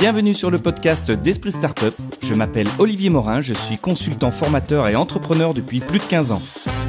[0.00, 1.94] Bienvenue sur le podcast d'Esprit Startup.
[2.22, 6.40] Je m'appelle Olivier Morin, je suis consultant formateur et entrepreneur depuis plus de 15 ans.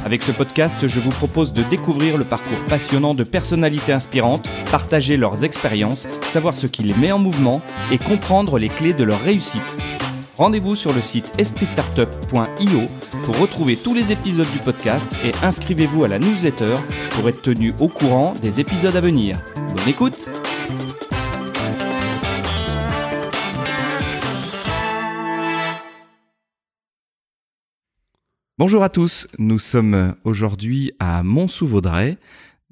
[0.06, 5.18] Avec ce podcast, je vous propose de découvrir le parcours passionnant de personnalités inspirantes, partager
[5.18, 7.60] leurs expériences, savoir ce qui les met en mouvement
[7.92, 9.76] et comprendre les clés de leur réussite.
[10.38, 12.80] Rendez-vous sur le site espritstartup.io
[13.24, 16.78] pour retrouver tous les épisodes du podcast et inscrivez-vous à la newsletter
[17.10, 19.38] pour être tenu au courant des épisodes à venir.
[19.76, 20.30] Bonne écoute
[28.64, 32.16] Bonjour à tous, nous sommes aujourd'hui à Mont-sous-Vaudrey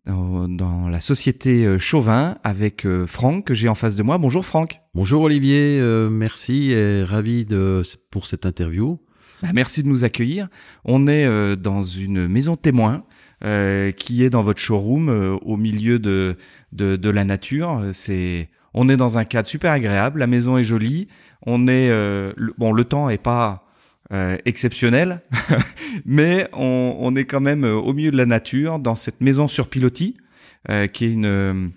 [0.06, 4.16] dans la société euh, Chauvin avec euh, Franck que j'ai en face de moi.
[4.16, 4.82] Bonjour Franck.
[4.94, 7.82] Bonjour Olivier, euh, merci et ravi de,
[8.12, 9.00] pour cette interview.
[9.42, 10.46] Bah, merci de nous accueillir.
[10.84, 13.02] On est dans une maison témoin
[13.42, 16.36] qui est dans votre showroom au milieu de,
[16.70, 17.82] de, de la nature.
[17.92, 20.20] C'est on est dans un cadre super agréable.
[20.20, 21.08] La maison est jolie.
[21.44, 21.90] On est
[22.58, 23.64] bon, le temps est pas
[24.12, 25.22] euh, exceptionnel,
[26.04, 29.68] mais on, est quand même euh, au milieu de la nature, dans cette maison sur
[29.68, 30.16] pilotis,
[30.68, 31.70] euh, qui est une,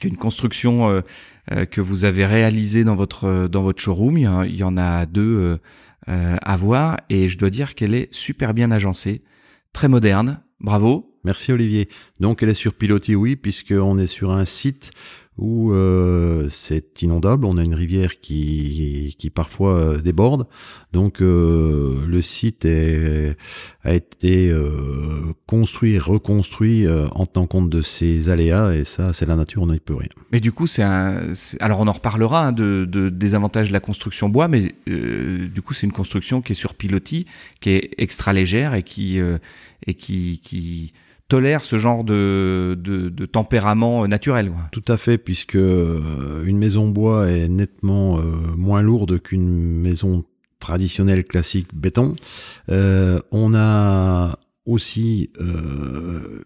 [0.00, 4.16] est une construction euh, que vous avez réalisée dans votre, dans votre showroom.
[4.16, 5.58] Il y, en a deux
[6.06, 9.22] à voir, et je dois dire qu'elle est super bien agencée,
[9.72, 10.40] très moderne.
[10.60, 11.12] Bravo.
[11.24, 11.88] Merci Olivier.
[12.20, 14.92] Donc elle est sur pilotis, oui, puisqu'on est sur un site
[15.38, 17.44] où euh, c'est inondable.
[17.44, 20.46] On a une rivière qui, qui parfois euh, déborde.
[20.92, 23.36] Donc euh, le site est,
[23.84, 28.74] a été euh, construit, reconstruit euh, en tenant compte de ces aléas.
[28.74, 30.08] Et ça, c'est la nature, on n'y peut rien.
[30.32, 31.20] Mais du coup, c'est un.
[31.60, 35.62] Alors on en reparlera hein, de, de, des avantages de la construction bois, mais du
[35.62, 37.26] coup, c'est une construction qui est sur pilotis,
[37.60, 39.20] qui est extra légère et qui
[39.86, 40.92] et qui, qui
[41.28, 42.76] tolère ce genre de,
[43.30, 44.50] tempérament naturel.
[44.50, 44.62] Quoi.
[44.72, 48.22] Tout à fait, puisque euh, une maison bois est nettement euh,
[48.56, 50.24] moins lourde qu'une maison
[50.58, 52.16] traditionnelle classique béton.
[52.70, 56.42] Euh, on a aussi euh,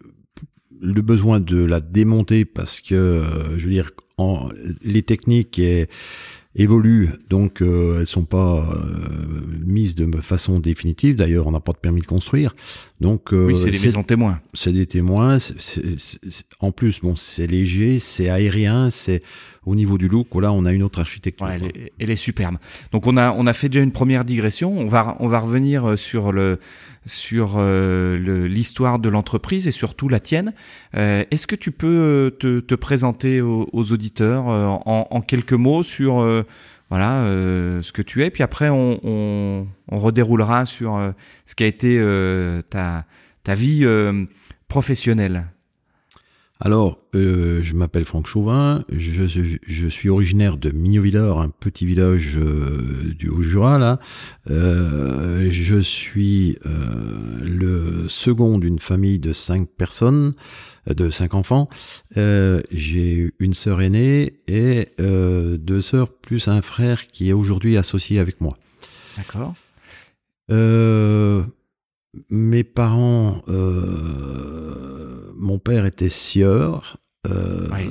[0.81, 3.91] le besoin de la démonter parce que, euh, je veux dire,
[4.83, 5.87] les techniques et
[6.55, 11.15] évoluent, donc euh, elles sont pas euh, mises de façon définitive.
[11.15, 12.55] D'ailleurs, on n'a pas de permis de construire.
[12.99, 14.41] Donc, euh, oui, c'est des maisons témoins.
[14.53, 15.37] C'est des témoins.
[16.59, 19.23] en plus, bon, c'est léger, c'est aérien, c'est
[19.65, 20.27] au niveau du look.
[20.35, 21.47] Là, on a une autre architecture.
[21.47, 22.57] Elle, est, superbe.
[22.91, 24.77] Donc, on a fait déjà une première digression.
[24.79, 26.31] On va revenir euh, sur
[27.57, 30.53] euh, l'histoire de l'entreprise et surtout la tienne.
[30.95, 36.43] Euh, Est-ce que tu peux te, te présenter aux, auditeurs en, quelques mots sur
[36.91, 38.31] ce que tu es?
[38.31, 41.13] Puis après, on, redéroulera sur
[41.45, 42.03] ce qui a été
[42.69, 43.85] ta vie
[44.67, 45.45] professionnelle.
[46.63, 51.87] Alors, euh, je m'appelle Franck Chauvin, je, je, je, suis originaire de Mignot-Villard, un petit
[51.87, 53.97] village euh, du Haut-Jura, là.
[54.51, 60.33] Euh, je suis le second d'une famille de cinq personnes,
[60.85, 61.67] de cinq enfants.
[62.15, 68.39] J'ai une sœur aînée et deux sœurs plus un frère qui est aujourd'hui associé avec
[68.39, 68.55] moi.
[69.17, 69.55] D'accord.
[72.29, 73.41] Mes parents
[75.41, 76.97] mon père était sieur.
[77.27, 77.89] Euh, oui.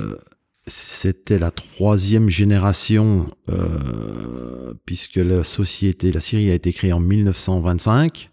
[0.67, 8.29] C'était la troisième génération, euh, puisque la société, la Syrie a été créée en 1925.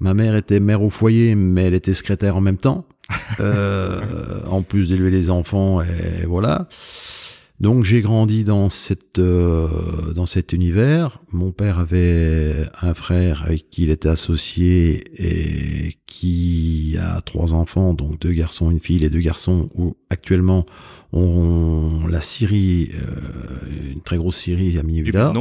[0.00, 2.86] Ma mère était mère au foyer, mais elle était secrétaire en même temps,
[3.40, 4.00] euh,
[4.48, 6.68] en plus d'élever les enfants, et voilà.
[7.60, 11.20] Donc j'ai grandi dans cette euh, dans cet univers.
[11.32, 17.94] Mon père avait un frère avec qui il était associé et qui a trois enfants,
[17.94, 20.66] donc deux garçons, une fille, les deux garçons où actuellement
[21.12, 25.32] on la Syrie, euh, une très grosse Syrie à Minivilla.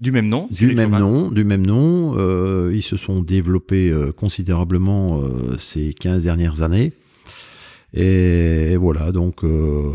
[0.00, 2.14] Du même nom Du même nom, du même nom.
[2.16, 6.92] Euh, ils se sont développés euh, considérablement euh, ces 15 dernières années.
[7.96, 9.92] Et, voilà, donc euh,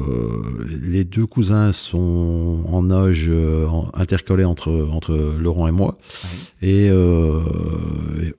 [0.82, 5.98] les deux cousins sont en âge euh, intercalé entre, entre Laurent et moi.
[6.24, 6.30] Oui.
[6.62, 7.42] Et euh,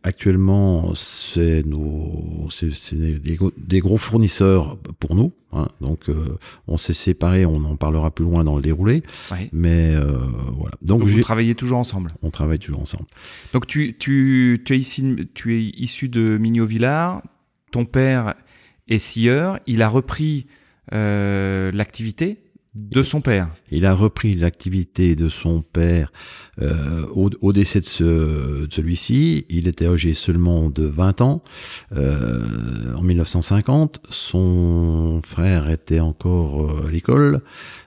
[0.03, 5.33] actuellement, c'est nos, c'est, des, des, gros fournisseurs pour nous.
[5.53, 5.69] Hein.
[5.83, 9.03] Donc, euh, on s'est séparés, on en parlera plus loin dans le déroulé.
[9.31, 9.49] Oui.
[9.53, 10.17] Mais euh,
[10.57, 10.77] voilà.
[10.81, 13.07] Donc, Donc vous travaillez toujours ensemble On travaille toujours ensemble.
[13.53, 17.23] Donc, tu, tu, tu, es, ici, tu es issu de Mignot-Villard.
[17.73, 18.35] Ton père
[18.91, 19.59] et scieur.
[19.67, 20.47] Il a repris
[20.93, 22.39] euh, l'activité
[22.75, 23.51] de son père.
[23.73, 26.13] Il a repris l'activité de son père
[26.63, 29.45] euh, au, décès de, ce, celui-ci.
[29.49, 31.43] Il était âgé seulement de 20 ans
[31.97, 34.01] euh, en 1950.
[34.09, 37.43] Son frère était encore à l'école.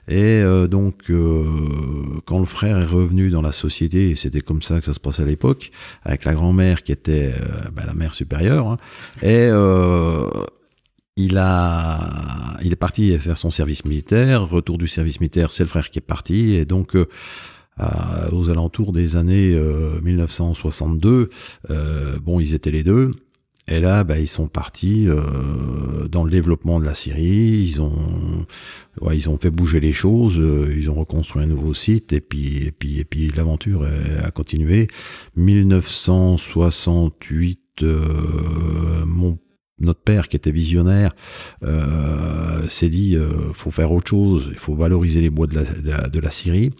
[0.06, 1.10] Et donc,
[2.26, 5.22] quand le frère est revenu dans la société, c'était comme ça que ça se passait
[5.22, 5.70] à l'époque,
[6.02, 7.32] avec la grand-mère qui était
[7.72, 8.76] ben, la mère supérieure, hein,
[9.22, 9.48] et
[11.16, 14.48] il a, il est parti faire son service militaire.
[14.48, 16.96] Retour du service militaire, c'est le frère qui est parti, et donc
[17.80, 19.58] euh, aux alentours des années
[20.02, 21.28] 1962, euh,
[21.70, 23.10] euh, bon, ils étaient les deux.
[23.66, 25.08] Et là, bah, ils sont partis
[26.10, 27.64] dans le développement de la Syrie.
[27.66, 28.46] Ils ont,
[29.00, 30.36] ouais, ils ont fait bouger les choses.
[30.36, 32.12] ils ont reconstruit un nouveau site.
[32.12, 33.86] Et puis, et puis, et puis, l'aventure
[34.22, 34.88] a continué.
[35.36, 37.84] 1968,
[39.06, 39.38] mon
[39.78, 41.14] notre père qui était visionnaire
[41.62, 46.08] euh, s'est dit euh, faut faire autre chose, il faut valoriser les bois de la,
[46.08, 46.70] de la Syrie.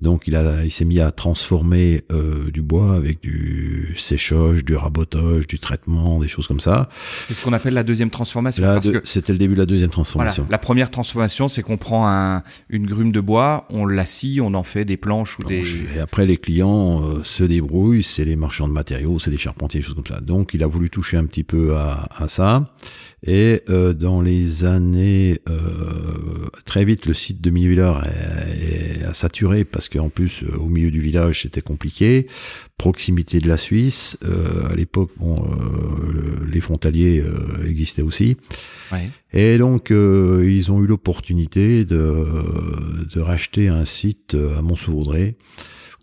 [0.00, 4.74] Donc il, a, il s'est mis à transformer euh, du bois avec du séchage, du
[4.74, 6.88] rabotage, du traitement, des choses comme ça.
[7.22, 8.64] C'est ce qu'on appelle la deuxième transformation.
[9.04, 10.46] C'était le début de la deuxième transformation.
[10.50, 14.54] la première transformation, c'est qu'on prend un, une grume de bois, on la scie, on
[14.54, 15.62] en fait des planches ou des...
[15.94, 19.80] Et après les clients euh, se débrouillent, c'est les marchands de matériaux, c'est des charpentiers,
[19.80, 20.20] des choses comme ça.
[20.20, 22.70] Donc il a voulu toucher un petit peu à, à ça.
[23.26, 28.00] Et euh, dans les années, euh, très vite, le site de Millevillers
[29.06, 32.26] a saturé parce qu'en plus, euh, au milieu du village, c'était compliqué.
[32.78, 34.16] Proximité de la Suisse.
[34.70, 35.46] à l'époque, bon,
[36.50, 37.22] les frontaliers
[37.66, 38.38] existaient aussi.
[38.90, 39.10] Ouais.
[39.34, 42.26] Et donc, ils ont eu l'opportunité de,
[43.14, 45.36] de racheter un site à Mont-Sauverdré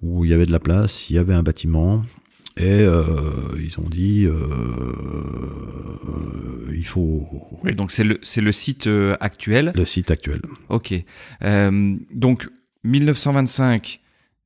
[0.04, 2.04] où il y avait de la place, il y avait un bâtiment,
[2.58, 3.04] et euh,
[3.60, 4.34] ils ont dit, euh,
[6.78, 7.28] il faut.
[7.64, 9.72] Oui, donc c'est le c'est le site euh, actuel.
[9.76, 10.42] Le site actuel.
[10.70, 10.94] Ok.
[11.44, 12.50] Euh, donc
[12.84, 14.02] 1925,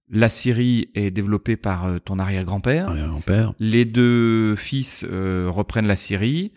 [0.10, 2.90] la Syrie est développée par euh, ton arrière-grand-père.
[2.90, 3.54] Arrière-grand-père.
[3.60, 6.52] Les deux fils reprennent la Syrie.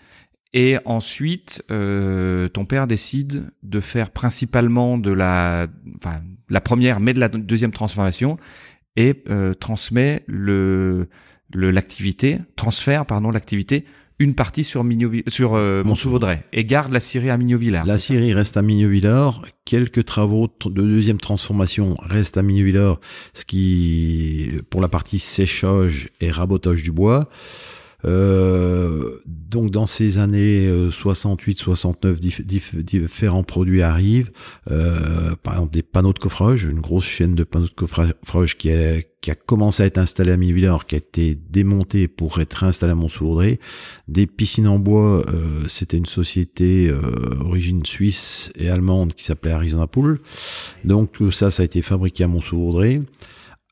[0.56, 5.66] Et ensuite, ton père décide de faire principalement de la,
[5.96, 8.38] enfin, la première, mais de la deuxième transformation,
[8.94, 9.24] et
[9.58, 11.08] transmet le,
[11.54, 13.84] l'activité, transfère pardon l'activité
[14.20, 14.84] une partie sur,
[15.26, 15.82] sur euh,
[16.52, 17.84] et garde la Syrie à Mignot-Villars.
[17.84, 19.42] La Syrie reste à Mignot-Villars.
[19.64, 23.00] Quelques travaux de deuxième transformation restent à Mignot-Villars,
[23.32, 27.28] ce qui, pour la partie séchage et rabotage du bois.
[28.04, 29.18] Euh,
[29.54, 34.30] donc dans ces années 68-69, euh, différents produits arrivent.
[34.70, 38.70] Euh, par exemple des panneaux de coffrage, une grosse chaîne de panneaux de coffrage qui,
[39.24, 42.92] qui a commencé à être installée à Mivillard, qui a été démontée pour être installée
[42.92, 43.58] à Montsourdré.
[44.06, 47.00] Des piscines en bois, euh, c'était une société euh,
[47.40, 50.20] origine suisse et allemande qui s'appelait Arizona Pool.
[50.84, 53.00] Donc tout ça, ça a été fabriqué à Montsourdré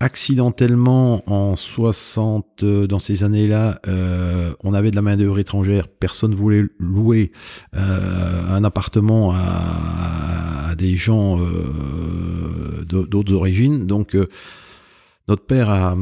[0.03, 5.87] accidentellement en 60 euh, dans ces années-là euh, on avait de la main d'œuvre étrangère.
[5.87, 7.31] Personne voulait louer
[7.77, 11.39] euh, un appartement à, des gens
[12.89, 13.87] d'autres origines.
[13.87, 14.17] Donc
[15.29, 15.97] notre père a,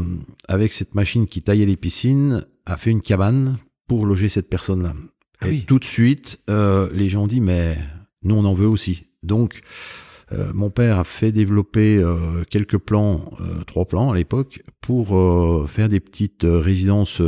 [0.49, 4.83] avec cette machine qui taillait les piscines a fait une cabane pour loger cette personne
[4.85, 4.95] là
[5.41, 7.77] ah et tout de suite les gens ont dit mais
[8.23, 9.03] nous on en veut aussi.
[9.23, 9.61] Donc
[10.33, 15.09] euh, mon père a fait développer euh, quelques plans, euh, trois plans à l'époque, pour
[15.69, 17.21] faire des petites résidences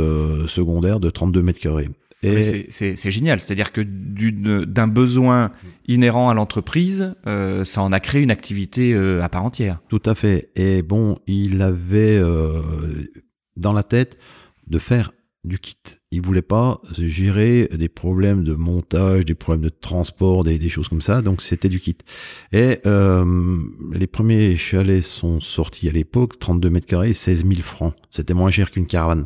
[0.47, 1.89] secondaires de 32 mètres carrés.
[2.23, 2.41] Et...
[2.41, 5.51] C'est génial, c'est-à-dire que d'un besoin
[5.87, 7.15] inhérent à l'entreprise,
[7.63, 9.79] ça en a créé une activité à part entière.
[9.87, 10.49] Tout à fait.
[10.55, 12.19] Et bon, il avait
[13.55, 14.17] dans la tête
[14.67, 15.11] de faire
[15.43, 15.77] du kit.
[16.11, 21.01] Il voulait pas gérer des problèmes de montage, des problèmes de transport, des, choses comme
[21.01, 21.21] ça.
[21.21, 21.97] Donc c'était du kit.
[22.51, 23.57] Et euh,
[23.93, 27.93] les premiers chalets sont sortis à l'époque, 32 mètres carrés, 16 000 francs.
[28.09, 29.25] C'était moins cher qu'une caravane.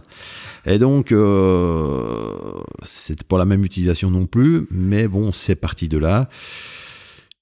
[0.65, 2.33] Et donc euh,
[2.81, 6.29] c'était pas la même utilisation non plus, mais bon, c'est parti de là.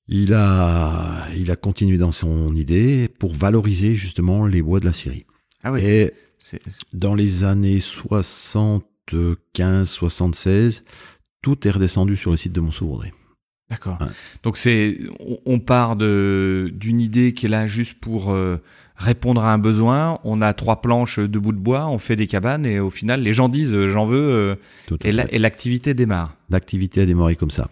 [0.08, 4.94] Il a, il a continué dans son idée pour valoriser justement les bois de la
[4.94, 5.26] Syrie.
[5.64, 5.82] Ah oui.
[5.84, 6.14] Et
[6.94, 10.84] dans les années 75, 76,
[11.42, 13.14] tout est redescendu sur le site de Montsourdré.
[13.70, 13.98] D'accord.
[14.44, 15.00] Donc c'est,
[15.46, 18.58] on part de d'une idée qui est là juste pour euh,
[18.96, 20.20] répondre à un besoin.
[20.24, 23.22] On a trois planches de bout de bois, on fait des cabanes et au final
[23.22, 24.58] les gens disent euh, j'en veux
[24.92, 26.38] euh, et l'activité démarre.
[26.52, 27.70] L'activité a démarré comme ça.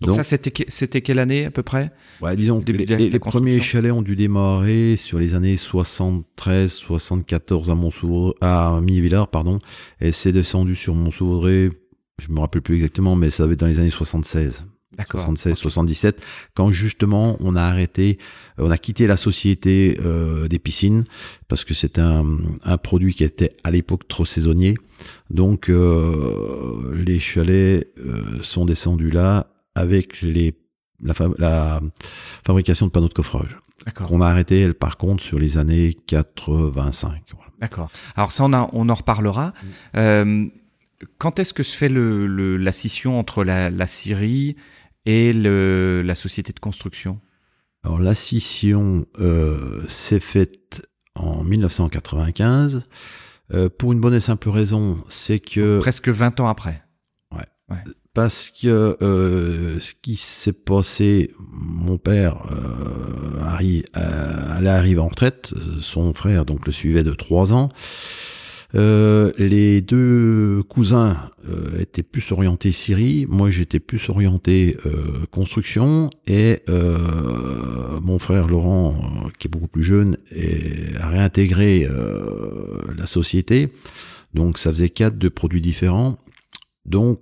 [0.00, 1.90] Donc, ça, c'était, c'était quelle année à peu près?
[2.20, 7.74] Ouais, Disons que les, premiers chalets ont dû démarrer sur les années 73, 74 à
[7.74, 9.58] Montsouvray, à Mivillard, pardon,
[10.00, 11.70] et c'est descendu sur Montsouvray,
[12.18, 14.66] je me rappelle plus exactement, mais ça va être dans les années 76.
[15.06, 16.20] 76, 77,
[16.54, 18.18] quand justement on a arrêté,
[18.58, 21.04] euh, on a quitté la société euh, des piscines
[21.46, 22.26] parce que c'était un,
[22.64, 24.76] un, produit qui était à l'époque trop saisonnier.
[25.30, 29.46] Donc euh, les chalets euh, sont descendus là
[29.78, 30.54] avec les
[31.00, 31.80] la, la,
[32.44, 33.56] fabrication de panneaux de coffrage.
[34.10, 37.22] On a arrêté, elle, par contre, sur les années 85.
[37.60, 37.90] D'accord.
[38.16, 39.48] Alors ça, on, a, on en reparlera.
[39.48, 39.66] Mm.
[39.96, 40.46] Euh,
[41.18, 44.56] quand est-ce que se fait le, la scission entre la, la Syrie
[45.06, 47.20] et le, la société de construction?
[47.84, 50.82] Alors la scission euh, s'est faite
[51.14, 52.86] en 1995
[53.54, 56.82] euh, pour une bonne et simple raison, c'est que presque 20 ans après.
[57.32, 57.46] Ouais.
[57.70, 57.82] ouais.
[58.18, 63.38] Parce que euh, ce qui s'est passé, mon père euh,
[63.96, 67.68] euh, allait arriver en retraite, son frère donc le suivait de trois ans.
[68.74, 71.30] Euh, les deux cousins
[71.78, 74.76] étaient plus orientés Syrie, moi j'étais plus orienté
[75.30, 78.96] construction et mon frère Laurent,
[79.38, 80.16] qui est beaucoup plus jeune,
[81.00, 81.86] a réintégré
[82.96, 83.68] la société.
[84.34, 86.18] Donc ça faisait quatre de produits différents.
[86.84, 87.20] Donc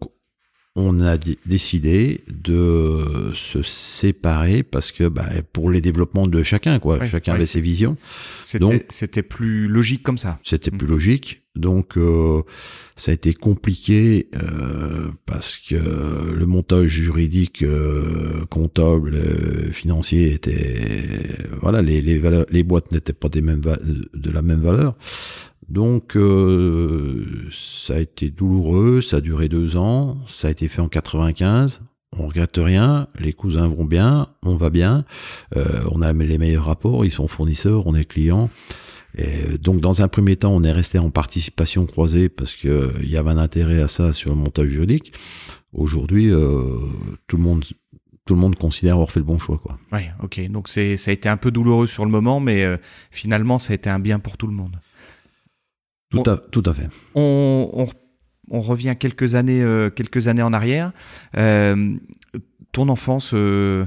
[0.76, 1.16] on a
[1.46, 7.46] décidé de se séparer parce que bah, pour les développements de chacun, quoi, chacun avait
[7.46, 7.96] ses visions.
[8.44, 10.38] C'était plus logique comme ça.
[10.42, 10.76] C'était mm.
[10.76, 11.42] plus logique.
[11.56, 12.42] Donc euh,
[12.94, 19.16] ça a été compliqué euh, parce que le montage juridique, euh, comptable,
[19.72, 24.60] financier était voilà les les, valeurs, les boîtes n'étaient pas des mêmes de la même
[24.60, 24.96] valeur.
[25.68, 30.80] Donc euh, ça a été douloureux, ça a duré deux ans, ça a été fait
[30.80, 31.80] en 95.
[32.18, 35.04] On regrette rien, les cousins vont bien, on va bien,
[35.56, 38.48] euh, on a les meilleurs rapports, ils sont fournisseurs, on est clients.
[39.62, 43.16] Donc dans un premier temps, on est resté en participation croisée parce que il y
[43.16, 45.12] avait un intérêt à ça sur le montage juridique.
[45.72, 46.62] Aujourd'hui, euh,
[47.26, 47.64] tout le monde
[48.24, 49.78] tout le monde considère avoir fait le bon choix quoi.
[49.92, 50.48] Ouais, ok.
[50.50, 52.76] Donc ça a été un peu douloureux sur le moment, mais euh,
[53.10, 54.76] finalement ça a été un bien pour tout le monde.
[56.10, 56.88] Tout, à, tout à fait.
[57.14, 57.86] On,
[58.50, 60.92] on, revient quelques années, euh, quelques années en arrière.
[61.36, 61.96] Euh,
[62.72, 63.86] ton enfance, euh,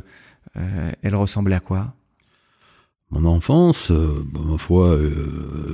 [1.01, 1.93] elle ressemblait à quoi?
[3.11, 4.97] Mon enfance, ma foi,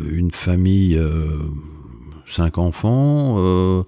[0.09, 0.97] une famille
[2.27, 3.35] cinq enfants.
[3.39, 3.83] Euh,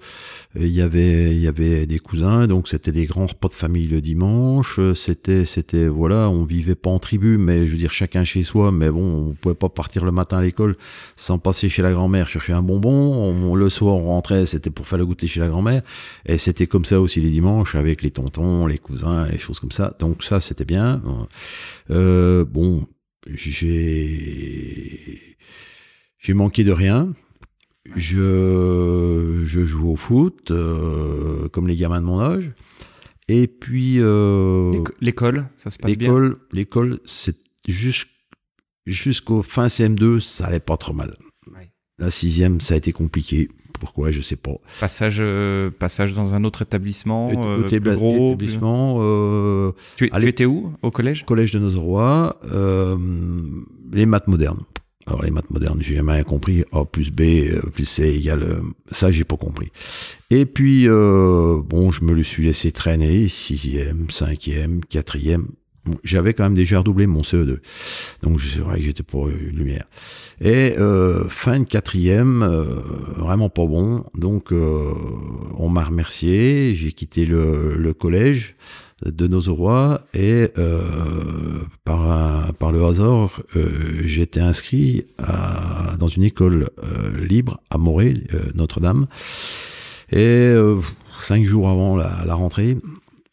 [0.56, 3.86] il y avait il y avait des cousins, donc c'était des grands repas de famille
[3.86, 4.80] le dimanche.
[4.94, 8.72] C'était c'était voilà, on vivait pas en tribu, mais je veux dire chacun chez soi.
[8.72, 10.76] Mais bon, on pouvait pas partir le matin à l'école
[11.16, 13.54] sans passer chez la grand-mère chercher un bonbon.
[13.54, 15.82] le soir on rentrait, c'était pour faire le goûter chez la grand-mère.
[16.26, 19.72] Et c'était comme ça aussi les dimanches avec les tontons, les cousins et choses comme
[19.72, 19.96] ça.
[19.98, 21.02] Donc ça c'était bien.
[21.90, 22.86] Euh, bon,
[23.26, 25.20] j'ai
[26.18, 27.12] j'ai manqué de rien.
[27.96, 32.52] Je, je joue au foot, euh, comme les gamins de mon âge.
[33.28, 33.96] Et puis...
[33.98, 36.32] Euh, l'école, ça se passe bien?
[36.52, 37.36] L'école, c'est
[38.86, 41.16] jusqu'au fin CM2, ça allait pas trop mal.
[41.98, 43.48] La sixième, ça a été compliqué.
[43.80, 44.54] Pourquoi, je sais pas.
[44.80, 48.98] Passage, euh, passage dans un autre établissement, euh, plus gros, établissement.
[49.00, 50.72] Euh, tu, tu étais où?
[50.82, 51.24] Au collège?
[51.24, 52.36] Collège de Nozeroy,
[53.92, 54.62] les maths modernes.
[55.08, 56.64] Alors les maths modernes, j'ai jamais compris.
[56.70, 58.42] A plus B euh, plus C égale...
[58.42, 58.60] Euh,
[58.90, 59.72] ça, j'ai pas compris.
[60.28, 65.48] Et puis, euh, bon, je me le suis laissé traîner, sixième, cinquième, quatrième.
[66.04, 67.60] J'avais quand même déjà redoublé mon CE2.
[68.22, 69.86] Donc, c'est vrai que j'étais pour une lumière.
[70.42, 70.74] Et
[71.30, 72.44] fin de quatrième,
[73.16, 74.04] vraiment pas bon.
[74.14, 76.74] Donc, on m'a remercié.
[76.74, 78.54] J'ai quitté le collège
[79.04, 86.24] de nos rois et euh, par, par le hasard, euh, j'ai inscrit à, dans une
[86.24, 89.06] école euh, libre à Morée, euh, Notre-Dame.
[90.10, 90.54] Et
[91.20, 92.78] cinq jours avant la, la rentrée,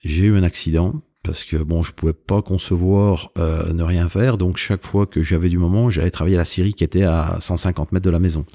[0.03, 4.37] j'ai eu un accident parce que bon, je pouvais pas concevoir ne rien faire.
[4.37, 7.37] Donc chaque fois que j'avais du moment, j'allais travailler à la Syrie qui était à
[7.39, 8.45] 150 mètres de la maison.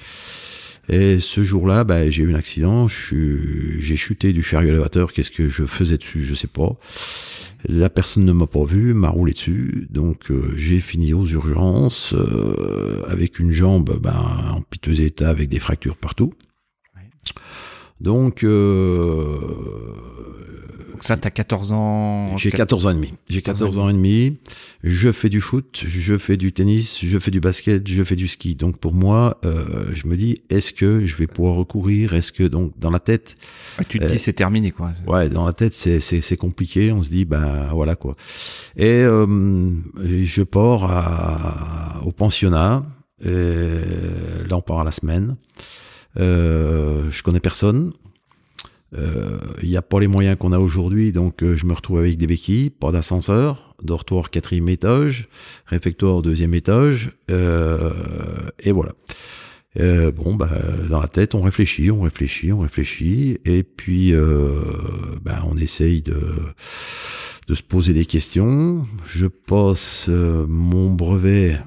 [0.88, 5.48] Et ce jour-là, bah, j'ai eu un accident, j'ai chuté du chariot élévateur, qu'est-ce que
[5.48, 6.76] je faisais dessus, je sais pas.
[7.68, 12.14] La personne ne m'a pas vu, m'a roulé dessus, donc euh, j'ai fini aux urgences
[12.14, 14.16] euh, avec une jambe ben,
[14.52, 16.32] en piteux état, avec des fractures partout.
[18.00, 19.38] Donc, euh,
[21.00, 23.14] donc ça, t'as 14 ans J'ai 14 ans et demi.
[23.30, 24.36] J'ai 14 ans et demi.
[24.84, 28.28] Je fais du foot, je fais du tennis, je fais du basket, je fais du
[28.28, 28.54] ski.
[28.54, 32.12] Donc pour moi, euh, je me dis, est-ce que je vais pouvoir recourir?
[32.12, 33.36] Est-ce que donc dans la tête
[33.88, 34.92] Tu te dis, euh, c'est terminé quoi.
[35.06, 36.92] Ouais, dans la tête, c'est c'est compliqué.
[36.92, 38.14] On se dit, ben voilà quoi.
[38.76, 39.70] Et euh,
[40.04, 42.84] je pars à, au pensionnat.
[43.24, 43.30] Et
[44.48, 45.34] là, on part à la semaine.
[46.18, 47.92] Euh, je connais personne.
[48.92, 52.26] Il n'y a pas les moyens qu'on a aujourd'hui, donc je me retrouve avec des
[52.26, 55.28] béquilles, pas d'ascenseur, dortoir quatrième étage,
[55.66, 58.92] réfectoire deuxième étage, et voilà.
[59.78, 60.50] Euh, bon, bah,
[60.88, 64.62] dans la tête, on réfléchit, on réfléchit, on réfléchit, et puis euh,
[65.22, 66.16] bah, on essaye de,
[67.54, 68.84] se poser des questions.
[69.06, 71.58] Je passe euh, mon brevet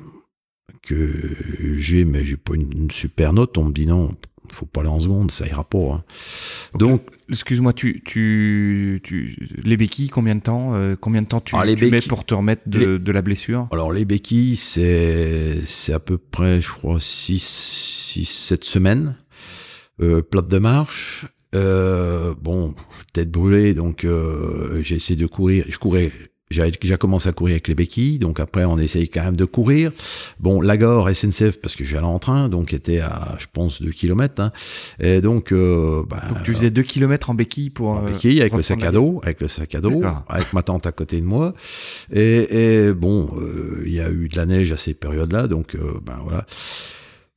[0.81, 1.35] que
[1.77, 3.57] j'ai, mais j'ai pas une, super note.
[3.57, 4.13] On me dit non,
[4.53, 5.77] faut pas aller en seconde, ça ira pas.
[5.77, 6.03] Hein.
[6.75, 11.55] Donc, excuse-moi, tu, tu, tu, les béquilles, combien de temps, euh, combien de temps tu,
[11.57, 13.67] ah, tu mets pour te remettre de, de la blessure?
[13.71, 19.15] Alors les béquilles, c'est, c'est à peu près, je crois, 6 cette semaine,
[20.01, 21.25] euh, plate de marche.
[21.55, 22.73] Euh, bon,
[23.13, 25.65] tête brûlée, donc euh, j'ai essayé de courir.
[25.67, 26.11] Je courais,
[26.53, 29.45] j'ai déjà commencé à courir avec les béquilles, donc après on essaye quand même de
[29.45, 29.91] courir.
[30.39, 34.41] Bon, Lagor, SNCF, parce que j'allais en train, donc était à, je pense, 2 km.
[34.41, 34.51] Hein.
[34.99, 37.89] Et donc, euh, bah, donc tu faisais 2 km en béquille pour...
[37.89, 40.85] En béquille, avec le sac à dos, avec le sac à dos, avec ma tante
[40.85, 41.53] à côté de moi.
[42.11, 43.29] Et, et bon,
[43.85, 46.45] il y a eu de la neige à ces périodes-là, donc ben voilà.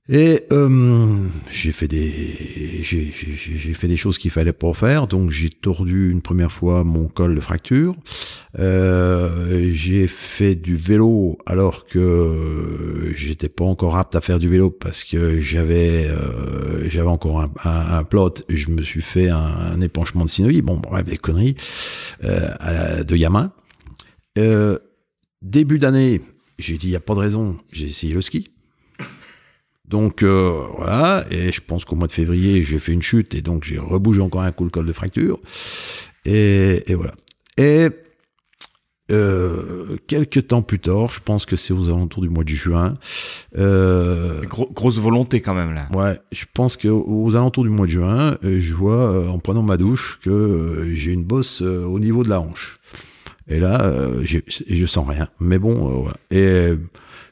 [0.08, 1.16] Et euh,
[1.50, 5.08] j'ai fait des j'ai fait des choses qu'il fallait pas faire.
[5.08, 7.96] Donc j'ai tordu une première fois mon col de fracture.
[8.58, 14.70] Euh, j'ai fait du vélo alors que j'étais pas encore apte à faire du vélo
[14.70, 18.34] parce que j'avais euh, j'avais encore un, un, plot.
[18.48, 20.64] Je me suis fait un, épanchement de synoïde.
[20.64, 21.56] Bon bref des conneries
[22.22, 23.52] euh, de gamin.
[24.38, 24.78] Euh,
[25.42, 26.20] début d'année,
[26.58, 27.56] j'ai dit il y a pas de raison.
[27.72, 28.50] J'ai essayé le ski.
[29.88, 33.42] Donc euh, voilà, et je pense qu'au mois de février, j'ai fait une chute et
[33.42, 35.40] donc j'ai rebougé encore un coup le col de fracture.
[36.24, 37.12] Et, et voilà.
[37.56, 37.88] Et
[39.12, 42.94] euh, quelques temps plus tard, je pense que c'est aux alentours du mois de juin.
[43.56, 45.88] Euh, grosse volonté quand même là.
[45.94, 49.62] Ouais, je pense que aux alentours du mois de juin, euh, je vois en prenant
[49.62, 52.78] ma douche que j'ai une bosse au niveau de la hanche.
[53.48, 53.92] Et là,
[54.24, 55.28] je sens rien.
[55.38, 56.16] Mais bon, voilà.
[56.32, 56.74] Et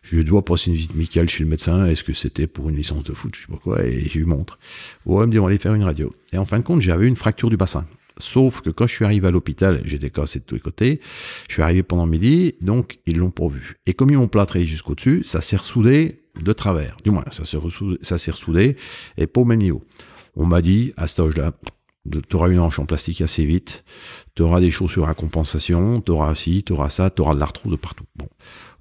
[0.05, 1.87] je dois passer une visite médicale chez le médecin.
[1.87, 4.27] Est-ce que c'était pour une licence de foot, je sais pas quoi, et je lui
[4.27, 4.59] montre.
[5.07, 6.11] Ouais, il me dit on va aller faire une radio.
[6.33, 7.87] Et en fin de compte, j'avais une fracture du bassin.
[8.19, 11.01] Sauf que quand je suis arrivé à l'hôpital, j'étais cassé de tous les côtés.
[11.49, 13.77] Je suis arrivé pendant midi, donc ils l'ont pourvu.
[13.87, 16.97] Et comme ils m'ont plâtré jusqu'au dessus, ça s'est ressoudé de travers.
[17.03, 18.77] Du moins, ça s'est ressoudé,
[19.17, 19.83] et pas au même niveau.
[20.37, 21.53] On m'a dit à cet âge-là,
[22.29, 23.85] tu auras une hanche en plastique assez vite,
[24.35, 27.73] tu auras des chaussures à compensation, tu auras ci, tu ça, tu auras de l'arthrose
[27.73, 28.05] de partout.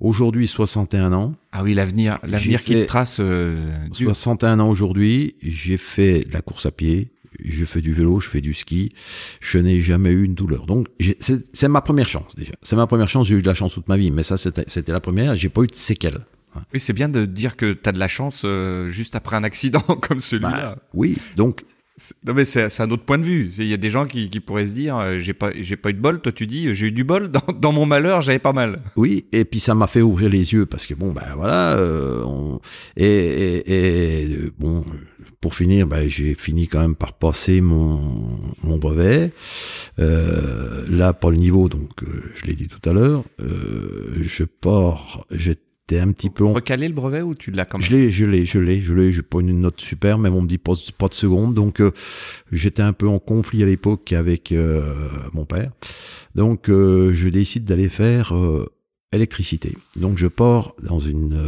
[0.03, 1.33] Aujourd'hui, 61 ans.
[1.53, 3.17] Ah oui, l'avenir, l'avenir qui te trace.
[3.21, 3.55] Euh,
[3.93, 8.27] 61 ans aujourd'hui, j'ai fait de la course à pied, je fais du vélo, je
[8.27, 8.89] fais du ski,
[9.39, 10.65] je n'ai jamais eu une douleur.
[10.65, 10.87] Donc,
[11.21, 12.51] c'est ma première chance déjà.
[12.61, 14.91] C'est ma première chance, j'ai eu de la chance toute ma vie, mais ça, c'était
[14.91, 16.19] la première, j'ai pas eu de séquelles.
[16.73, 19.43] Oui, c'est bien de dire que tu as de la chance euh, juste après un
[19.43, 20.75] accident comme celui-là.
[20.75, 21.63] Bah, oui, donc
[22.25, 23.51] non mais c'est un autre point de vue.
[23.58, 25.91] Il y a des gens qui, qui pourraient se dire euh, j'ai pas j'ai pas
[25.91, 26.21] eu de bol.
[26.21, 28.82] Toi tu dis j'ai eu du bol dans, mon malheur j'avais pas mal.
[28.95, 32.23] Oui et puis ça m'a fait ouvrir les yeux parce que bon ben voilà euh,
[32.25, 32.60] on,
[32.97, 34.84] et, et, et, bon
[35.43, 37.99] pour finir ben, j'ai fini quand même par passer mon
[38.63, 39.34] mon brevet
[39.99, 44.45] euh, là pas le niveau donc euh, je l'ai dit tout à l'heure euh, je
[44.45, 45.58] pars j'ai
[45.99, 46.45] Un petit peu.
[46.45, 48.93] Recalé le brevet ou tu l'as quand même Je l'ai, je l'ai, je l'ai, je
[48.93, 49.12] l'ai.
[49.12, 51.53] J'ai pas une note super, mais on me dit pas, pas de seconde.
[51.53, 51.91] Donc euh,
[52.51, 54.93] j'étais un peu en conflit à l'époque avec euh,
[55.34, 55.71] mon père.
[56.36, 58.34] Donc euh, je décide d'aller faire
[59.12, 59.77] électricité.
[59.95, 61.39] Donc je pars dans une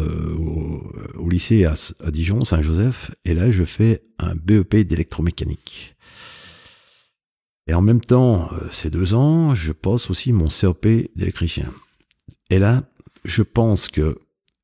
[1.18, 5.96] au, lycée à, à Dijon, Saint-Joseph, et là je fais un BEP d'électromécanique.
[7.68, 11.74] Et en même temps, ces deux ans, je passe aussi mon COP d'électricien.
[12.52, 12.84] Et là,
[13.24, 14.20] je pense que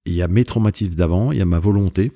[0.05, 2.11] il y a mes traumatismes d'avant, il y a ma volonté,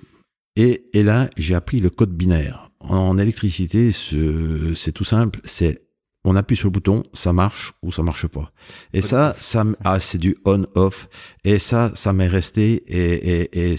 [0.56, 2.70] et, et là, j'ai appris le code binaire.
[2.80, 5.86] En électricité, c'est tout simple, c'est
[6.28, 8.52] on appuie sur le bouton, ça marche ou ça marche pas.
[8.94, 11.08] Et ça, ça, ah, c'est du on-off.
[11.44, 12.84] Et ça, ça m'est resté.
[12.88, 13.76] Et, et, et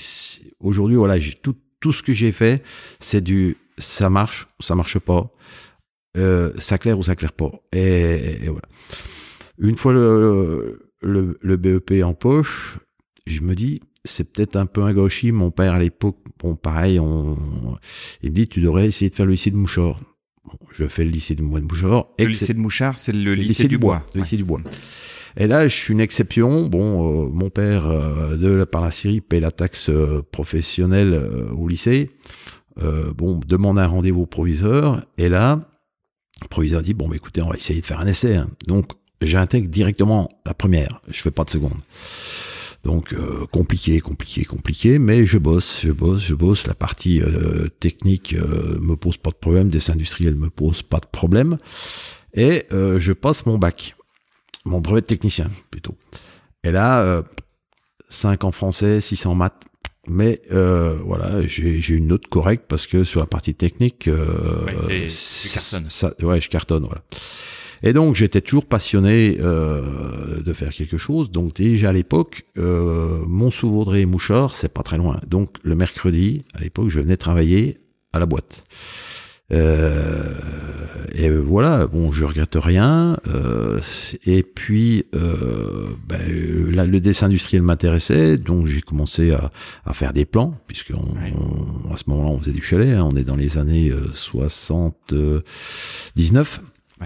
[0.61, 2.63] aujourd'hui, voilà, tout, tout ce que j'ai fait,
[3.01, 5.29] c'est du ça marche ou ça marche pas.
[6.17, 7.51] Euh, ça claire ou ça claire pas.
[7.73, 8.69] Et, et voilà.
[9.59, 12.79] Une fois le, le, le BEP en poche,
[13.27, 15.33] je me dis, c'est peut-être un peu un gauchis.
[15.33, 17.37] Mon père, à l'époque, bon, pareil, on,
[18.23, 20.01] il me dit, tu devrais essayer de faire le lycée de Mouchard.
[20.73, 22.07] je fais le lycée de Mouchard.
[22.19, 24.05] Le lycée de Mouchard, c'est le, lycée, du bois.
[24.15, 24.61] Le lycée du bois.
[25.37, 26.67] Et là, je suis une exception.
[26.67, 31.15] Bon, euh, mon père, euh, de, par la Syrie, paye la taxe euh, professionnelle
[31.53, 32.11] au lycée.
[32.77, 35.05] bon, demande un rendez-vous au proviseur.
[35.19, 35.69] Et là,
[36.43, 38.37] le proviseur dit, bon, bah, écoutez, on va essayer de faire un essai.
[38.37, 38.49] Hein.
[38.67, 41.01] Donc, j'intègre directement la première.
[41.09, 41.77] Je fais pas de seconde.
[42.87, 46.69] Donc euh, compliqué, compliqué, compliqué, mais je bosse, je bosse, je bosse.
[46.69, 51.01] La partie euh, technique euh, me pose pas de problème, des industriels me pose pas
[51.01, 51.59] de problème,
[52.33, 53.97] et je passe mon bac,
[54.65, 55.97] mon brevet de technicien plutôt.
[56.63, 57.25] Et là,
[58.09, 59.65] 5 en français, 6 en maths,
[60.07, 66.41] mais voilà, j'ai une note correcte parce que sur la partie technique, ouais, ça, ouais,
[66.41, 67.03] je cartonne, voilà.
[67.83, 71.31] Et donc j'étais toujours passionné euh, de faire quelque chose.
[71.31, 75.21] Donc déjà à l'époque, euh, mon vaudrey et Mouchard, c'est pas très loin.
[75.27, 77.79] Donc le mercredi, à l'époque, je venais travailler
[78.13, 78.65] à la boîte.
[79.53, 80.35] Euh,
[81.15, 83.17] et voilà, bon, je regrette rien.
[83.29, 83.81] Euh,
[84.25, 89.51] et puis, euh, ben, le dessin industriel m'intéressait, donc j'ai commencé à,
[89.85, 91.15] à, faire des plans, puisque on,
[91.93, 92.97] à ce moment-là, on faisait du chalet.
[92.97, 96.61] Hein, on est dans les années 79.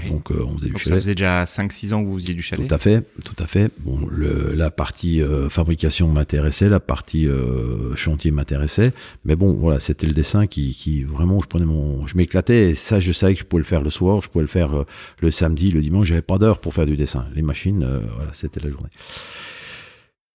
[0.09, 0.85] Donc, euh, on faisait du chalet.
[0.85, 3.47] Ça faisait déjà 5-6 ans que vous faisiez du chalet Tout à fait, tout à
[3.47, 3.73] fait.
[3.81, 8.93] Bon, le, la partie euh, fabrication m'intéressait, la partie euh, chantier m'intéressait.
[9.25, 12.07] Mais bon, voilà, c'était le dessin qui, qui, vraiment, je prenais mon.
[12.07, 14.43] Je m'éclatais et ça, je savais que je pouvais le faire le soir, je pouvais
[14.43, 14.85] le faire
[15.19, 16.07] le samedi, le dimanche.
[16.07, 17.27] J'avais pas d'heure pour faire du dessin.
[17.35, 18.91] Les machines, voilà, c'était la journée.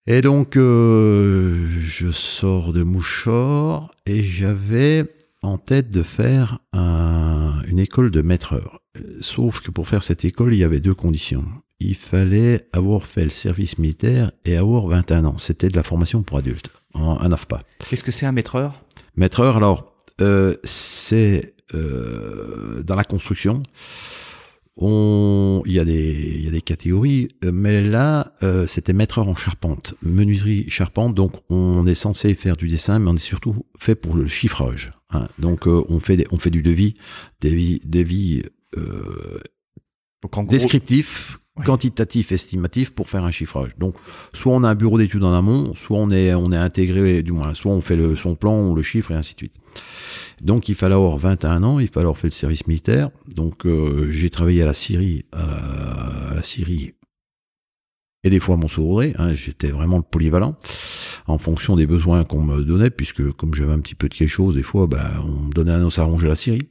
[0.06, 5.06] Et donc, je sors de Mouchard et j'avais
[5.42, 8.82] en tête de faire un, une école de maîtreur.
[9.22, 11.46] Sauf que pour faire cette école, il y avait deux conditions.
[11.80, 15.38] Il fallait avoir fait le service militaire et avoir 21 ans.
[15.38, 17.62] C'était de la formation pour adultes, un AFPA.
[17.90, 18.86] Qu'est-ce que c'est un maîtreur?
[19.16, 23.64] Maîtreur, alors, euh, c'est euh, dans la construction.
[24.78, 29.30] On, il y a des, il y a des catégories, mais là, euh, c'était maîtreur
[29.30, 31.16] en charpente, menuiserie charpente.
[31.16, 34.92] Donc, on est censé faire du dessin, mais on est surtout fait pour le chiffrage.
[35.12, 35.28] Hein.
[35.40, 36.94] Donc, euh, on fait des, on fait du devis,
[37.42, 38.44] devis, devis
[38.78, 39.40] euh,
[40.48, 43.78] descriptif, quantitatif, estimatif pour faire un chiffrage.
[43.78, 43.96] Donc,
[44.34, 47.32] soit on a un bureau d'études en amont, soit on est, on est intégré, du
[47.32, 49.56] moins, soit on fait le, son plan, on le chiffre et ainsi de suite.
[50.42, 53.10] Donc, il fallait avoir 21 ans, il fallait avoir fait le service militaire.
[53.36, 56.94] Donc, euh, j'ai travaillé à la Syrie, euh, à la Syrie
[58.26, 60.58] et des fois mon sourire, hein, j'étais vraiment le polyvalent
[61.28, 64.28] en fonction des besoins qu'on me donnait, puisque comme j'avais un petit peu de quelque
[64.30, 66.68] chose, des fois, ben, on me donnait un os à ronger la Syrie.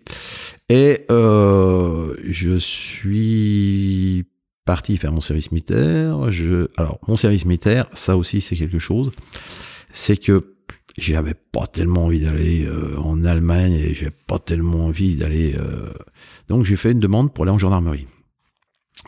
[0.69, 4.27] Et euh, je suis
[4.64, 6.31] parti faire mon service militaire.
[6.33, 9.12] Je, alors, mon service militaire, ça aussi, c'est quelque chose.
[9.93, 10.57] C'est que
[10.99, 15.55] j'avais pas tellement envie d'aller euh, en Allemagne et j'avais pas tellement envie d'aller.
[15.57, 15.93] Euh,
[16.49, 18.09] donc, j'ai fait une demande pour aller en gendarmerie.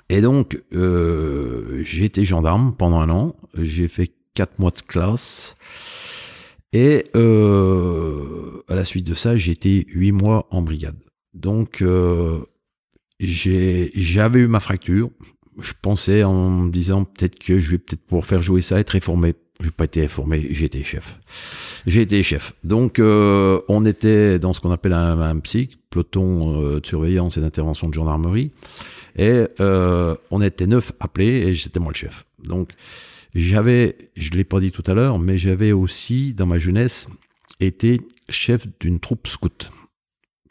[0.09, 3.37] Et donc, euh, j'ai été gendarme pendant un an.
[3.59, 5.57] J'ai fait quatre mois de classe.
[6.73, 10.97] Et euh, à la suite de ça, j'ai été huit mois en brigade.
[11.35, 12.41] Donc, euh,
[13.19, 15.11] j'avais eu ma fracture.
[15.61, 18.91] Je pensais en me disant peut-être que je vais peut-être pouvoir faire jouer ça, être
[18.91, 19.35] réformé.
[19.63, 21.19] J'ai pas été réformé, j'ai été chef.
[21.87, 22.53] J'ai été chef.
[22.63, 27.39] Donc, euh, on était dans ce qu'on appelle un, un psych, peloton euh, de surveillance
[27.39, 28.51] et d'intervention de gendarmerie.
[29.17, 32.27] Et euh, on était neuf appelés et j'étais moi le chef.
[32.45, 32.71] Donc
[33.35, 37.09] j'avais, je l'ai pas dit tout à l'heure, mais j'avais aussi dans ma jeunesse
[37.61, 39.71] été chef d'une troupe scout.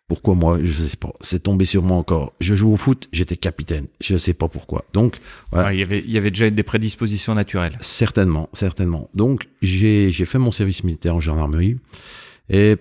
[0.08, 1.12] Pourquoi moi Je sais pas.
[1.22, 2.34] C'est tombé sur moi encore.
[2.40, 3.88] Je joue au foot, j'étais capitaine.
[4.02, 4.86] Je sais pas pourquoi.
[4.94, 5.18] Donc,
[5.52, 5.74] voilà.
[5.74, 7.76] il, y avait, il y avait déjà des prédispositions naturelles.
[7.82, 9.10] Certainement, certainement.
[9.16, 11.78] Donc, j'ai fait mon service militaire en gendarmerie.
[12.50, 12.76] Et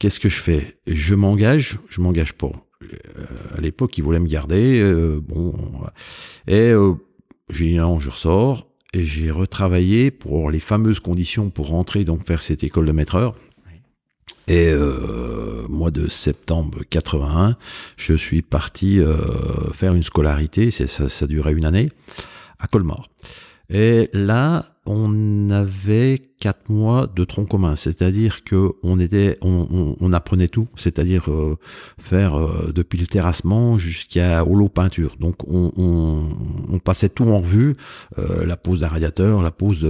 [0.00, 0.76] qu'est-ce que je fais?
[0.88, 2.50] Je m'engage, je m'engage pas.
[2.92, 4.80] Euh, à l'époque, ils voulaient me garder.
[4.80, 5.54] Euh, bon,
[6.46, 6.94] et euh,
[7.48, 12.26] j'ai dit non, je ressors et j'ai retravaillé pour les fameuses conditions pour rentrer donc
[12.26, 13.32] faire cette école de maîtreur.
[14.46, 17.56] Et euh, mois de septembre 81,
[17.96, 19.00] je suis parti
[19.72, 21.88] faire une scolarité, ça, ça durait une année,
[22.58, 23.08] à Colmar.
[23.70, 30.48] Et là, on avait quatre mois de tronc commun, c'est-à-dire que on était, on, apprenait
[30.48, 31.56] tout, c'est-à-dire euh,
[31.98, 35.16] faire euh, depuis le terrassement jusqu'à l'eau peinture.
[35.18, 37.74] Donc on, passait tout en revue,
[38.18, 39.80] euh, la pose d'un radiateur, la pose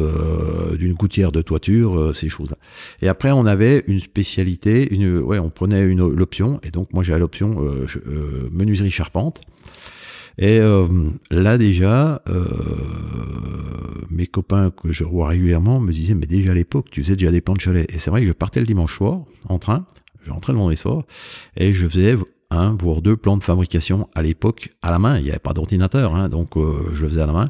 [0.78, 2.56] d'une gouttière de toiture, ces choses-là.
[3.02, 7.02] Et après on avait une spécialité, une, ouais, on prenait une l'option, et donc moi
[7.02, 7.64] j'avais l'option
[8.52, 9.40] menuiserie charpente.
[10.38, 10.86] Et euh,
[11.30, 12.44] là déjà, euh,
[14.10, 17.30] mes copains que je revois régulièrement me disaient, mais déjà à l'époque, tu faisais déjà
[17.30, 17.86] des plans de chalet.
[17.94, 19.86] Et c'est vrai que je partais le dimanche soir en train,
[20.24, 21.04] je rentrais le vendredi soir,
[21.56, 22.16] et je faisais
[22.50, 25.18] un, voire deux plans de fabrication à l'époque à la main.
[25.18, 27.48] Il n'y avait pas d'ordinateur, hein, donc euh, je faisais à la main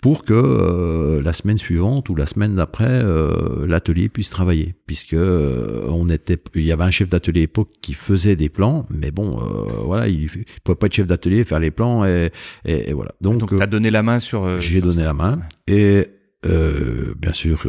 [0.00, 5.16] pour que euh, la semaine suivante ou la semaine d'après euh, l'atelier puisse travailler, puisque
[5.16, 9.10] on était, il y avait un chef d'atelier à l'époque qui faisait des plans, mais
[9.10, 9.36] bon,
[9.84, 10.28] voilà, il, ne
[10.62, 12.30] pouvait pas être chef d'atelier faire les plans et,
[12.64, 13.12] et, voilà.
[13.20, 14.60] Donc, tu as donné la main sur.
[14.60, 16.06] j'ai donné la main et
[16.44, 17.64] bien sûr,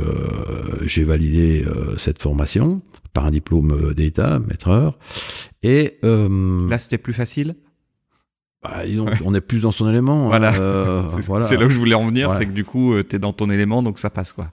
[0.86, 1.66] j'ai validé
[1.98, 2.82] cette formation
[3.16, 5.00] par un diplôme d'État, maîtreur.
[5.64, 7.56] Et là, c'était plus facile?
[8.62, 8.84] Bah,
[9.24, 10.30] on est plus dans son élément.
[10.30, 10.52] Voilà.
[11.42, 13.50] c'est là où je voulais en venir, c'est que du coup, tu es dans ton
[13.50, 14.52] élément, donc ça passe quoi.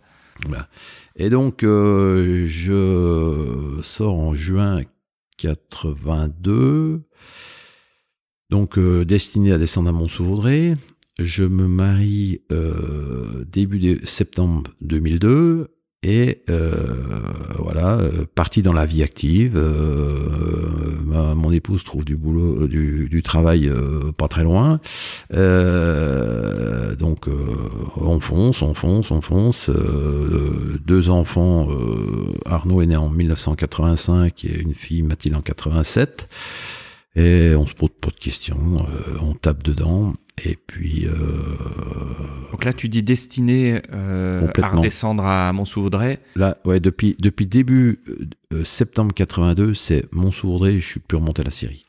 [1.17, 4.81] Et donc, je sors en juin
[5.43, 7.03] 82.
[8.51, 10.75] Donc, euh, destiné à descendre à Mont-Sous-Vaudrey.
[11.19, 16.97] Je me marie euh, début de septembre 2002 et euh,
[17.59, 17.99] voilà,
[18.35, 19.57] parti dans la vie active.
[21.07, 23.71] mon épouse trouve du boulot, du, travail
[24.19, 24.81] pas très loin.
[25.31, 27.29] donc
[27.97, 29.71] on fonce, on fonce, on fonce.
[30.85, 31.69] deux enfants.
[32.47, 36.29] Arnaud est né en 1985 et une fille Mathilde en 87.
[37.15, 38.57] Et on se pose pas de questions,
[38.89, 40.15] euh, on tape dedans.
[40.45, 41.07] Et puis.
[41.07, 46.21] Euh, Donc là, tu dis destiné euh, à redescendre à Mont-Sous-Vaudrey.
[46.37, 48.01] Là, ouais, depuis depuis début
[48.65, 50.79] septembre 82, c'est Mont-Sous-Vaudrey.
[50.79, 51.85] Je suis plus remonté à la Syrie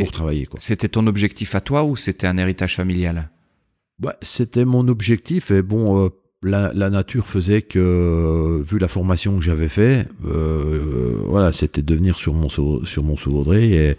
[0.00, 0.48] pour travailler.
[0.56, 3.30] C'était ton objectif à toi ou c'était un héritage familial?
[3.98, 5.50] Bah, c'était mon objectif.
[5.50, 6.10] Et bon,
[6.42, 12.14] la, la, nature faisait que, vu la formation que j'avais fait, voilà, c'était de venir
[12.14, 13.96] sur mon sur mon Vaudrey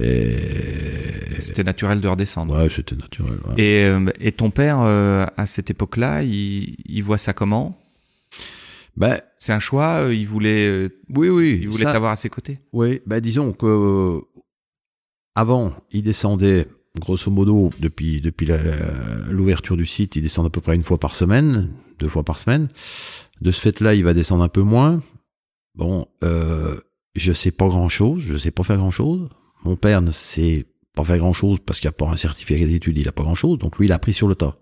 [0.00, 2.56] et c'était naturel de redescendre.
[2.56, 3.38] Ouais, c'était naturel.
[3.56, 7.76] Et, euh, et, ton père, euh, à cette époque-là, il, il, voit ça comment?
[8.96, 10.02] Ben, c'est un choix.
[10.02, 10.88] Euh, il voulait.
[11.10, 11.58] Oui, oui.
[11.62, 12.58] Il voulait t'avoir à ses côtés?
[12.72, 14.20] Oui, ben disons que
[15.34, 16.66] avant, il descendait
[16.98, 18.48] grosso modo depuis depuis
[19.30, 22.38] l'ouverture du site, il descend à peu près une fois par semaine, deux fois par
[22.38, 22.68] semaine.
[23.40, 25.00] De ce fait-là, il va descendre un peu moins.
[25.74, 26.80] Bon, euh,
[27.14, 29.28] je sais pas grand chose, je sais pas faire grand chose.
[29.64, 32.98] Mon père ne sait pas faire grand chose parce qu'il n'a pas un certificat d'études,
[32.98, 34.56] il n'a pas grand chose, donc lui il a appris sur le tas.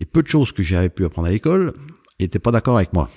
[0.00, 1.74] Les peu de choses que j'avais pu apprendre à l'école,
[2.18, 3.10] il n'était pas d'accord avec moi.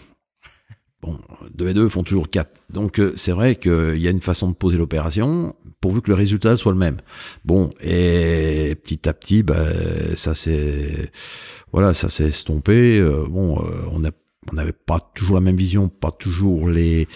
[1.07, 1.17] Bon,
[1.53, 2.59] deux et deux font toujours quatre.
[2.69, 6.15] Donc euh, c'est vrai qu'il y a une façon de poser l'opération pourvu que le
[6.15, 6.97] résultat soit le même.
[7.45, 9.55] Bon, et petit à petit, ben,
[10.15, 11.11] ça s'est
[11.71, 12.99] voilà, ça s'est estompé.
[12.99, 14.09] Euh, bon, euh, on a
[14.51, 17.07] on n'avait pas toujours la même vision, pas toujours les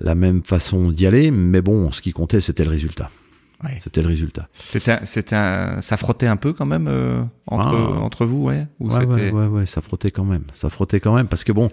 [0.00, 3.10] la même façon d'y aller, mais bon, ce qui comptait, c'était le résultat.
[3.80, 4.48] C'était le résultat.
[4.70, 5.36] C'était, c'était,
[5.80, 8.00] ça frottait un peu quand même euh, entre, ah.
[8.02, 8.66] entre vous, ouais.
[8.78, 10.44] Ou ouais, ouais, ouais, ouais, ça frottait quand même.
[10.52, 11.68] Ça frottait quand même parce que bon,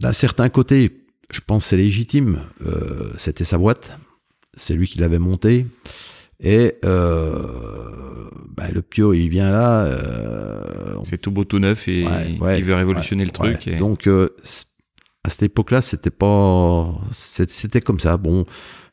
[0.00, 2.40] d'un certain côté, je pense c'est légitime.
[2.66, 3.98] Euh, c'était sa boîte,
[4.56, 5.66] c'est lui qui l'avait montée.
[6.40, 9.84] Et euh, bah, le Pio, il vient là.
[9.84, 13.68] Euh, c'est tout beau, tout neuf et il veut révolutionner le truc.
[13.78, 18.16] Donc à cette époque-là, c'était pas, c'était comme ça.
[18.16, 18.44] Bon.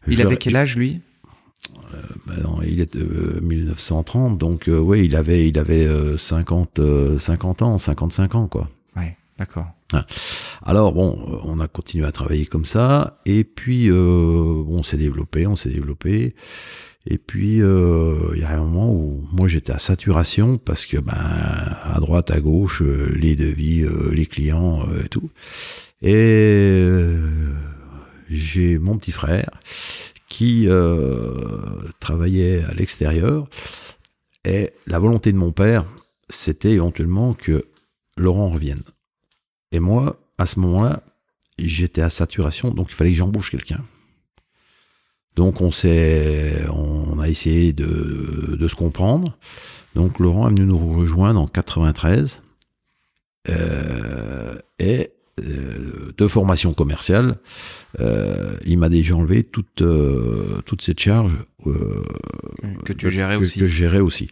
[0.08, 1.02] Il avait quel âge lui?
[2.26, 2.34] Bah
[2.66, 5.88] il est de 1930, donc oui, il avait, il avait
[6.18, 6.80] 50,
[7.18, 8.70] 50 ans, 55 ans, quoi.
[9.42, 9.68] D'accord.
[10.64, 15.56] Alors bon, on a continué à travailler comme ça, et puis on s'est développé, on
[15.56, 16.36] s'est développé.
[17.08, 20.98] Et puis, euh, il y a un moment où moi j'étais à saturation parce que,
[20.98, 25.32] ben, à droite, à gauche, euh, les devis, euh, les clients et tout.
[26.04, 26.84] Et
[28.30, 29.50] j'ai mon petit frère
[30.28, 30.68] qui
[32.00, 33.48] travaillait à l'extérieur.
[34.46, 35.86] Et la volonté de mon père,
[36.30, 37.66] c'était éventuellement que
[38.18, 38.82] Laurent revienne.
[39.72, 41.04] Et moi, à ce moment-là,
[41.58, 43.84] j'étais à saturation, donc il fallait que j'embauche quelqu'un.
[45.36, 49.38] Donc on s'est, on a essayé de, de, se comprendre.
[49.96, 52.42] Donc Laurent est venu nous rejoindre en 93
[53.50, 57.36] euh, et euh, de formation commerciale,
[58.00, 59.84] euh, il m'a déjà enlevé toute
[60.66, 61.38] toute cette charge
[62.86, 63.60] que tu gérais que, aussi.
[63.60, 64.28] Que je gérais aussi.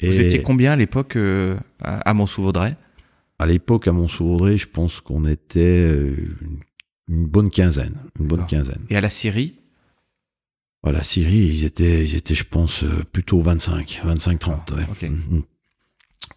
[0.00, 1.16] Et Vous étiez combien à l'époque
[1.80, 2.76] à, Mont-sous-Vaudrey
[3.38, 6.60] À l'époque à Mont-sous-Vaudrey, je pense qu'on était une,
[7.08, 8.84] une, bonne quinzaine, une bonne quinzaine.
[8.88, 9.56] Et à la Syrie?
[10.92, 14.72] La Syrie, ils étaient, ils étaient, je pense, euh, plutôt 25, 25, 30.
[14.72, 15.42] Mm-hmm.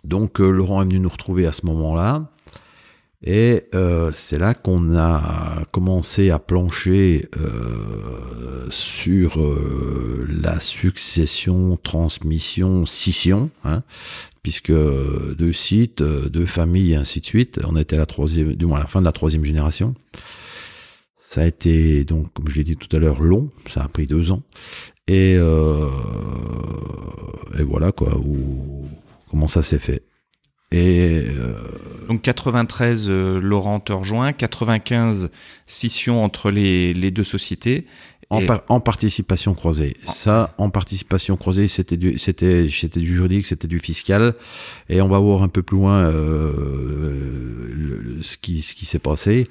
[0.04, 2.32] Donc euh, Laurent est venu nous retrouver à ce moment-là.
[3.22, 7.28] Et euh, c'est là qu'on a commencé à plancher
[8.70, 9.38] sur
[10.30, 13.84] la succession, transmission, scission, hein,
[14.50, 17.60] puisque deux sites, deux familles, et ainsi de suite.
[17.68, 19.94] On était à la troisième, du moins à la fin de la troisième génération.
[21.16, 23.52] Ça a été donc, comme je l'ai dit tout à l'heure, long.
[23.68, 24.42] Ça a pris deux ans.
[25.08, 25.88] Et, euh,
[27.60, 28.20] et voilà quoi.
[29.30, 30.02] Comment ça s'est fait.
[30.72, 31.54] Et euh,
[32.08, 34.34] donc 93, euh, Laurent te rejoint.
[34.34, 35.30] 95,
[35.68, 37.86] scission entre les, les deux sociétés.
[38.32, 39.98] En, en participation croisée.
[40.04, 44.36] Ça, en participation croisée, c'était du, c'était, c'était du juridique, c'était du fiscal.
[44.88, 49.48] Et on va voir un peu plus loin euh, ce qui, ce qui s'est passé.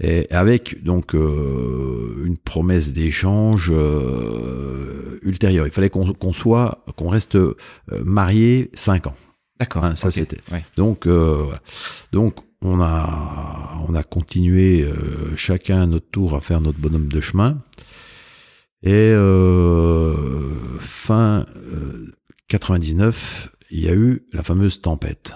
[0.00, 5.66] Et avec donc euh, une promesse d'échange euh, ultérieure.
[5.66, 7.56] Il fallait qu'on, qu'on soit, qu'on reste euh,
[8.04, 9.16] marié cinq ans.
[9.58, 9.84] D'accord.
[9.84, 10.40] Hein, ça c'était.
[10.76, 11.46] Donc, euh,
[12.12, 17.08] donc on a, on a continué euh, chacun à notre tour à faire notre bonhomme
[17.08, 17.62] de chemin.
[18.82, 21.44] Et euh, fin
[22.48, 25.34] 99, il y a eu la fameuse tempête.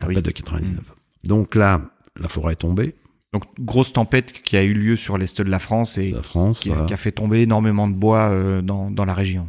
[0.00, 0.80] Ah tempête de 99.
[1.24, 1.82] Donc là,
[2.18, 2.94] la forêt est tombée.
[3.32, 6.14] Donc grosse tempête qui a eu lieu sur l'est de la France et
[6.54, 9.48] qui, a fait tomber énormément de bois dans, dans la région.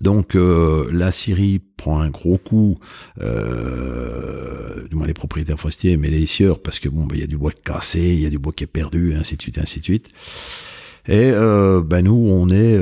[0.00, 2.76] Donc euh, la Syrie prend un gros coup,
[3.20, 7.24] euh, du moins les propriétaires forestiers, mais les sieurs, parce que bon, bah, il y
[7.24, 9.58] a du bois cassé, il y a du bois qui est perdu, ainsi de suite,
[9.58, 10.10] ainsi de suite.
[11.08, 12.78] Et euh, ben nous, on est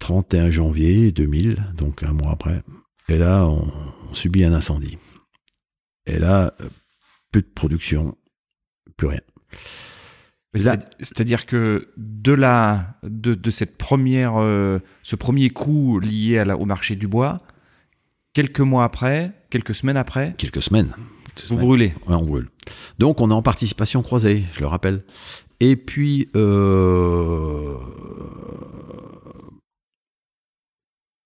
[0.00, 2.62] 31 janvier 2000, donc un mois après.
[3.08, 3.70] Et là, on,
[4.08, 4.98] on subit un incendie.
[6.06, 6.54] Et là,
[7.30, 8.16] plus de production,
[8.96, 9.20] plus rien.
[10.54, 16.56] C'est-à-dire que de la de, de cette première euh, ce premier coup lié à la,
[16.56, 17.38] au marché du bois,
[18.32, 20.92] quelques mois après, quelques semaines après, quelques semaines,
[21.48, 21.94] vous brûlez.
[22.08, 22.48] Ouais, on brûle.
[22.98, 25.04] Donc on est en participation croisée, je le rappelle.
[25.60, 27.76] Et puis euh,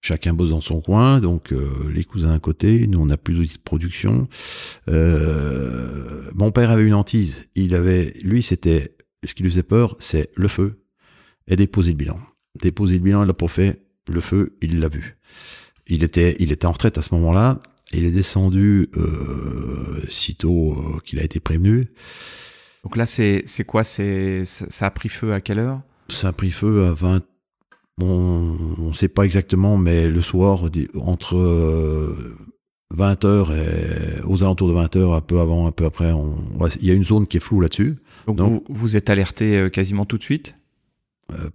[0.03, 3.35] chacun bosse dans son coin, donc euh, les cousins d'un côté, nous on n'a plus
[3.35, 4.29] d'outils de production.
[4.89, 9.95] Euh, mon père avait une hantise, il avait, lui c'était ce qui lui faisait peur,
[10.01, 10.83] c'est le feu
[11.47, 12.19] et déposer le bilan.
[12.61, 13.47] Déposer le bilan, il l'a pas.
[14.09, 15.17] Le feu, il l'a vu.
[15.87, 17.61] Il était, en retraite à ce moment-là.
[17.93, 18.91] Il est descendu
[20.09, 21.85] sitôt qu'il a été prévenu.
[22.85, 23.83] Donc là, c'est c'est quoi?
[23.83, 25.81] C'est ça a pris feu à quelle heure?
[26.09, 27.23] Ça a pris feu à 20.
[28.01, 30.65] On ne sait pas exactement, mais le soir,
[31.01, 31.37] entre
[32.97, 36.37] 20h euh, et aux alentours de 20h, un peu avant, un peu après, on,
[36.81, 37.97] il y a une zone qui est floue là-dessus.
[38.27, 40.57] Donc, vous, vous, êtes alerté euh, quasiment tout de suite?
[41.33, 41.51] Euh,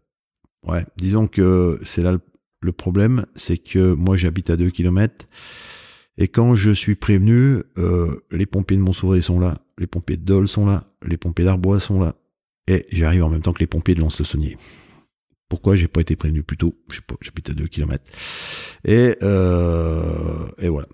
[0.68, 2.18] Ouais, disons que c'est là
[2.62, 5.28] le, problème, c'est que moi j'habite à 2 km
[6.18, 10.24] et quand je suis prévenu, euh, les pompiers de Montsouris sont là, les pompiers de
[10.24, 12.16] Dole sont là, les pompiers d'Arbois sont là
[12.68, 14.58] et j'arrive en même temps que les pompiers de Lons-le-Saunier.
[15.48, 16.78] Pourquoi j'ai pas été prévenu plus tôt?
[16.90, 18.04] Je sais pas, j'habite à 2 km.
[18.86, 20.88] Et, euh, et voilà.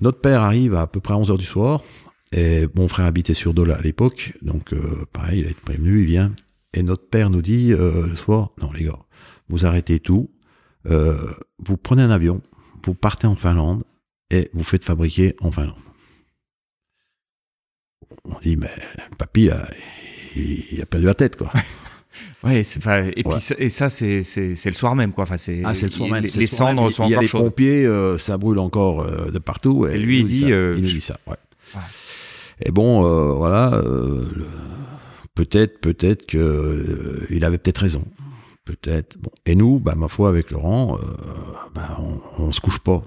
[0.00, 1.82] Notre père arrive à, peu près à 11h du soir,
[2.32, 6.00] et mon frère habitait sur Dola à l'époque, donc euh, pareil, il a été prévenu,
[6.00, 6.34] il vient.
[6.74, 8.98] Et notre père nous dit euh, le soir, non les gars,
[9.48, 10.30] vous arrêtez tout,
[10.84, 12.42] vous prenez un avion,
[12.84, 13.84] vous partez en Finlande
[14.30, 15.74] et vous faites fabriquer en Finlande.
[18.24, 18.70] On dit, mais
[19.18, 19.50] papy,
[20.36, 21.50] il, a perdu la tête, quoi.
[22.44, 25.24] Ouais, et puis et ça c'est le soir même quoi.
[25.24, 26.22] Enfin c'est ah, le soir même.
[26.22, 27.86] Les, cendres sont Il y a les pompiers,
[28.18, 29.86] ça brûle encore de partout.
[29.86, 31.18] Et, lui il dit, il nous dit ça.
[31.26, 31.36] Ouais.
[32.60, 34.24] Et bon, euh, voilà, euh,
[35.34, 38.04] peut-être, peut-être que euh, il avait peut-être raison,
[38.64, 39.18] peut-être.
[39.18, 39.30] Bon.
[39.44, 40.98] Et nous, bah ma foi, avec Laurent,
[41.74, 43.02] bah, on, on se couche pas.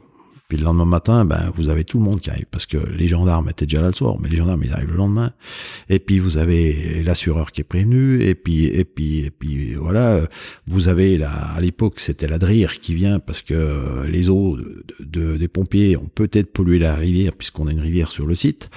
[0.49, 3.07] Puis le lendemain matin, ben, vous avez tout le monde qui arrive, parce que les
[3.07, 5.31] gendarmes étaient déjà là le soir, mais les gendarmes, ils arrivent le lendemain.
[5.89, 10.21] Et puis, vous avez l'assureur qui est prévenu, et puis, et puis, et puis, voilà,
[10.65, 14.57] vous avez là, à l'époque, c'était la DRIR qui vient, parce que les eaux
[14.99, 18.71] de, des pompiers ont peut-être pollué la rivière, puisqu'on a une rivière sur le site.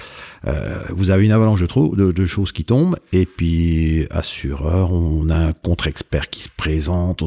[0.45, 4.93] Euh, vous avez une avalanche de, trop, de, de, choses qui tombent, et puis, assureur,
[4.93, 7.23] on a un contre-expert qui se présente,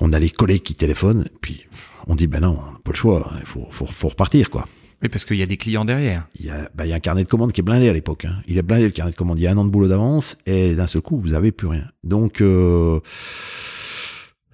[0.00, 1.66] on a les collègues qui téléphonent, puis
[2.06, 4.64] on dit ben non, pas le choix, il faut, faut, faut repartir quoi.
[5.02, 6.28] Oui, parce qu'il y a des clients derrière.
[6.38, 7.92] Il y a, ben, il y a un carnet de commandes qui est blindé à
[7.92, 8.24] l'époque.
[8.24, 8.36] Hein.
[8.46, 9.38] Il est blindé le carnet de commandes.
[9.38, 11.66] Il y a un an de boulot d'avance et d'un seul coup, vous avez plus
[11.66, 11.84] rien.
[12.04, 13.00] Donc, euh,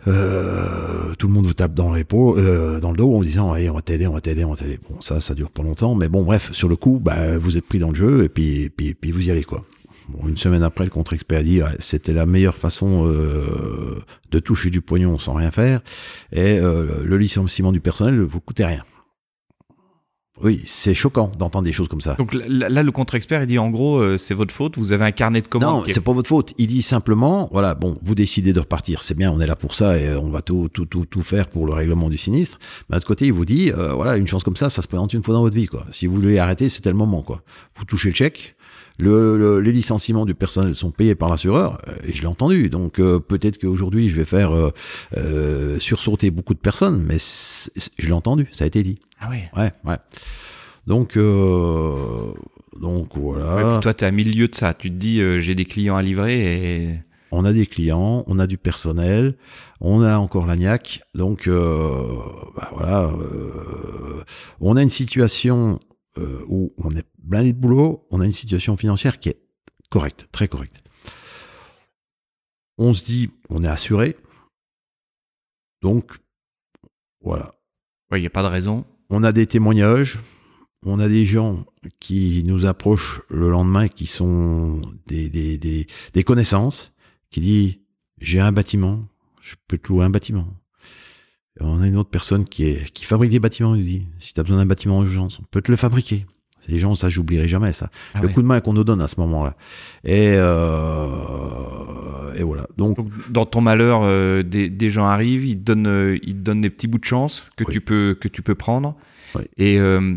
[0.06, 3.74] euh, tout le monde vous tape dans, euh, dans le dos en disant hey, on
[3.74, 4.78] va t'aider, on va t'aider, on va t'aider.
[4.88, 7.66] Bon, ça, ça dure pas longtemps, mais bon, bref, sur le coup, ben, vous êtes
[7.66, 9.66] pris dans le jeu et puis, puis, puis vous y allez quoi.
[10.09, 14.81] Bon, une semaine après, le contre-expert dit c'était la meilleure façon euh, de toucher du
[14.81, 15.81] pognon sans rien faire,
[16.33, 18.83] et euh, le licenciement du personnel ne vous coûtait rien.
[20.40, 22.14] Oui, c'est choquant d'entendre des choses comme ça.
[22.14, 25.11] Donc là, le contre-expert, il dit en gros, euh, c'est votre faute, vous avez un
[25.11, 25.85] carnet de commandes.
[25.88, 26.55] Non, c'est pas votre faute.
[26.59, 29.75] Il dit simplement, voilà, bon, vous décidez de repartir, c'est bien, on est là pour
[29.75, 32.61] ça et on va tout, tout, tout, tout faire pour le règlement du sinistre.
[32.88, 35.12] Mais de l'autre côté, il vous dit, voilà, une chance comme ça, ça se présente
[35.12, 35.85] une fois dans votre vie, quoi.
[35.90, 37.42] Si vous voulez arrêter, c'était le moment, quoi.
[37.77, 38.55] Vous touchez le chèque,
[38.98, 42.68] le, les licenciements du personnel sont payés par l'assureur, euh, et je l'ai entendu.
[42.68, 44.70] Donc euh, peut-être qu'aujourd'hui je vais faire euh,
[45.16, 47.18] euh, sursauter beaucoup de personnes, mais
[47.98, 48.98] je l'ai entendu, ça a été dit.
[49.20, 49.38] Ah oui.
[49.56, 49.96] Ouais, ouais.
[50.87, 51.16] Donc
[52.81, 53.56] donc voilà.
[53.56, 54.73] Ouais, puis toi, tu es à milieu de ça.
[54.75, 57.00] Tu te dis, j'ai des clients à livrer et
[57.31, 59.37] on a des clients, on a du personnel,
[59.81, 61.02] on a encore l'agnac.
[61.14, 62.16] Donc euh,
[62.56, 64.23] bah voilà, euh,
[64.60, 65.79] on a une situation
[66.16, 69.40] euh, où on est blindé de boulot, on a une situation financière qui est
[69.90, 70.83] correcte, très correcte.
[72.79, 74.16] On se dit, on est assuré.
[75.83, 76.18] Donc,
[77.20, 77.50] voilà.
[78.10, 78.85] Oui, il n'y a pas de raison.
[79.10, 80.20] On a des témoignages,
[80.85, 81.64] on a des gens
[81.98, 86.92] qui nous approchent le lendemain qui sont des, des, des, des connaissances,
[87.31, 87.81] qui dit
[88.20, 89.06] j'ai un bâtiment,
[89.40, 90.46] je peux te louer un bâtiment.
[91.60, 94.40] on a une autre personne qui, est, qui fabrique des bâtiments, il dit si tu
[94.40, 96.26] as besoin d'un bâtiment en urgence, on peut te le fabriquer.
[96.69, 97.90] Ces gens, ça j'oublierai jamais ça.
[98.14, 99.54] Ah le coup de main qu'on nous donne à ce moment-là.
[100.04, 102.66] Et, euh, et voilà.
[102.77, 102.98] Donc,
[103.31, 106.60] dans ton malheur, euh, des, des, gens arrivent, ils te donnent, euh, ils te donnent
[106.60, 108.96] des petits bouts de chance que tu peux que tu peux prendre.
[109.56, 110.14] Et euh,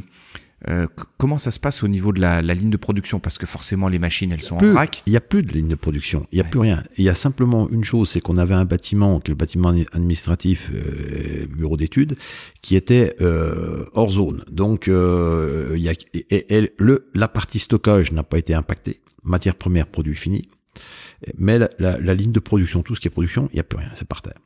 [0.69, 0.87] euh,
[1.17, 3.19] comment ça se passe au niveau de la, ligne de production?
[3.19, 5.03] Parce que forcément, les machines, elles sont en rack.
[5.07, 6.27] Il n'y a plus de ligne de production.
[6.31, 6.83] Il n'y a plus rien.
[6.97, 9.69] Il y a simplement une chose, c'est qu'on avait un bâtiment, qui est le bâtiment
[9.69, 12.15] administratif, euh, bureau d'études,
[12.61, 14.43] qui était euh, hors zone.
[14.51, 15.93] Donc, il y a,
[16.29, 19.01] et, le, la partie stockage n'a pas été impactée.
[19.23, 20.47] Matière première, produit fini.
[21.37, 23.77] Mais la, la ligne de production, tout ce qui est production, il n'y a plus
[23.77, 23.89] rien.
[23.95, 24.39] C'est par terre.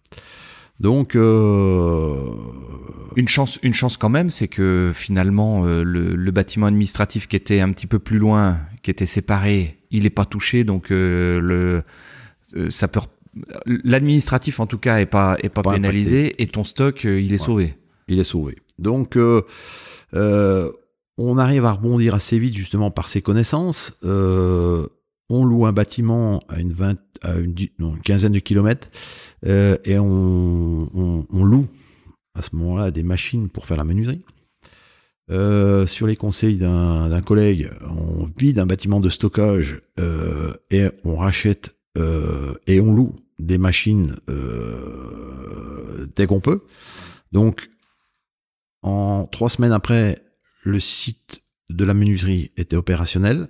[0.79, 2.31] Donc euh...
[3.15, 7.35] une chance, une chance quand même, c'est que finalement euh, le, le, bâtiment administratif qui
[7.35, 11.39] était un petit peu plus loin, qui était séparé, il n'est pas touché, donc euh,
[11.39, 11.83] le
[12.69, 12.99] ça peut
[13.65, 17.75] l'administratif en tout cas est pas est pas, pénalisé et ton stock il est sauvé.
[18.07, 18.55] Il est sauvé.
[18.77, 19.17] Donc
[21.17, 23.93] on arrive à rebondir assez vite justement par ses connaissances.
[25.29, 27.55] On loue un bâtiment à une, vingt, à une,
[28.03, 28.89] quinzaine de kilomètres
[29.45, 31.67] euh, et on, loue
[32.37, 34.23] à ce moment-là des machines pour faire la menuiserie.
[35.31, 41.15] Euh, sur les conseils d'un collègue, on vide un bâtiment de stockage euh, et on
[41.15, 41.75] rachète
[42.67, 44.15] et on loue des machines
[46.15, 46.65] dès qu'on peut.
[47.31, 47.69] Donc,
[48.81, 50.21] en trois semaines après,
[50.63, 53.47] le site de la menuiserie était opérationnel.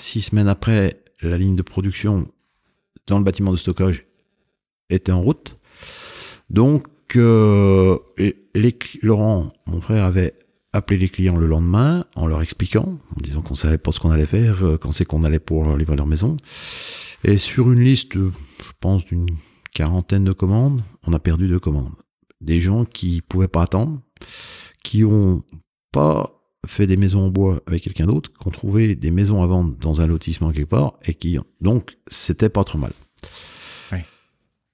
[0.00, 2.26] Six semaines après, la ligne de production
[3.06, 4.06] dans le bâtiment de stockage
[4.88, 5.58] était en route.
[6.48, 6.86] Donc,
[7.16, 7.98] euh,
[9.02, 10.32] Laurent, mon frère, avait
[10.72, 14.10] appelé les clients le lendemain en leur expliquant, en disant qu'on savait pas ce qu'on
[14.10, 16.38] allait faire, euh, quand c'est qu'on allait pour livrer leur maison.
[17.22, 19.28] Et sur une liste, je pense, d'une
[19.74, 21.92] quarantaine de commandes, on a perdu deux commandes.
[22.40, 24.00] Des gens qui pouvaient pas attendre,
[24.82, 25.42] qui ont
[25.92, 29.46] pas fait des maisons en bois avec quelqu'un d'autre, qui ont trouvé des maisons à
[29.46, 32.92] vendre dans un lotissement quelque part, et qui, donc, c'était pas trop mal.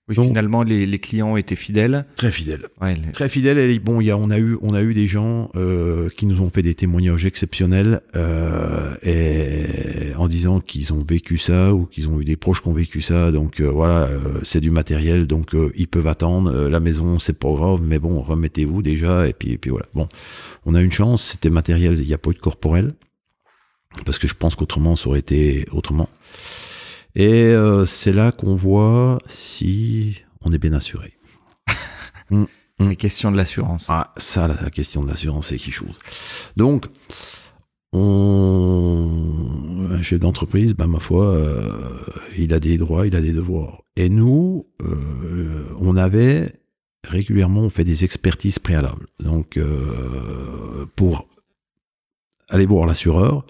[0.08, 2.06] Oui, finalement, les, les, clients étaient fidèles.
[2.14, 2.68] Très fidèles.
[3.12, 3.58] Très fidèles.
[3.58, 6.26] Et bon, il y a, on a eu, on a eu des gens euh, qui
[6.26, 11.86] nous ont fait des témoignages exceptionnels euh, et en disant qu'ils ont vécu ça ou
[11.86, 13.32] qu'ils ont eu des proches qui ont vécu ça.
[13.32, 16.68] Donc euh, voilà, euh, c'est du matériel, donc euh, ils peuvent attendre.
[16.68, 19.26] la maison, c'est pas grave, mais bon, remettez-vous déjà.
[19.26, 19.86] Et puis, et puis voilà.
[19.94, 20.08] Bon,
[20.66, 21.30] on a une chance.
[21.32, 21.98] C'était matériel.
[21.98, 22.94] Il n'y a pas eu de corporel
[24.04, 26.08] parce que je pense qu'autrement, ça aurait été autrement.
[27.16, 31.14] Et euh, c'est là qu'on voit si on est bien assuré.
[32.30, 32.44] mm,
[32.78, 32.88] mm.
[32.90, 33.88] Les questions de l'assurance.
[33.88, 35.98] Ah, ça, la, question de l'assurance, c'est qui chose.
[36.56, 36.84] Donc,
[37.94, 41.70] on, un chef d'entreprise, ben, ma foi, euh,
[42.36, 43.82] il a des droits, il a des devoirs.
[43.96, 46.52] Et nous, euh, on avait
[47.02, 49.06] régulièrement, on fait des expertises préalables.
[49.20, 51.28] Donc, euh, pour
[52.50, 53.46] aller voir l'assureur,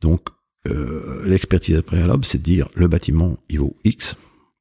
[0.00, 0.28] donc
[0.68, 4.16] euh, l'expertise préalable, c'est de dire le bâtiment, il vaut X,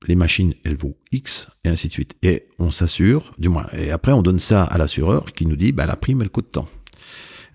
[0.08, 2.16] les machines, elles vaut X, et ainsi de suite.
[2.24, 5.72] Et on s'assure, du moins, et après on donne ça à l'assureur qui nous dit,
[5.72, 6.68] bah, la prime, elle coûte tant.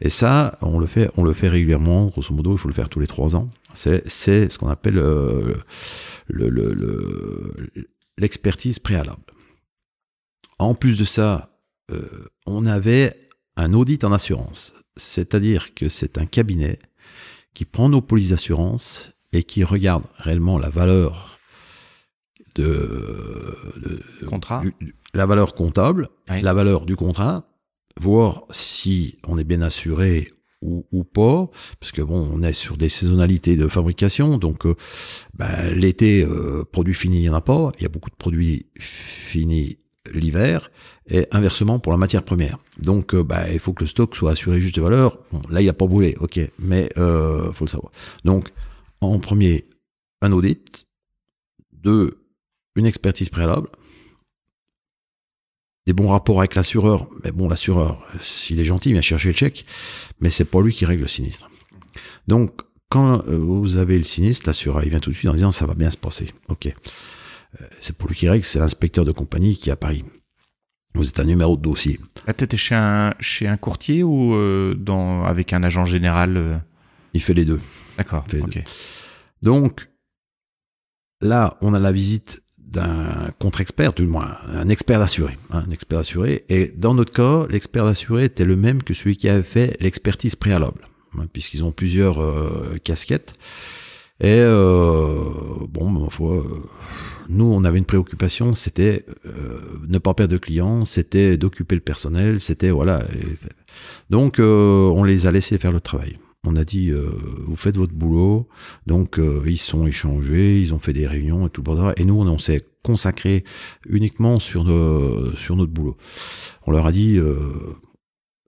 [0.01, 2.07] Et ça, on le fait, on le fait régulièrement.
[2.07, 3.49] Grosso modo, il faut le faire tous les trois ans.
[3.73, 5.55] C'est, ce qu'on appelle euh,
[6.27, 7.55] le, le,
[8.19, 9.23] l'expertise préalable.
[10.59, 11.61] En plus de ça,
[11.93, 13.17] euh, on avait
[13.57, 16.81] un audit en assurance, c'est-à-dire que c'est un cabinet
[17.55, 21.39] qui prend nos polices d'assurance et qui regarde réellement la valeur
[22.55, 23.97] de,
[24.27, 24.63] contrat,
[25.15, 27.49] la valeur comptable, la valeur du contrat,
[28.01, 30.29] voir si on est bien assuré
[30.61, 31.51] ou, ou, pas,
[31.81, 34.77] parce que bon, on est sur des saisonnalités de fabrication, donc euh,
[35.35, 38.15] ben, l'été, euh, produit fini, il n'y en a pas, il y a beaucoup de
[38.15, 39.79] produits finis
[40.11, 40.71] l'hiver,
[41.09, 42.59] et inversement pour la matière première.
[42.79, 45.19] Donc, euh, bah, il faut que le stock soit assuré juste de valeur.
[45.51, 47.93] Là, il a pas brûlé, ok, mais euh, faut le savoir.
[48.25, 48.49] Donc,
[49.01, 49.67] en premier,
[50.21, 50.87] un audit.
[51.73, 52.23] Deux,
[52.77, 53.69] une expertise préalable.
[55.87, 57.09] Des bons rapports avec l'assureur.
[57.25, 59.65] Mais bon, l'assureur, s'il est gentil, il vient chercher le chèque,
[60.21, 61.51] mais c'est pas lui qui règle le sinistre.
[62.29, 65.51] Donc, quand euh, vous avez le sinistre, l'assureur, il vient tout de suite en disant
[65.51, 66.29] ça va bien se passer.
[66.49, 66.73] Ok.
[67.81, 70.05] C'est pour lui qui règle, c'est l'inspecteur de compagnie qui est à Paris.
[70.95, 71.99] Vous êtes un numéro de dossier.
[72.27, 74.35] Ah, t'étais chez un, chez un courtier ou
[74.75, 76.63] dans, avec un agent général
[77.15, 77.61] Il fait les deux.
[77.97, 78.25] D'accord.
[79.43, 79.91] Donc,
[81.21, 82.43] là, on a la visite
[82.73, 86.45] d'un contre-expert, du moins un expert d'assuré, hein, un expert d'assuré.
[86.49, 90.37] Et dans notre cas, l'expert d'assuré était le même que celui qui avait fait l'expertise
[90.37, 90.89] préalable,
[91.19, 93.35] hein, puisqu'ils ont plusieurs euh, casquettes.
[94.21, 95.25] Et euh,
[95.69, 96.45] bon, ma foi, euh,
[97.33, 101.81] nous, on avait une préoccupation, c'était euh, ne pas perdre de clients, c'était d'occuper le
[101.81, 103.03] personnel, c'était voilà.
[104.11, 107.09] donc, on les a laissés faire le travail on a dit euh,
[107.47, 108.49] vous faites votre boulot,
[108.87, 111.93] donc euh, ils sont échangés, ils ont fait des réunions et tout le.
[111.97, 113.45] Et nous, on, s'est consacré
[113.89, 114.65] uniquement sur
[115.37, 115.97] sur notre boulot.
[116.67, 117.77] On leur a dit euh,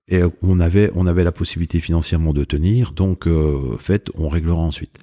[0.09, 3.29] et on avait on avait la possibilité financièrement de tenir, donc
[3.79, 4.99] faites, on réglera ensuite.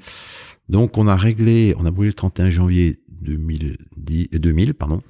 [0.68, 5.02] Donc on a réglé, on a brûlé le 31 janvier 2010, 2000, pardon,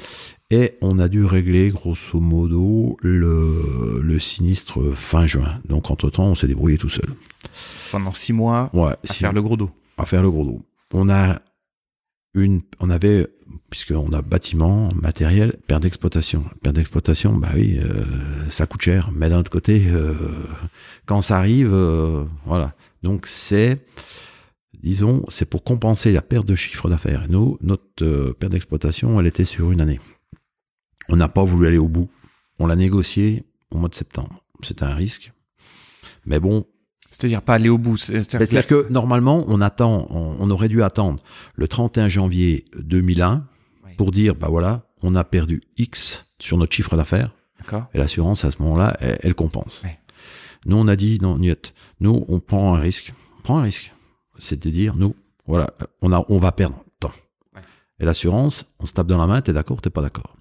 [0.49, 5.61] et on a dû régler grosso modo le, le sinistre fin juin.
[5.67, 7.13] Donc entre-temps, on s'est débrouillé tout seul.
[7.91, 9.71] Pendant six mois ouais, à faire le gros dos.
[9.97, 10.61] À faire le gros dos.
[10.93, 11.41] On a
[12.33, 13.27] une, on avait,
[13.69, 16.45] puisqu'on a bâtiment, matériel, perte d'exploitation.
[16.61, 19.09] Perte d'exploitation, bah oui, euh, ça coûte cher.
[19.13, 20.45] Mais d'un autre côté, euh,
[21.05, 22.73] quand ça arrive, euh, voilà.
[23.03, 23.79] Donc c'est,
[24.83, 27.23] disons, c'est pour compenser la perte de chiffre d'affaires.
[27.23, 29.99] Et nous, notre perte d'exploitation, elle était sur une année.
[31.09, 32.09] On n'a pas voulu aller au bout.
[32.59, 34.43] On l'a négocié au mois de septembre.
[34.63, 35.33] C'était un risque.
[36.25, 36.65] Mais bon.
[37.09, 37.97] C'est-à-dire pas aller au bout.
[37.97, 38.87] C'est-à-dire que...
[38.89, 41.21] normalement, on attend, on, aurait dû attendre
[41.55, 43.45] le 31 janvier 2001
[43.97, 47.35] pour dire, bah voilà, on a perdu X sur notre chiffre d'affaires.
[47.93, 49.83] Et l'assurance, à ce moment-là, elle, compense.
[50.65, 51.73] Nous, on a dit, non, niet.
[51.99, 53.13] Nous, on prend un risque.
[53.39, 53.93] On prend un risque.
[54.41, 55.15] C'est de dire, nous,
[55.45, 55.71] voilà,
[56.01, 57.11] on, a, on va perdre tant.
[57.99, 60.35] Et l'assurance, on se tape dans la main, t'es d'accord, t'es pas d'accord?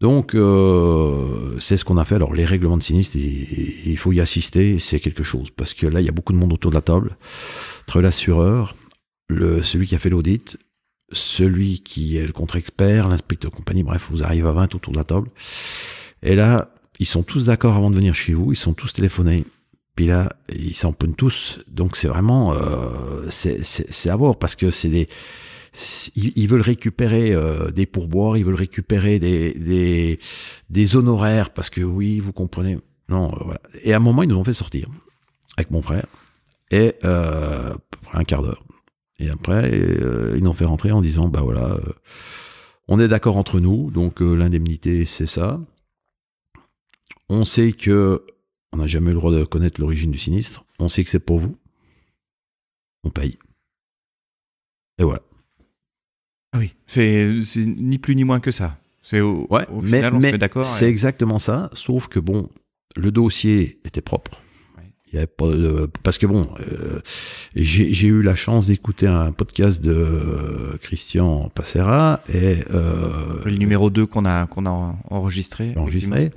[0.00, 2.14] Donc, euh, c'est ce qu'on a fait.
[2.14, 5.50] Alors, les règlements de sinistre, il, faut y assister, c'est quelque chose.
[5.50, 7.16] Parce que là, il y a beaucoup de monde autour de la table.
[7.82, 8.76] Entre l'assureur,
[9.28, 10.58] le, celui qui a fait l'audit,
[11.12, 14.98] celui qui est le contre-expert, l'inspecteur de compagnie, bref, vous arrivez à 20 autour de
[14.98, 15.28] la table.
[16.22, 19.44] Et là, ils sont tous d'accord avant de venir chez vous, ils sont tous téléphonés.
[19.94, 21.60] Puis là, ils s'en prennent tous.
[21.70, 22.54] Donc, c'est vraiment...
[22.54, 25.08] Euh, c'est à voir, parce que c'est des
[26.16, 30.18] ils, veulent récupérer euh, des pourboires, ils veulent récupérer des,
[30.68, 32.78] des, honoraires, parce que oui, vous comprenez.
[33.08, 33.54] Non, euh.
[33.82, 34.88] Et à un moment, ils nous ont fait sortir
[35.56, 36.06] avec mon frère,
[36.70, 37.74] et euh,
[38.12, 38.62] un quart d'heure.
[39.18, 39.70] Et après,
[40.34, 41.78] ils nous ont fait rentrer en disant, bah voilà,
[42.88, 45.60] on est d'accord entre nous, donc l'indemnité, c'est ça.
[47.28, 48.26] On sait que
[48.72, 50.64] on n'a jamais eu le droit de connaître l'origine du sinistre.
[50.78, 51.56] On sait que c'est pour vous.
[53.04, 53.38] On paye.
[54.98, 55.22] Et voilà.
[56.52, 58.78] Ah oui, c'est ni plus ni moins que ça.
[59.00, 60.64] C'est au, ouais, au final, mais, d'accord.
[60.64, 62.48] C'est exactement ça, sauf que bon,
[62.94, 64.40] le dossier était propre.
[65.12, 65.46] Il y avait pas
[66.02, 67.00] parce que bon, euh,
[67.54, 73.90] j'ai eu la chance d'écouter un podcast de euh, Christian Passera et euh, le numéro
[73.90, 75.74] 2 qu'on a qu'on a enregistré.
[75.76, 76.30] Enregistré.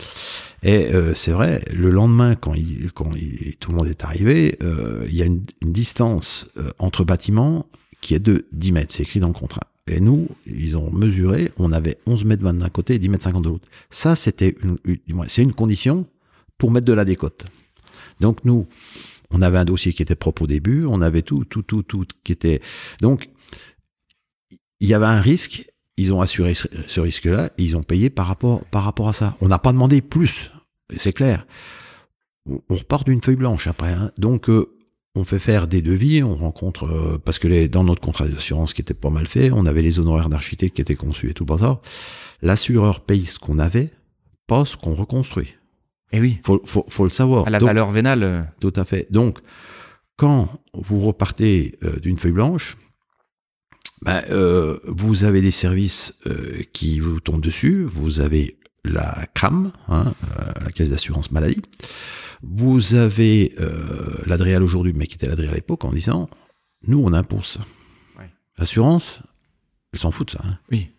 [0.62, 3.12] Et euh, c'est vrai, le lendemain quand il, quand
[3.60, 7.68] tout le monde est arrivé, euh, il y a une, une distance entre bâtiments
[8.02, 9.68] qui est de 10 mètres, c'est écrit dans le contrat.
[9.88, 13.24] Et nous, ils ont mesuré, on avait 11 mètres 20 d'un côté et 10 mètres
[13.24, 13.68] 50 de l'autre.
[13.90, 14.78] Ça, c'était une,
[15.28, 16.08] c'est une condition
[16.58, 17.46] pour mettre de la décote.
[18.20, 18.68] Donc nous,
[19.32, 22.06] on avait un dossier qui était propre au début, on avait tout, tout, tout, tout
[22.24, 22.62] qui était.
[23.02, 23.30] Donc,
[24.80, 25.72] il y avait un risque.
[25.98, 29.38] Ils ont assuré ce risque-là, ils ont payé par rapport, par rapport à ça.
[29.40, 30.52] On n'a pas demandé plus,
[30.98, 31.48] c'est clair.
[32.46, 33.94] On repart d'une feuille blanche après.
[33.94, 34.12] Hein.
[34.18, 34.76] Donc, euh,
[35.16, 38.82] on fait faire des devis, on rencontre euh, parce que dans notre contrat d'assurance qui
[38.82, 41.58] était pas mal fait, on avait les honoraires d'architecte qui étaient conçus et tout le
[41.58, 41.82] ça.
[42.42, 43.90] L'assureur paye ce qu'on avait,
[44.48, 45.56] pas ce qu'on reconstruit.
[46.16, 47.46] Et eh oui, faut, faut, faut le savoir.
[47.48, 48.24] À la valeur vénale.
[48.24, 48.42] Euh.
[48.62, 49.08] Tout à fait.
[49.12, 49.40] Donc,
[50.18, 52.78] quand vous repartez euh, d'une feuille blanche,
[54.02, 54.24] ben,
[54.86, 56.22] vous avez des services
[56.74, 57.84] qui vous tombent dessus.
[57.84, 60.14] Vous avez la CRAM, hein,
[60.64, 61.62] la caisse d'assurance maladie.
[62.44, 66.30] Vous avez euh, l'Adréal aujourd'hui, mais qui était l'Adréal à l'époque, en disant
[66.88, 67.60] nous, on impose
[68.58, 69.20] L'assurance,
[69.96, 70.42] elle s'en fout de ça.
[70.44, 70.58] Hein.
[70.72, 70.92] Oui,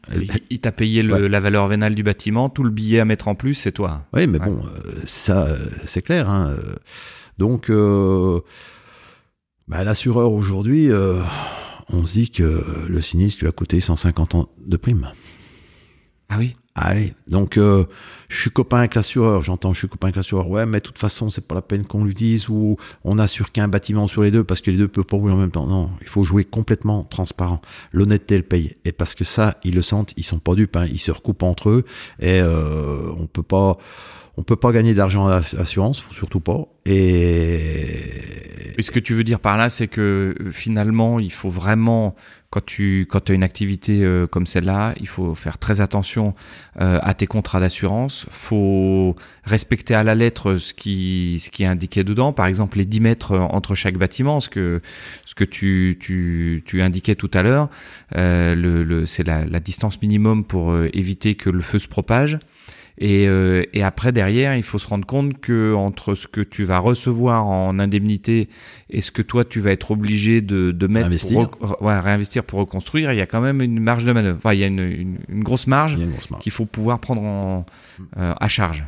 [0.51, 3.53] il t'a payé la valeur vénale du bâtiment, tout le billet à mettre en plus,
[3.53, 4.07] c'est toi.
[4.15, 6.31] Oui, mais bon, euh, ça, euh, c'est clair.
[6.31, 6.57] Hein.
[7.37, 7.71] Donc,
[9.69, 10.91] bah, l'assureur aujourd'hui,
[11.89, 15.13] on se dit que le sinistre lui a coûté 150 ans de prime.
[16.31, 17.15] Ah oui Ah oui.
[17.27, 17.87] Donc, euh,
[18.29, 19.43] je suis copain avec l'assureur.
[19.43, 20.51] J'entends, je suis copain avec l'assureur.
[20.51, 23.51] Ouais, mais de toute façon, c'est pas la peine qu'on lui dise ou on assure
[23.51, 25.67] qu'un bâtiment sur les deux parce que les deux peuvent pas rouler en même temps.
[25.67, 27.63] Non, il faut jouer complètement transparent.
[27.93, 28.77] L'honnêteté, elle paye.
[28.85, 30.77] Et parce que ça, ils le sentent, ils sont pas dupes.
[30.77, 30.85] Hein.
[30.93, 31.85] Ils se recoupent entre eux
[32.21, 33.79] et euh, on peut pas
[34.39, 36.67] on peut pas gagner d'argent à l'assurance, surtout pas.
[36.85, 38.77] Et...
[38.77, 42.15] et ce que tu veux dire par là, c'est que euh, finalement, il faut vraiment,
[42.51, 46.35] quand tu quand as une activité euh, comme celle-là, il faut faire très attention
[46.81, 48.27] euh, à tes contrats d'assurance.
[48.31, 52.33] faut respecter à la lettre ce qui ce qui est indiqué dedans.
[52.33, 54.81] Par exemple, les 10 mètres entre chaque bâtiment, ce que
[55.25, 57.69] ce que tu tu, tu indiquais tout à l'heure,
[58.17, 62.39] euh, le, le c'est la, la distance minimum pour éviter que le feu se propage.
[62.99, 66.65] Et, euh, et, après derrière, il faut se rendre compte que entre ce que tu
[66.65, 68.49] vas recevoir en indemnité
[68.89, 72.59] et ce que toi tu vas être obligé de, de mettre pour ouais, réinvestir pour
[72.59, 74.39] reconstruire, il y a quand même une marge de manœuvre.
[74.39, 75.99] Enfin, il y a une, une, grosse marge,
[76.41, 77.67] qu'il faut pouvoir prendre en,
[78.17, 78.87] euh, à charge.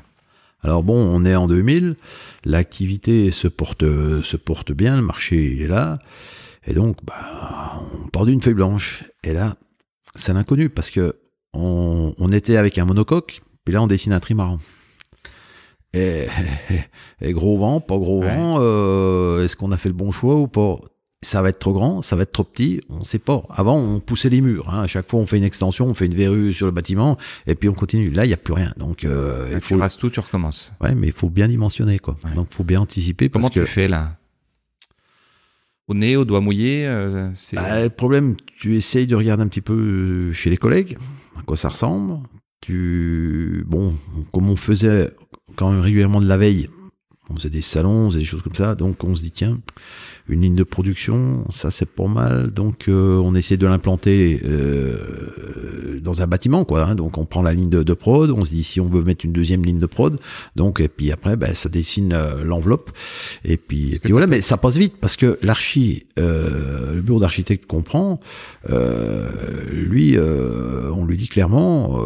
[0.65, 1.97] Alors bon, on est en 2000,
[2.45, 5.99] l'activité se porte se porte bien, le marché est là,
[6.67, 9.05] et donc bah, on part d'une feuille blanche.
[9.23, 9.57] Et là,
[10.15, 11.17] c'est l'inconnu parce que
[11.53, 14.59] on, on était avec un monocoque et là, on dessine un trimaran.
[15.95, 16.27] Et,
[17.21, 20.49] et, gros vent, pas gros vent, euh, est-ce qu'on a fait le bon choix ou
[20.49, 20.77] pas?
[21.21, 23.43] Ça va être trop grand, ça va être trop petit, on ne sait pas.
[23.51, 24.69] Avant, on poussait les murs.
[24.71, 24.83] Hein.
[24.83, 27.17] À chaque fois, on fait une extension, on fait une verrue sur le bâtiment,
[27.47, 28.11] et puis on continue.
[28.11, 28.73] Là, il n'y a plus rien.
[28.77, 29.81] Donc, euh, il faut...
[29.81, 30.73] tu tout, tu recommences.
[30.81, 32.17] Ouais, mais il faut bien dimensionner, quoi.
[32.37, 33.29] Donc, il faut bien anticiper.
[33.29, 34.17] Comment tu fais là?
[35.89, 39.63] Au nez, au doigt mouillé euh, bah, Le problème, tu essayes de regarder un petit
[39.63, 40.99] peu chez les collègues,
[41.37, 42.21] à quoi ça ressemble
[42.61, 43.95] tu bon
[44.33, 45.11] comme on faisait
[45.57, 46.69] quand même régulièrement de la veille
[47.31, 49.59] on faisait des salons on faisait des choses comme ça donc on se dit tiens
[50.29, 52.51] une ligne de production, ça c'est pas mal.
[52.51, 56.85] Donc euh, on essaie de l'implanter euh, dans un bâtiment, quoi.
[56.85, 56.95] Hein.
[56.95, 59.33] Donc on prend la ligne de, prod, on se dit si on veut mettre une
[59.33, 60.19] deuxième ligne de prod.
[60.57, 62.91] Donc et puis après, ben, ça dessine euh, l'enveloppe.
[63.45, 67.67] Et puis, et puis voilà, mais ça passe vite parce que l'archi, le bureau d'architecte
[67.67, 68.21] comprend.
[69.71, 71.99] lui, on lui dit clairement,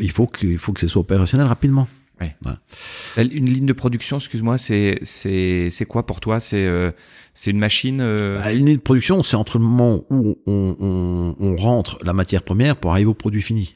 [0.00, 1.88] il faut que, faut que ce soit opérationnel rapidement.
[2.20, 2.34] Ouais.
[3.18, 6.40] Une ligne de production, excuse-moi, c'est c'est c'est quoi pour toi?
[6.40, 6.90] C'est euh,
[7.34, 10.76] c'est une machine euh bah, Une ligne de production, c'est entre le moment où on,
[10.80, 13.74] on, on, rentre la matière première pour arriver au produit fini.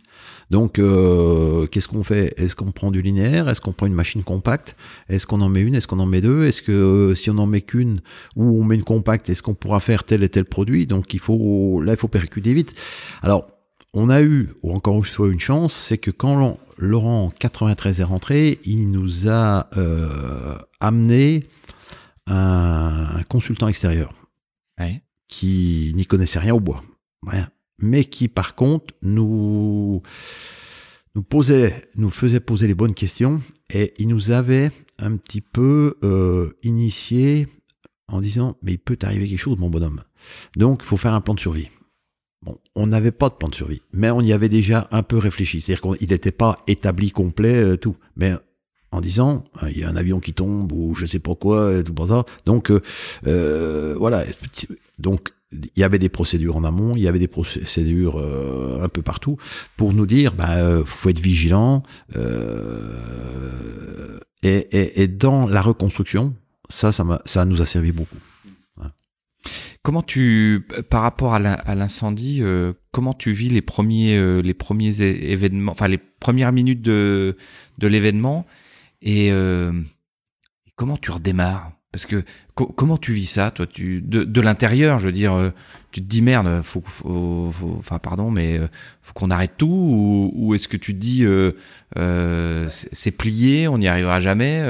[0.50, 2.34] Donc, euh, qu'est-ce qu'on fait?
[2.36, 3.48] Est-ce qu'on prend du linéaire?
[3.48, 4.74] Est-ce qu'on prend une machine compacte?
[5.08, 5.74] Est-ce qu'on en met une?
[5.74, 6.46] Est-ce qu'on en met deux?
[6.46, 8.00] Est-ce que si on en met qu'une
[8.36, 10.86] ou on met une compacte, est-ce qu'on pourra faire tel et tel produit?
[10.86, 12.74] Donc, il faut là, il faut percuter vite.
[13.22, 13.46] Alors,
[13.92, 18.04] on a eu, ou encore une fois une chance, c'est que quand Laurent 93 est
[18.04, 21.44] rentré, il nous a euh, amené
[22.26, 24.12] un, consultant extérieur.
[25.28, 26.82] Qui n'y connaissait rien au bois,
[27.78, 30.02] mais qui par contre nous
[31.14, 33.40] nous posait, nous faisait poser les bonnes questions
[33.72, 37.46] et il nous avait un petit peu euh, initié
[38.08, 40.02] en disant mais il peut t'arriver quelque chose mon bonhomme,
[40.56, 41.68] donc il faut faire un plan de survie.
[42.42, 45.18] Bon, on n'avait pas de plan de survie, mais on y avait déjà un peu
[45.18, 45.60] réfléchi.
[45.60, 47.96] C'est-à-dire qu'il n'était pas établi complet, euh, tout.
[48.16, 48.32] Mais
[48.92, 51.58] en disant, hein, il y a un avion qui tombe ou je sais pas quoi,
[51.58, 52.24] euh, tout ça.
[52.46, 52.72] Donc
[53.26, 54.24] euh, voilà.
[54.98, 59.02] Donc il y avait des procédures en amont, il y avait des procédures un peu
[59.02, 59.36] partout
[59.76, 61.82] pour nous dire, bah, faut être vigilant.
[64.42, 66.34] Et, dans la reconstruction,
[66.68, 68.16] ça, ça, ça nous a servi beaucoup.
[69.82, 75.00] Comment tu, par rapport à l'incendie, euh, comment tu vis les premiers, euh, les premiers
[75.00, 77.34] événements, enfin les premières minutes de,
[77.78, 78.44] de l'événement
[79.00, 79.72] et euh,
[80.76, 81.72] comment tu redémarres?
[81.92, 82.24] Parce que
[82.54, 85.50] comment tu vis ça, toi, de, de l'intérieur, je veux dire,
[85.90, 88.60] tu te dis merde, faut, faut enfin pardon, mais
[89.02, 91.26] faut qu'on arrête tout ou, ou est-ce que tu te dis
[92.70, 94.62] c'est plié, on n'y arrivera jamais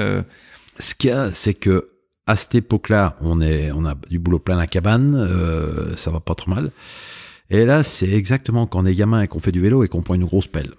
[0.79, 1.90] Ce qu'il y a, c'est que
[2.31, 6.19] à cette époque-là, on est, on a du boulot plein la cabane, euh, ça va
[6.19, 6.71] pas trop mal.
[7.49, 10.01] Et là, c'est exactement quand on est gamin et qu'on fait du vélo et qu'on
[10.01, 10.71] prend une grosse pelle.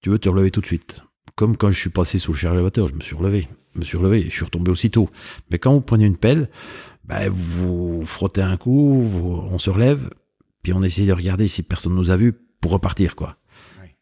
[0.00, 1.00] Tu veux te relever tout de suite.
[1.36, 3.96] Comme quand je suis passé sous le chargeur je me suis relevé, je me suis
[3.98, 5.10] relevé, je suis retombé aussitôt.
[5.50, 6.48] Mais quand vous prenez une pelle,
[7.04, 9.10] ben, vous frottez un coup,
[9.50, 10.10] on se relève,
[10.62, 13.36] puis on essaye de regarder si personne nous a vu pour repartir, quoi.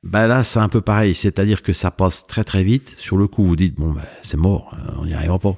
[0.04, 2.94] Ben là, c'est un peu pareil, c'est-à-dire que ça passe très très vite.
[2.98, 5.56] Sur le coup, vous dites bon, ben, c'est mort, hein, on n'y arrivera pas.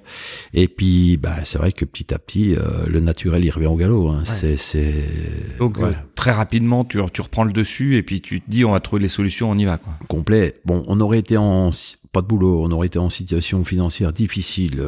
[0.53, 3.77] Et puis, ben, c'est vrai que petit à petit, euh, le naturel il revient au
[3.77, 4.09] galop.
[4.09, 4.21] Hein.
[4.25, 5.57] C'est, c'est.
[5.59, 8.73] Donc euh, très rapidement, tu, tu reprends le dessus et puis tu te dis on
[8.73, 9.79] va trouver les solutions, on y va.
[9.79, 9.95] Quoi.
[10.09, 10.55] Complet.
[10.67, 11.71] Bon, on aurait été en
[12.13, 14.83] pas de boulot, on aurait été en situation financière difficile,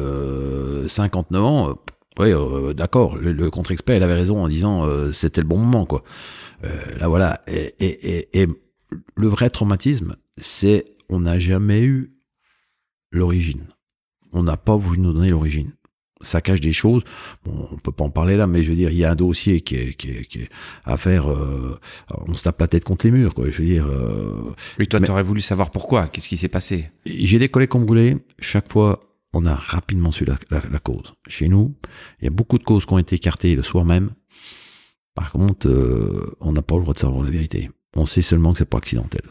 [0.85, 1.75] 59 euh, ans.
[2.19, 2.29] Oui,
[2.75, 3.15] d'accord.
[3.15, 6.03] Le, contre-expert, il avait raison en disant c'était le bon moment, quoi.
[6.63, 7.41] là, voilà.
[7.47, 8.47] Et, et, et, et
[9.15, 12.11] le vrai traumatisme, c'est on n'a jamais eu
[13.11, 13.65] l'origine.
[14.33, 15.71] On n'a pas voulu nous donner l'origine.
[16.21, 17.03] Ça cache des choses.
[17.45, 19.15] Bon, on peut pas en parler là, mais je veux dire, il y a un
[19.15, 20.49] dossier qui est, qui est, qui est
[20.83, 21.31] à faire.
[21.31, 21.79] Euh,
[22.27, 23.49] on se tape la tête contre les murs, quoi.
[23.49, 23.85] Je veux dire.
[23.85, 26.07] Euh, oui, toi, tu aurais voulu savoir pourquoi.
[26.07, 26.89] Qu'est-ce qui s'est passé?
[27.05, 28.17] J'ai des collègues congolais.
[28.39, 28.99] Chaque fois,
[29.33, 31.13] on a rapidement su la, la, la, cause.
[31.27, 31.75] Chez nous,
[32.19, 34.11] il y a beaucoup de causes qui ont été écartées le soir même.
[35.13, 37.69] Par contre, euh, on n'a pas le droit de savoir la vérité.
[37.97, 39.21] On sait seulement que c'est pas accidentel.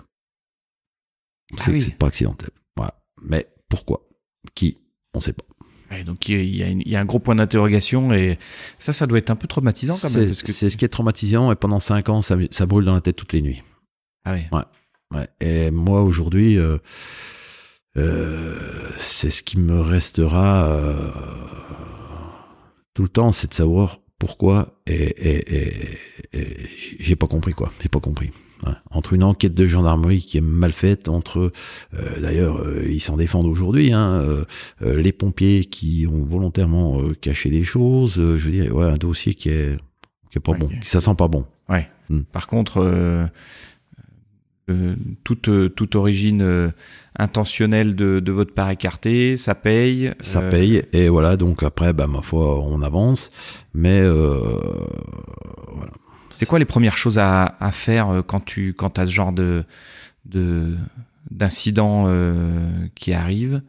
[1.52, 2.50] On ah sait que c'est pas accidentel.
[2.76, 2.94] Voilà.
[3.22, 4.08] Mais pourquoi?
[4.54, 4.78] Qui?
[5.14, 5.44] On sait pas.
[6.04, 8.38] donc il y, a il y, a un gros point d'interrogation et
[8.78, 10.34] ça, ça doit être un peu traumatisant quand même.
[10.34, 10.52] C'est que...
[10.52, 13.32] ce qui est traumatisant et pendant cinq ans, ça, ça, brûle dans la tête toutes
[13.32, 13.62] les nuits.
[14.24, 14.40] Ah oui.
[14.52, 14.64] Ouais.
[15.14, 15.28] ouais.
[15.40, 16.78] Et moi aujourd'hui, euh,
[17.96, 21.10] euh, c'est ce qui me restera euh,
[22.94, 25.98] tout le temps, c'est de savoir pourquoi et, et, et,
[26.32, 27.70] et j'ai pas compris quoi.
[27.80, 28.30] J'ai pas compris.
[28.90, 31.52] Entre une enquête de gendarmerie qui est mal faite, entre
[31.94, 34.22] euh, d'ailleurs euh, ils s'en défendent aujourd'hui, hein,
[34.82, 39.34] euh, les pompiers qui ont volontairement caché des choses, je veux dire, ouais, un dossier
[39.34, 39.76] qui est
[40.30, 41.44] qui est pas bon, qui ça sent pas bon.
[41.68, 41.88] Ouais.
[42.08, 42.22] Hmm.
[42.32, 43.28] Par contre,
[45.22, 46.72] toute toute origine
[47.18, 50.12] intentionnelle de, de votre part écartée, ça paye.
[50.20, 53.30] Ça paye et voilà donc après bah ma foi on avance,
[53.74, 55.90] mais voilà
[56.36, 59.64] c'est quoi les premières choses à, faire euh, quand tu quand as ce genre de
[61.30, 63.62] d'incident euh, qui arrive?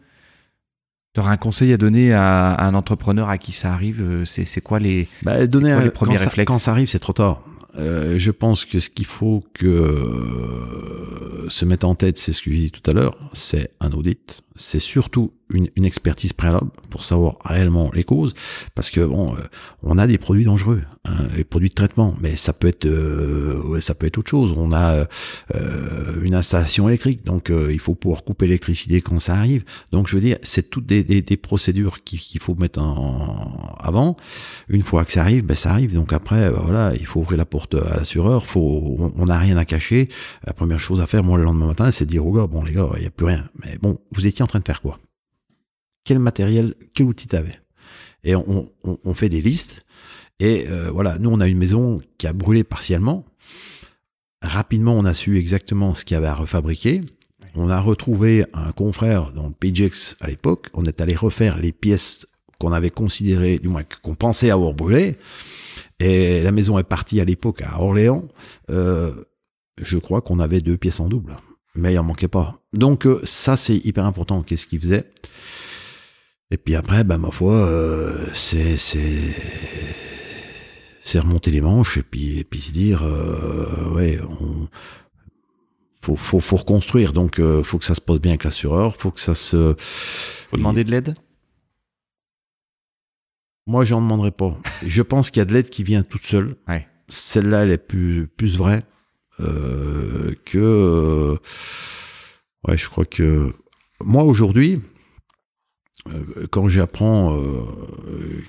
[1.14, 4.62] Tu auras un conseil à donner à, un entrepreneur à qui ça arrive euh, C'est
[4.62, 6.48] quoi les, bah, donner quoi les premiers réflexes?
[6.48, 7.42] Quand ça arrive, c'est trop tard.
[7.76, 12.58] je pense que ce qu'il faut que se mettre en tête, c'est ce que j'ai
[12.58, 14.44] dit tout à l'heure, c'est un audit.
[14.58, 18.34] C'est surtout une, expertise préalable pour savoir réellement les causes,
[18.76, 19.42] parce que bon, euh,
[19.84, 23.80] on a des produits dangereux, hein, des produits de traitement, mais ça peut être, euh,
[23.80, 24.54] ça peut être autre chose.
[24.58, 25.08] On a
[25.56, 29.64] euh, une installation électrique, donc il faut pouvoir couper l'électricité quand ça arrive.
[29.92, 34.18] Donc je veux dire, c'est toutes des, procédures qu'il faut mettre en, avant.
[34.70, 35.94] Une fois que ça arrive, ben ça arrive.
[35.94, 38.46] Donc après, ben, voilà, il faut ouvrir la porte à l'assureur.
[38.46, 40.10] Faut, on n'a rien à cacher.
[40.46, 42.64] La première chose à faire, moi le lendemain matin, c'est de dire aux gars, bon
[42.64, 43.48] les gars, il y a plus rien.
[43.64, 44.98] Mais bon, vous étiez en train de faire quoi?
[46.06, 47.60] Quel matériel, quel outil t'avais?
[48.24, 48.70] Et on,
[49.14, 49.86] fait des listes.
[50.40, 53.26] Et euh, voilà, nous on a une maison qui a brûlé partiellement.
[54.42, 57.02] Rapidement, on a su exactement ce qu'il y avait à refabriquer.
[57.56, 60.70] On a retrouvé un confrère dans PJX à l'époque.
[60.74, 62.26] On est allé refaire les pièces
[62.60, 65.18] qu'on avait considérées, du moins qu'on pensait avoir brûlées.
[66.00, 68.28] Et la maison est partie à l'époque à Orléans.
[68.70, 69.14] Euh,
[69.82, 71.38] je crois qu'on avait deux pièces en double,
[71.76, 72.62] mais il en manquait pas.
[72.78, 74.42] Donc euh, ça c'est hyper important.
[74.44, 75.10] Qu'est-ce qu'il faisait
[76.50, 79.36] et puis après, bah, ma foi, euh, c'est, c'est,
[81.04, 84.70] c'est remonter les manches et puis, et puis se dire, euh, ouais, on,
[86.02, 87.12] faut, faut, faut reconstruire.
[87.12, 89.76] Donc, euh, faut que ça se pose bien avec l'assureur, faut que ça se.
[89.78, 91.16] Faut demander de l'aide?
[93.66, 94.58] Moi, j'en demanderai pas.
[94.86, 96.56] Je pense qu'il y a de l'aide qui vient toute seule.
[96.70, 96.88] Ouais.
[97.10, 98.86] Celle-là, elle est plus, plus vraie
[99.42, 101.38] euh, que.
[102.66, 103.54] Ouais, je crois que
[104.02, 104.82] moi aujourd'hui,
[106.14, 107.64] euh, quand j'apprends euh,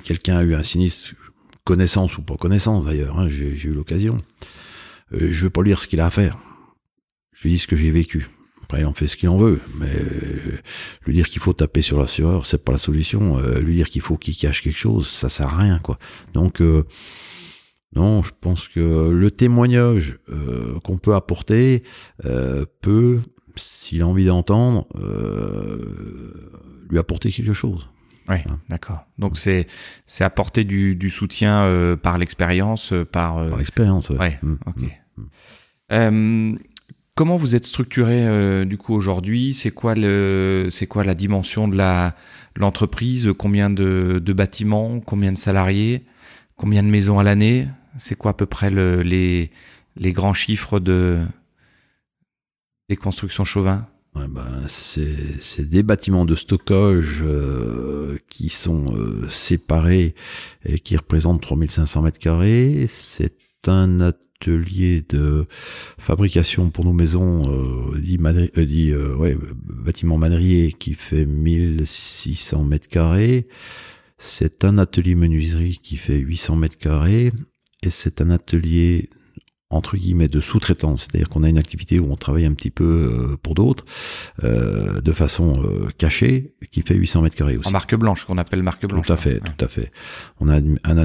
[0.04, 1.14] quelqu'un a eu un sinistre,
[1.64, 4.18] connaissance ou pas connaissance d'ailleurs, hein, j'ai eu l'occasion,
[5.12, 6.38] euh, je veux pas lui dire ce qu'il a à faire.
[7.32, 8.28] Je lui dis ce que j'ai vécu.
[8.62, 9.90] Après, on fait ce qu'il en veut, mais
[11.06, 13.40] lui dire qu'il faut taper sur l'assureur, c'est pas la solution.
[13.60, 15.98] lui dire qu'il faut qu'il cache quelque chose, ça sert à rien, quoi.
[16.34, 16.60] Donc,
[17.94, 20.18] non, je pense que le témoignage
[20.84, 21.82] qu'on peut apporter
[22.82, 23.20] peut,
[23.58, 24.86] s'il a envie d'entendre,
[26.90, 27.88] lui apporter quelque chose.
[28.28, 28.36] Oui,
[28.68, 29.06] d'accord.
[29.18, 29.66] Donc c'est
[30.06, 33.38] c'est apporter du, du soutien euh, par l'expérience, euh, par.
[33.38, 34.10] Euh, par l'expérience.
[34.10, 34.18] Ouais.
[34.18, 34.82] ouais mm, ok.
[35.90, 36.58] Mm, mm.
[37.14, 39.54] comment vous êtes structuré du coup aujourd'hui?
[39.54, 42.14] C'est quoi le c'est quoi la dimension de la
[42.54, 43.32] l'entreprise?
[43.36, 45.00] Combien de, de bâtiments?
[45.00, 46.04] Combien de salariés?
[46.56, 47.66] Combien de maisons à l'année?
[47.96, 49.50] C'est quoi à peu près le, les
[49.96, 51.24] les grands chiffres de
[52.88, 60.16] des constructions Chauvin ben, c'est des bâtiments de stockage euh, qui sont euh, séparés
[60.64, 62.86] et qui représentent 3500 mètres carrés.
[62.88, 63.36] C'est
[63.66, 65.46] un atelier de
[65.98, 68.18] fabrication pour nos maisons euh, dit,
[68.66, 68.92] dit
[69.84, 73.46] bâtiment madrier qui fait 1600 mètres carrés.
[74.16, 77.30] C'est un atelier menuiserie qui fait 800 mètres carrés
[77.84, 79.10] et c'est un atelier
[79.70, 82.84] entre guillemets de sous-traitance, c'est-à-dire qu'on a une activité où on travaille un petit peu
[82.84, 83.84] euh, pour d'autres,
[84.44, 87.68] euh, de façon euh, cachée, qui fait 800 mètres carrés aussi.
[87.68, 89.06] En marque blanche, qu'on appelle marque blanche.
[89.06, 89.90] Tout à fait, tout à fait.
[90.40, 90.96] On a un,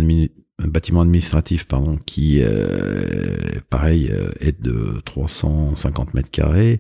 [0.62, 6.80] un bâtiment administratif pardon qui euh, pareil euh, est de 350 mètres carrés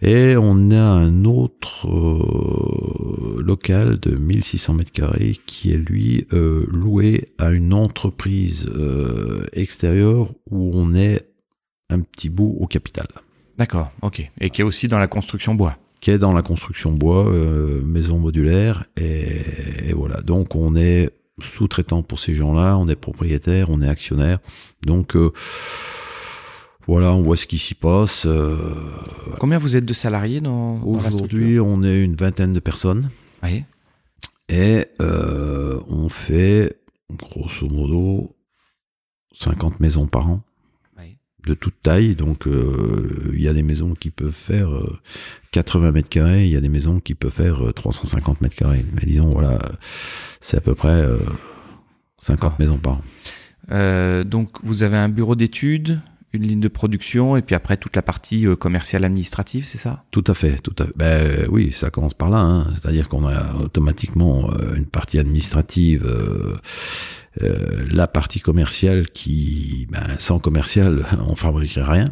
[0.00, 7.28] et on a un autre euh, local de 1600 mètres carrés qui est lui loué
[7.38, 8.68] à une entreprise
[9.52, 11.28] extérieure où on est
[11.90, 13.06] un petit bout au capital.
[13.58, 14.30] D'accord, ok.
[14.40, 17.32] Et qui est aussi dans la construction bois qui est dans la construction bois,
[17.82, 20.20] maison modulaire, et, et, voilà.
[20.20, 21.10] Donc on est
[21.40, 24.38] sous-traitant pour ces gens-là, on est propriétaire, on est actionnaire.
[24.82, 25.32] Donc euh,
[26.86, 28.24] voilà, on voit ce qui s'y passe.
[28.26, 28.56] Euh,
[29.38, 33.10] Combien vous êtes de salariés dans, Aujourd'hui, on est une vingtaine de personnes.
[33.42, 33.64] Oui.
[34.48, 36.78] Et euh, on fait
[37.12, 38.30] grosso modo
[39.34, 40.42] 50 maisons par an
[41.46, 42.14] de toute taille.
[42.14, 44.68] Donc, euh, il y a des maisons qui peuvent faire
[45.52, 48.56] 80 euh, mètres carrés, il y a des maisons qui peuvent faire 350 euh, mètres
[48.56, 48.84] carrés.
[48.94, 49.58] Mais disons, voilà,
[50.40, 51.06] c'est à peu près
[52.18, 54.24] 50 maisons par an.
[54.24, 56.00] donc, vous avez un bureau d'études,
[56.32, 60.04] une ligne de production, et puis après toute la partie commerciale administrative, c'est ça?
[60.10, 60.92] Tout à fait, tout à fait.
[60.96, 62.38] Ben oui, ça commence par là.
[62.38, 62.66] Hein.
[62.74, 66.06] C'est-à-dire qu'on a automatiquement une partie administrative
[67.42, 72.08] euh, la partie commerciale qui, ben, sans commercial, on fabriquerait rien.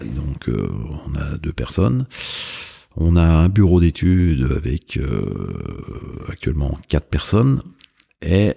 [0.00, 0.68] Donc euh,
[1.06, 2.06] on a deux personnes.
[2.96, 7.62] On a un bureau d'études avec euh, actuellement quatre personnes.
[8.20, 8.54] Et,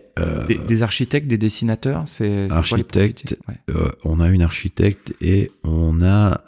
[0.67, 3.37] des, architectes, des dessinateurs, c'est architecte.
[4.03, 6.41] on a une architecte et on a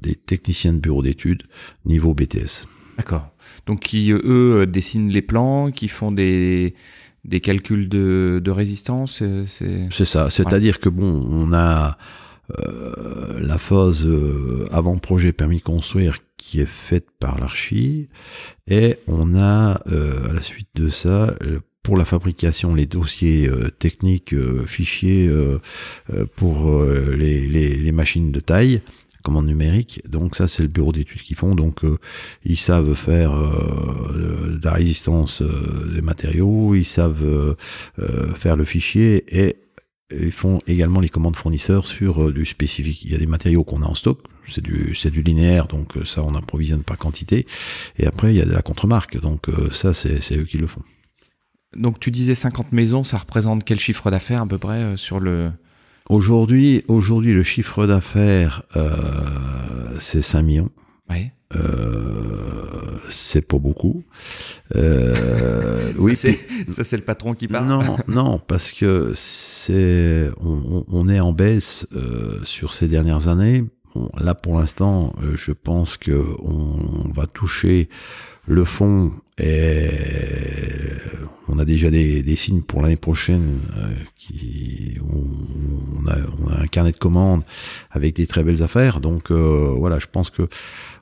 [0.00, 1.42] des techniciens de bureau d'études
[1.84, 2.68] niveau BTS.
[2.96, 3.28] D'accord.
[3.66, 6.74] Donc qui eux dessinent les plans, qui font des
[7.24, 11.96] des calculs de, de résistance C'est ça, c'est-à-dire que bon, on a
[12.58, 18.08] euh, la phase euh, avant-projet permis construire qui est faite par l'archi,
[18.66, 21.34] et on a euh, à la suite de ça
[21.82, 24.34] pour la fabrication les dossiers techniques,
[24.66, 25.30] fichiers
[26.36, 28.80] pour les, les, les, machines de taille
[29.22, 30.02] commande numérique.
[30.08, 31.54] Donc ça, c'est le bureau d'études qu'ils font.
[31.54, 31.98] Donc euh,
[32.44, 37.56] ils savent faire euh, de la résistance euh, des matériaux, ils savent
[38.36, 39.56] faire le fichier et
[40.10, 43.02] ils font également les commandes fournisseurs sur du spécifique.
[43.02, 45.94] Il y a des matériaux qu'on a en stock, c'est du c'est du linéaire, donc
[46.04, 47.46] ça on approvisionne par quantité.
[47.98, 50.82] Et après il y a de la contre-marque, donc ça c'est eux qui le font.
[51.76, 55.52] Donc tu disais 50 maisons, ça représente quel chiffre d'affaires à peu près sur le
[56.10, 58.90] Aujourd'hui, aujourd'hui, le chiffre d'affaires, euh,
[60.00, 60.70] c'est 5 millions.
[61.08, 61.30] Oui.
[61.54, 64.02] Euh, c'est pas beaucoup.
[64.74, 66.30] Euh, oui, ça
[66.66, 67.66] c'est le patron qui parle.
[67.66, 73.62] Non, non, parce que c'est on, on, est en baisse euh, sur ces dernières années.
[73.94, 77.88] Bon, là, pour l'instant, euh, je pense que on va toucher
[78.50, 79.88] le fond et
[81.48, 86.62] on a déjà des, des signes pour l'année prochaine euh, qui on, a, on, a,
[86.62, 87.42] un carnet de commandes
[87.90, 89.00] avec des très belles affaires.
[89.00, 90.48] Donc euh, voilà, je pense que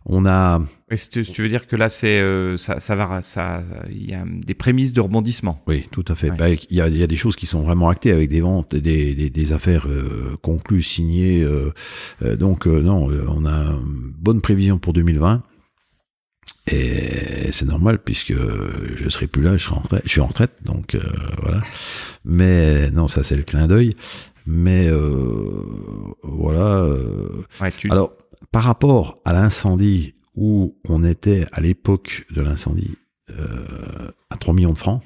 [0.07, 0.63] on a.
[1.11, 4.25] tu, tu veux dire que là c'est euh, ça, ça va ça il y a
[4.27, 5.61] des prémices de rebondissement.
[5.67, 6.31] Oui, tout à fait.
[6.31, 8.75] Bah, il y, a, y, a, des choses qui sont vraiment actées avec des ventes,
[8.75, 9.87] des, des, des affaires
[10.43, 11.47] conclues, signées.
[12.39, 15.43] donc non, on a une bonne prévision pour 2020.
[16.71, 20.27] Et c'est normal puisque je serai plus là, je, serai en retraite, je suis en
[20.27, 21.01] retraite, donc euh,
[21.43, 21.63] voilà.
[22.25, 23.93] Mais non, ça c'est le clin d'œil.
[24.47, 25.65] Mais euh,
[26.23, 26.83] voilà.
[26.83, 27.45] Euh,
[27.91, 28.13] alors,
[28.51, 32.97] par rapport à l'incendie où on était à l'époque de l'incendie
[34.31, 35.03] à 3 millions de francs,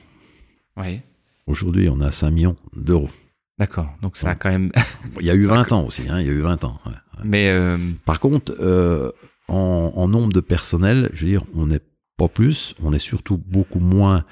[0.77, 1.03] ouais.
[1.47, 3.11] aujourd'hui on a 5 millions d'euros.
[3.59, 4.71] D'accord, donc ça a quand même...
[5.21, 6.81] il y a eu 20 ans aussi, hein, il y a eu 20 ans.
[7.25, 7.53] Mais...
[8.05, 8.53] Par contre,
[9.49, 11.81] en, nombre de personnel, je veux dire, on n'est
[12.17, 14.25] pas plus, on est surtout beaucoup moins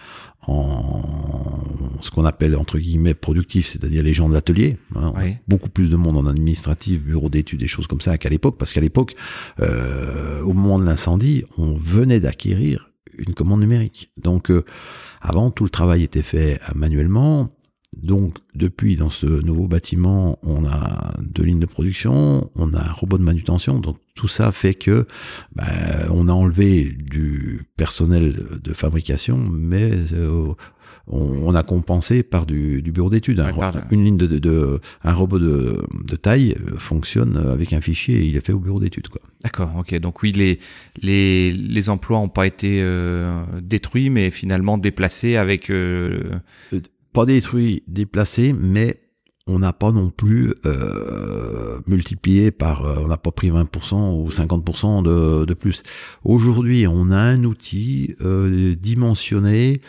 [0.47, 1.03] en
[2.01, 4.79] ce qu'on appelle entre guillemets productif, c'est-à-dire les gens de l'atelier.
[4.95, 5.13] Hein.
[5.49, 8.73] Beaucoup plus de monde en administratif, bureau d'études, des choses comme ça qu'à l'époque, parce
[8.73, 9.15] qu'à l'époque,
[9.61, 14.13] euh, au moment de l'incendie, on venait d'acquérir une commande numérique.
[14.17, 14.65] Donc, euh,
[15.21, 17.51] avant, tout le travail était fait manuellement.
[18.03, 22.93] Donc, depuis, dans ce nouveau bâtiment, on a deux lignes de production, on a un
[22.93, 23.79] robot de manutention.
[23.79, 25.07] Donc, tout ça fait que
[25.55, 25.67] ben,
[26.11, 30.53] on a enlevé du personnel de fabrication, mais euh,
[31.07, 33.45] on, a compensé par du, bureau d'études.
[33.91, 38.37] une ligne de, de, un robot de, de, taille fonctionne avec un fichier et il
[38.37, 39.09] est fait au bureau d'études.
[39.43, 39.99] D'accord, ok.
[39.99, 40.59] Donc oui, les,
[41.03, 45.71] les, les emplois n'ont pas été euh, détruits, mais finalement déplacés avec...
[45.71, 46.21] Euh,
[47.13, 49.01] pas détruit, déplacé, mais
[49.47, 54.29] on n'a pas non plus euh, multiplié par, euh, on n'a pas pris 20% ou
[54.29, 55.83] 50% de, de plus.
[56.25, 59.81] Aujourd'hui, on a un outil euh, dimensionné,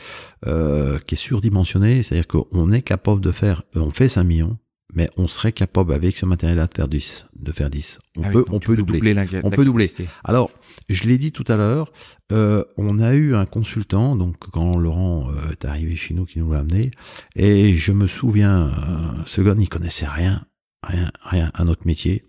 [0.48, 4.58] euh, qui est surdimensionné, c'est-à-dire qu'on est capable de faire, on fait 5 millions,
[4.94, 7.26] mais on serait capable avec ce matériel-là de faire 10.
[7.36, 8.00] De faire 10.
[8.18, 8.98] On Ah oui, peut, donc on peut doubler.
[9.00, 9.90] doubler la- on la peut doubler.
[10.24, 10.52] Alors,
[10.90, 11.92] je l'ai dit tout à l'heure,
[12.32, 16.40] euh, on a eu un consultant, donc quand Laurent euh, est arrivé chez nous, qui
[16.40, 16.92] nous l'a amené,
[17.36, 20.46] et je me souviens, euh, ce gars n'y connaissait rien,
[20.84, 22.26] rien, rien à notre métier.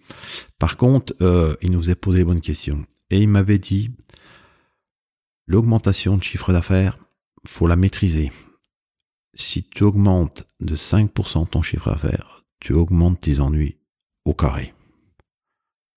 [0.58, 2.84] Par contre, euh, il nous a posé les bonnes questions.
[3.10, 3.90] Et il m'avait dit,
[5.46, 6.96] l'augmentation de chiffre d'affaires,
[7.46, 8.30] faut la maîtriser.
[9.34, 13.76] Si tu augmentes de 5% ton chiffre d'affaires, tu augmentes tes ennuis
[14.24, 14.72] au carré.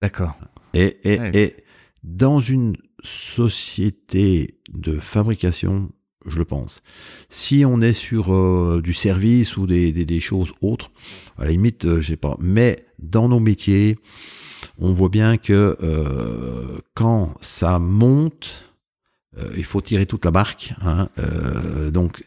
[0.02, 0.34] D'accord.
[0.74, 1.30] Et, et, Ouais.
[1.34, 1.56] et
[2.02, 5.90] dans une société de fabrication,
[6.26, 6.82] je le pense,
[7.28, 10.90] si on est sur euh, du service ou des, des, des choses autres,
[11.38, 13.96] à la limite, euh, je sais pas, mais dans nos métiers,
[14.78, 18.72] on voit bien que euh, quand ça monte,
[19.38, 20.74] euh, il faut tirer toute la barque.
[20.82, 21.08] Hein,
[21.92, 22.24] donc,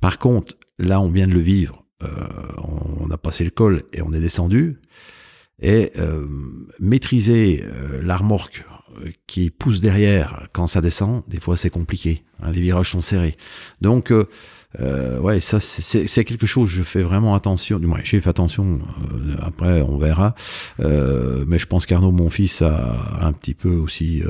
[0.00, 1.83] par contre, là, on vient de le vivre.
[2.04, 2.62] Euh,
[3.02, 4.78] on a passé le col et on est descendu.
[5.62, 6.26] Et euh,
[6.80, 8.64] maîtriser euh, la remorque
[9.26, 12.22] qui pousse derrière quand ça descend, des fois c'est compliqué.
[12.40, 13.36] hein, les virages sont serrés.
[13.80, 16.68] Donc, euh, ouais, ça c'est- quelque chose.
[16.68, 17.78] Je fais vraiment attention.
[17.78, 18.78] Du moins, j'ai fait attention.
[19.12, 20.34] euh, après, on verra.
[20.80, 24.22] Euh, mais je pense qu'Arnaud, mon fils, a un petit peu aussi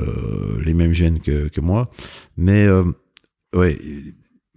[0.63, 1.89] les mêmes gènes que, que moi.
[2.37, 2.67] Mais
[3.55, 3.77] ouais,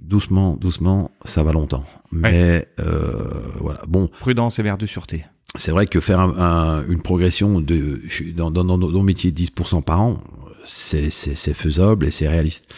[0.01, 1.85] doucement, doucement, ça va longtemps.
[2.13, 3.81] Mais euh, voilà.
[3.89, 5.25] Bon, Prudence et verre de sûreté.
[5.57, 8.01] c'est vrai que faire un- un- une progression de
[8.35, 10.19] dans, dans, dans nos métiers de 10% par an,
[10.65, 11.11] c'est
[11.55, 12.73] faisable et c'est réaliste.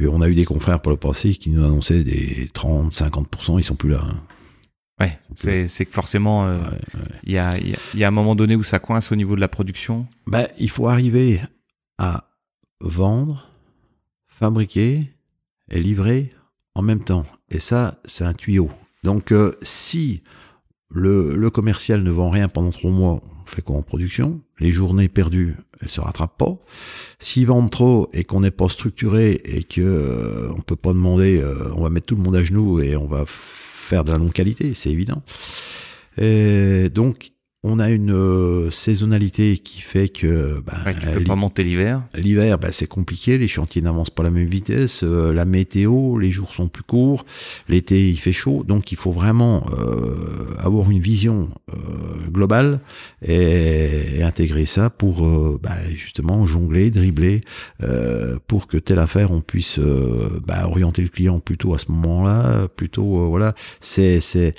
[0.00, 3.58] Et on a eu des confrères pour le passé qui nous annonçaient des 30, 50%,
[3.58, 4.02] ils sont plus là.
[4.04, 4.20] hein.
[5.00, 6.56] Ouais, c'est c'est que forcément, euh,
[7.22, 9.16] il y, a, y a- il y a un moment donné où ça coince au
[9.16, 10.06] niveau de la production.
[10.26, 11.40] Ben, il faut arriver
[11.98, 12.24] à
[12.80, 13.48] vendre,
[14.26, 15.12] fabriquer
[15.70, 16.30] et livrer
[16.78, 17.24] en même temps.
[17.50, 18.70] Et ça, c'est un tuyau.
[19.02, 20.22] Donc, euh, si
[20.90, 24.40] le, le commercial ne vend rien pendant trois mois, on fait quoi en production?
[24.60, 26.56] Les journées perdues, elles se rattrapent pas.
[27.18, 31.40] S'ils vendent trop et qu'on n'est pas structuré et que euh, on peut pas demander,
[31.40, 34.18] euh, on va mettre tout le monde à genoux et on va faire de la
[34.18, 35.22] non qualité, c'est évident.
[36.16, 37.32] Et donc,
[37.64, 42.02] on a une euh, saisonnalité qui fait que ben, Ouais, tu peux pas monter l'hiver.
[42.14, 46.18] L'hiver, ben, c'est compliqué, les chantiers n'avancent pas à la même vitesse, euh, la météo,
[46.18, 47.24] les jours sont plus courts,
[47.68, 52.80] l'été il fait chaud, donc il faut vraiment euh, avoir une vision euh, globale
[53.22, 55.22] et, et intégrer ça pour
[55.58, 57.40] ben, justement jongler, dribbler,
[57.82, 59.80] euh, pour que telle affaire on puisse
[60.64, 64.54] orienter le client plutôt à ce moment-là, plutôt euh, voilà, c'est c'est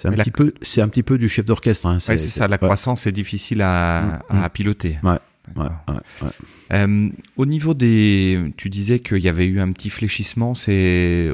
[0.00, 1.86] c'est un la- petit peu c'est un petit peu du chef d'orchestre.
[1.86, 4.98] Hein, Ouais, c'est ça, la croissance est difficile à, Mm, à piloter.
[5.02, 5.18] Ouais,
[5.56, 6.28] ouais, ouais.
[6.72, 10.54] Euh, au niveau des, tu disais qu'il y avait eu un petit fléchissement.
[10.54, 11.30] C'est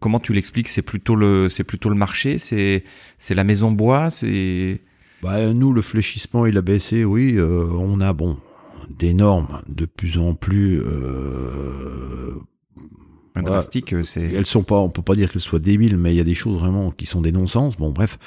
[0.00, 0.68] comment tu l'expliques?
[0.68, 2.38] C'est plutôt le, c'est plutôt le marché?
[2.38, 2.84] C'est,
[3.18, 4.10] c'est la maison bois?
[4.10, 4.80] C'est
[5.22, 7.34] Bah, nous, le fléchissement, il a baissé, oui.
[7.36, 8.38] euh, on a, bon,
[8.88, 10.80] des normes de plus en plus...
[10.80, 12.34] Euh,
[13.42, 13.50] Ouais.
[13.50, 13.94] drastique.
[14.04, 16.24] C'est elles sont pas, on peut pas dire qu'elles soient débiles, mais il y a
[16.24, 17.76] des choses vraiment qui sont des non-sens.
[17.76, 18.18] Bon, bref,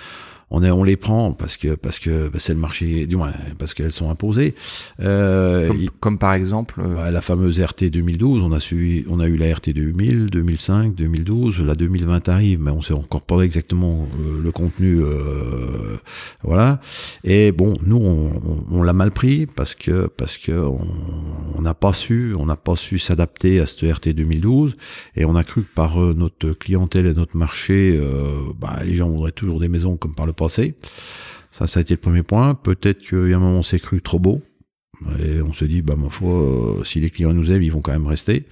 [0.50, 3.34] on, est, on les prend parce que parce que bah, c'est le marché, du moins
[3.58, 4.56] parce qu'elles sont imposées.
[5.02, 6.82] Euh, comme, il- comme par exemple.
[6.84, 10.28] euh, bah, la fameuse RT 2012, on a suivi, on a eu la RT 2000,
[10.28, 15.98] 2005, 2012, la 2020 arrive, mais on sait encore pas exactement euh, le contenu, euh,
[16.44, 16.80] voilà.
[17.24, 21.74] Et bon, nous, on, on- on l'a mal pris parce que parce que on n'a
[21.74, 24.76] pas su, on n'a pas su s'adapter à cette RT 2012,
[25.16, 28.94] et on a cru que par euh, notre clientèle et notre marché, euh, bah, les
[28.94, 30.76] gens voudraient toujours des maisons comme par le passé.
[31.52, 32.54] Ça, ça a été le premier point.
[32.56, 34.42] Peut-être qu'il y a un moment, on s'est cru trop beau.
[35.24, 37.82] Et on se dit, bah, ma foi, euh, si les clients nous aiment, ils vont
[37.82, 38.46] quand même rester.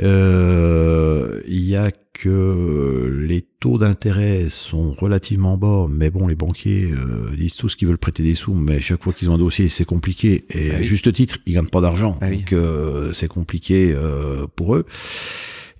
[0.00, 6.90] Euh, Il y a que les taux d'intérêt sont relativement bas, mais bon, les banquiers
[6.92, 9.68] euh, disent tous qu'ils veulent prêter des sous, mais chaque fois qu'ils ont un dossier,
[9.68, 10.44] c'est compliqué.
[10.50, 10.84] Et Ah à oui.
[10.84, 14.84] juste titre, ils gagnent pas d'argent, Ah donc euh, c'est compliqué euh, pour eux.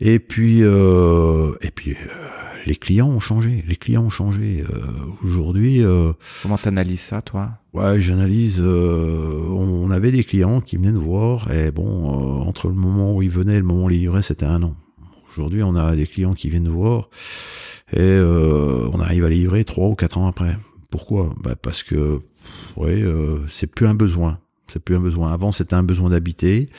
[0.04, 1.94] Et puis, euh, et puis, euh,
[2.66, 3.64] les clients ont changé.
[3.68, 4.64] Les clients ont changé.
[4.68, 4.82] Euh,
[5.24, 7.50] Aujourd'hui, euh, comment t'analyses ça, toi?
[7.72, 8.60] Ouais, j'analyse.
[8.60, 13.14] euh, on avait des clients qui venaient nous voir, et bon, euh, entre le moment
[13.14, 14.74] où ils venaient et le moment où ils livraient, c'était un an.
[15.30, 17.08] Aujourd'hui, on a des clients qui viennent nous voir,
[17.92, 20.56] et euh, on arrive à les livrer trois ou quatre ans après.
[20.90, 21.30] Pourquoi?
[21.42, 22.20] Bah Parce que,
[22.76, 24.38] ouais, euh, c'est plus un besoin.
[24.72, 25.32] C'est plus un besoin.
[25.32, 26.70] Avant, c'était un besoin d'habiter.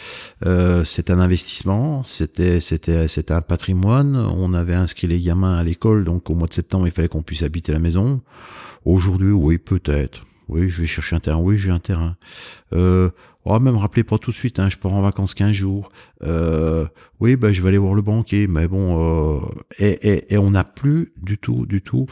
[0.45, 2.03] Euh, c'était un investissement.
[2.03, 4.15] C'était, c'était, c'était un patrimoine.
[4.15, 7.21] On avait inscrit les gamins à l'école, donc au mois de septembre, il fallait qu'on
[7.21, 8.21] puisse habiter la maison.
[8.83, 10.25] Aujourd'hui, oui, peut-être.
[10.49, 11.37] Oui, je vais chercher un terrain.
[11.37, 12.17] Oui, j'ai un terrain.
[12.73, 13.11] Euh,
[13.45, 14.57] va même rappeler pas tout de suite.
[14.57, 15.91] Hein, je pars en vacances 15 jours.
[16.23, 16.87] Euh,
[17.19, 18.47] oui, ben je vais aller voir le banquier.
[18.47, 19.39] Mais bon, euh,
[19.77, 22.07] et, et, et, on n'a plus du tout, du tout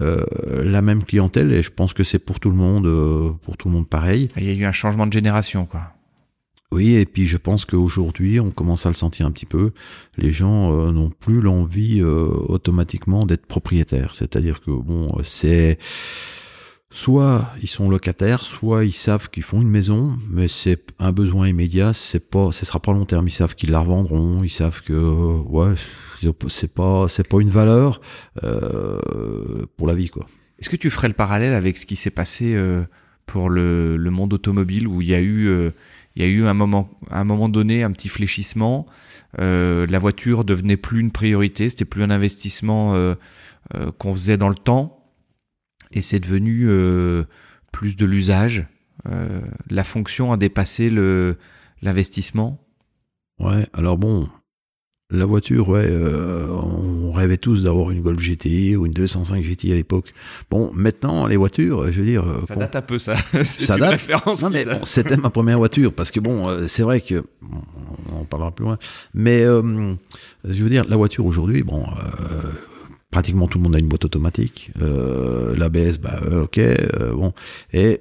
[0.00, 0.24] euh,
[0.64, 1.52] la même clientèle.
[1.52, 4.28] Et je pense que c'est pour tout le monde, euh, pour tout le monde pareil.
[4.36, 5.96] Il y a eu un changement de génération, quoi.
[6.72, 9.70] Oui, et puis je pense qu'aujourd'hui, on commence à le sentir un petit peu.
[10.16, 14.14] Les gens euh, n'ont plus l'envie euh, automatiquement d'être propriétaires.
[14.14, 15.78] C'est-à-dire que bon, c'est
[16.90, 21.48] soit ils sont locataires, soit ils savent qu'ils font une maison, mais c'est un besoin
[21.48, 21.92] immédiat.
[21.92, 23.28] C'est pas, ce sera pas long terme.
[23.28, 24.42] Ils savent qu'ils la revendront.
[24.42, 25.74] Ils savent que ouais,
[26.48, 28.00] c'est pas, c'est pas une valeur
[28.44, 29.00] euh,
[29.76, 30.26] pour la vie, quoi.
[30.58, 32.84] Est-ce que tu ferais le parallèle avec ce qui s'est passé euh,
[33.26, 35.70] pour le, le, monde automobile où il y a eu euh,
[36.16, 38.86] il y a eu un moment, à un moment donné un petit fléchissement.
[39.38, 43.14] Euh, la voiture devenait plus une priorité, c'était plus un investissement euh,
[43.74, 45.12] euh, qu'on faisait dans le temps,
[45.92, 46.68] et c'est devenu
[47.70, 48.66] plus de l'usage.
[49.70, 51.38] La fonction a dépassé le
[51.82, 52.66] l'investissement?
[53.38, 54.28] Ouais, alors bon,
[55.10, 59.70] la voiture, ouais, euh, on rêvait tous d'avoir une Golf GTI ou une 205 GTI
[59.72, 60.12] à l'époque.
[60.50, 62.24] Bon, maintenant, les voitures, je veux dire...
[62.46, 63.14] Ça bon, date un peu, ça.
[63.44, 63.90] ça date.
[63.90, 67.22] Référence non, mais bon, c'était ma première voiture, parce que bon, euh, c'est vrai que...
[68.12, 68.78] On en parlera plus loin.
[69.14, 69.94] Mais, euh,
[70.44, 71.84] je veux dire, la voiture aujourd'hui, bon...
[71.84, 72.50] Euh,
[73.12, 74.72] pratiquement tout le monde a une boîte automatique.
[74.76, 76.60] L'ABS, bah, ok,
[77.14, 77.32] bon.
[77.72, 78.00] Et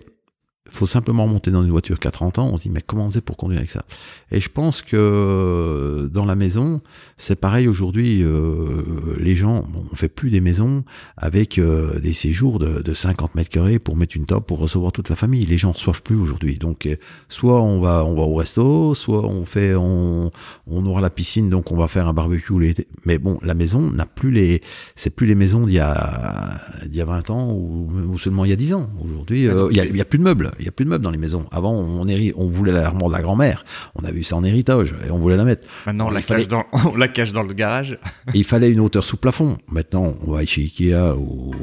[0.71, 3.05] faut simplement monter dans une voiture qui a 30 ans, on se dit mais comment
[3.05, 3.85] on faisait pour conduire avec ça?
[4.31, 6.81] Et je pense que dans la maison,
[7.17, 10.83] c'est pareil aujourd'hui, euh, les gens, bon, on fait plus des maisons
[11.17, 14.91] avec euh, des séjours de, de, 50 mètres carrés pour mettre une table pour recevoir
[14.91, 15.45] toute la famille.
[15.45, 16.57] Les gens ne reçoivent plus aujourd'hui.
[16.57, 16.95] Donc euh,
[17.29, 20.31] soit on va on va au resto, soit on fait on,
[20.67, 22.87] on aura la piscine donc on va faire un barbecue l'été.
[23.05, 24.61] Mais bon, la maison n'a plus les
[24.95, 28.49] c'est plus les maisons d'il y a d'il y a 20 ans ou, seulement il
[28.49, 28.89] y a 10 ans.
[29.03, 30.89] Aujourd'hui, euh, il y, a, y a plus de meubles il y a plus de
[30.89, 31.45] meubles dans les maisons.
[31.51, 33.63] Avant, on, héri on voulait l'armoire de la grand-mère.
[33.93, 35.67] On a vu ça en héritage et on voulait la mettre.
[35.85, 36.45] Maintenant, on, la, fallait...
[36.45, 37.99] cache dans, on la cache dans le garage.
[38.33, 39.59] il fallait une hauteur sous plafond.
[39.67, 41.53] Maintenant, on va chez Ikea ou,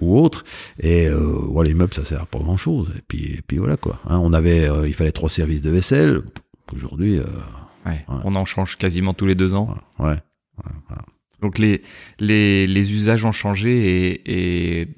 [0.00, 0.44] ou autre.
[0.78, 2.90] Et euh, voilà, les meubles, ça sert à pas grand-chose.
[2.96, 4.00] Et puis, et puis voilà quoi.
[4.08, 6.22] Hein, on avait, euh, il fallait trois services de vaisselle.
[6.74, 7.24] Aujourd'hui, euh,
[7.84, 8.20] ouais, ouais.
[8.24, 9.76] on en change quasiment tous les deux ans.
[9.98, 10.16] Ouais.
[10.16, 10.96] ouais
[11.42, 11.82] Donc les,
[12.20, 14.88] les, les usages ont changé et, et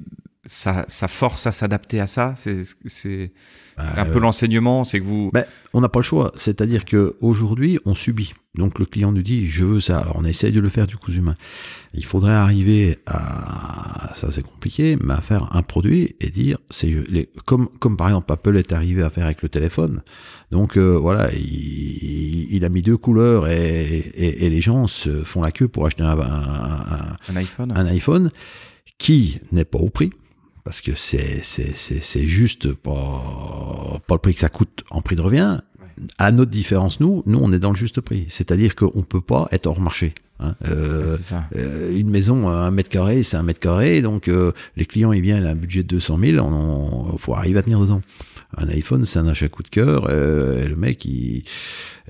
[0.45, 2.35] ça, ça force à s'adapter à ça.
[2.37, 3.33] C'est
[3.77, 5.31] bah, un peu euh, l'enseignement, c'est que vous.
[5.33, 6.33] Ben, on n'a pas le choix.
[6.37, 8.35] C'est-à-dire que aujourd'hui, on subit.
[8.55, 9.99] Donc le client nous dit, je veux ça.
[9.99, 11.37] Alors on essaye de le faire du coup humain.
[11.95, 16.91] Il faudrait arriver à, ça c'est compliqué, mais à faire un produit et dire, c'est
[17.09, 20.03] les, comme comme par exemple Apple est arrivé à faire avec le téléphone.
[20.51, 25.25] Donc euh, voilà, il, il, a mis deux couleurs et, et, et, les gens se
[25.25, 27.73] font la queue pour acheter un, un, un, un iPhone.
[27.75, 28.31] Un iPhone
[28.99, 30.11] qui n'est pas au prix
[30.65, 35.03] parce que c'est c'est c'est c'est juste pas pas le prix que ça coûte en
[35.03, 35.59] prix de revient.
[36.19, 39.49] À notre différence, nous, nous on est dans le juste prix, c'est-à-dire qu'on peut pas
[39.53, 40.15] être hors marché.
[40.41, 40.55] Hein.
[40.67, 41.17] Euh,
[41.55, 45.21] euh, une maison, un mètre carré, c'est un mètre carré, donc euh, les clients ils
[45.21, 48.01] viennent à un budget de 200 000, on, on, faut arriver à tenir dedans
[48.57, 50.07] un iPhone, c'est un achat coup de cœur.
[50.09, 51.45] Euh, et le mec, il,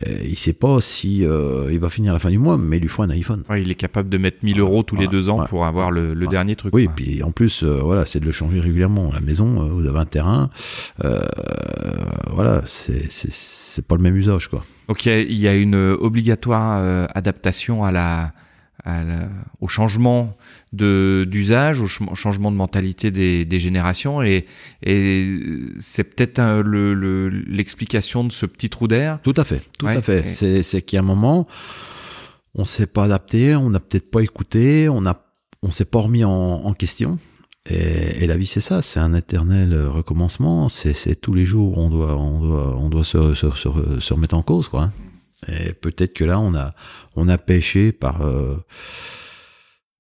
[0.07, 2.79] euh, il sait pas si euh, il va finir à la fin du mois, mais
[2.79, 3.45] il lui faut un iPhone.
[3.49, 6.15] Ouais, il est capable de mettre 1000 euros tous les deux ans pour avoir le,
[6.15, 6.75] le dernier truc.
[6.75, 9.13] Oui, et puis en plus, euh, voilà, c'est de le changer régulièrement.
[9.13, 10.51] La maison, vous avez un terrain,
[12.31, 14.65] voilà, c'est c'est pas le même usage, quoi.
[14.89, 18.33] Donc il y, a une obligatoire adaptation à la
[18.85, 19.29] la,
[19.61, 20.37] au changement
[20.73, 24.47] d'usage, au ch changement de mentalité des, des générations, et,
[24.83, 25.39] et
[25.79, 26.41] c'est peut-être
[27.49, 29.21] l'explication le, de ce petit trou d'air.
[29.23, 30.43] Tout à fait, tout ouais, à fait.
[30.43, 30.63] Et...
[30.63, 31.47] C'est qu'il y a un moment,
[32.55, 35.23] on s'est pas adapté, on n'a peut-être pas écouté, on a
[35.63, 37.19] on s'est pas remis en, en question.
[37.71, 40.69] Et, et, la vie, c'est ça, c'est un éternel recommencement.
[40.69, 44.37] C'est tous les jours, on doit, on doit, on doit se, se, se, se remettre
[44.37, 44.91] en cause, quoi.
[45.49, 46.75] Et peut-être que là, on a,
[47.17, 48.57] on a pêché par, euh,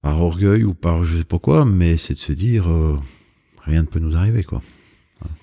[0.01, 2.99] par orgueil ou par je sais pas quoi, mais c'est de se dire, euh,
[3.64, 4.61] rien ne peut nous arriver, quoi.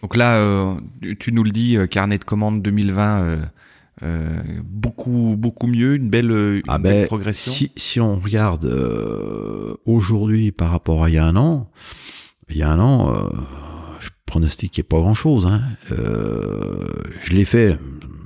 [0.02, 0.76] Donc là, euh,
[1.20, 3.38] tu nous le dis, carnet de commandes 2020, euh,
[4.04, 7.52] euh, beaucoup beaucoup mieux, une belle, une ah belle ben, progression.
[7.52, 8.66] Si, si on regarde
[9.86, 11.70] aujourd'hui par rapport à il y a un an,
[12.50, 13.30] il y a un an,
[14.00, 15.48] je pronostiquais pas grand chose.
[15.48, 15.62] Hein.
[15.90, 17.78] je l'ai fait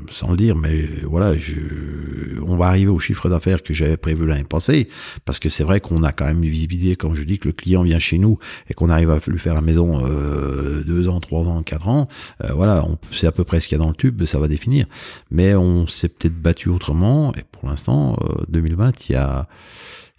[0.10, 4.26] sans le dire, mais voilà, je, on va arriver au chiffre d'affaires que j'avais prévu
[4.26, 4.88] l'année passée,
[5.26, 7.54] parce que c'est vrai qu'on a quand même une visibilité, quand je dis que le
[7.54, 8.38] client vient chez nous
[8.70, 12.08] et qu'on arrive à lui faire la maison euh, deux ans, trois ans, quatre ans,
[12.44, 14.48] euh, voilà, c'est à peu près ce qu'il y a dans le tube, ça va
[14.48, 14.86] définir.
[15.32, 19.20] Mais on s'est peut-être battu autrement, et pour l'instant, euh, 2020, il y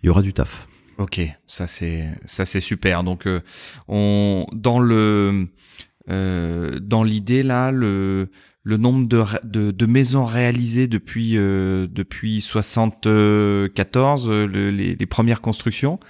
[0.03, 0.69] il y aura du taf.
[0.99, 3.05] Ok, ça c'est ça c'est super.
[3.05, 3.27] Donc
[3.89, 5.49] on dans le
[6.07, 8.29] dans l'idée là le
[8.65, 16.01] le nombre de, maisons réalisées depuis euh, depuis 74, euh, les, premières constructions.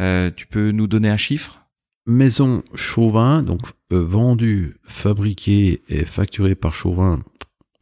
[0.00, 1.62] Euh, tu peux nous donner un chiffre?
[2.06, 7.22] Maison Chauvin, donc euh, vendue, fabriquée et facturée par Chauvin,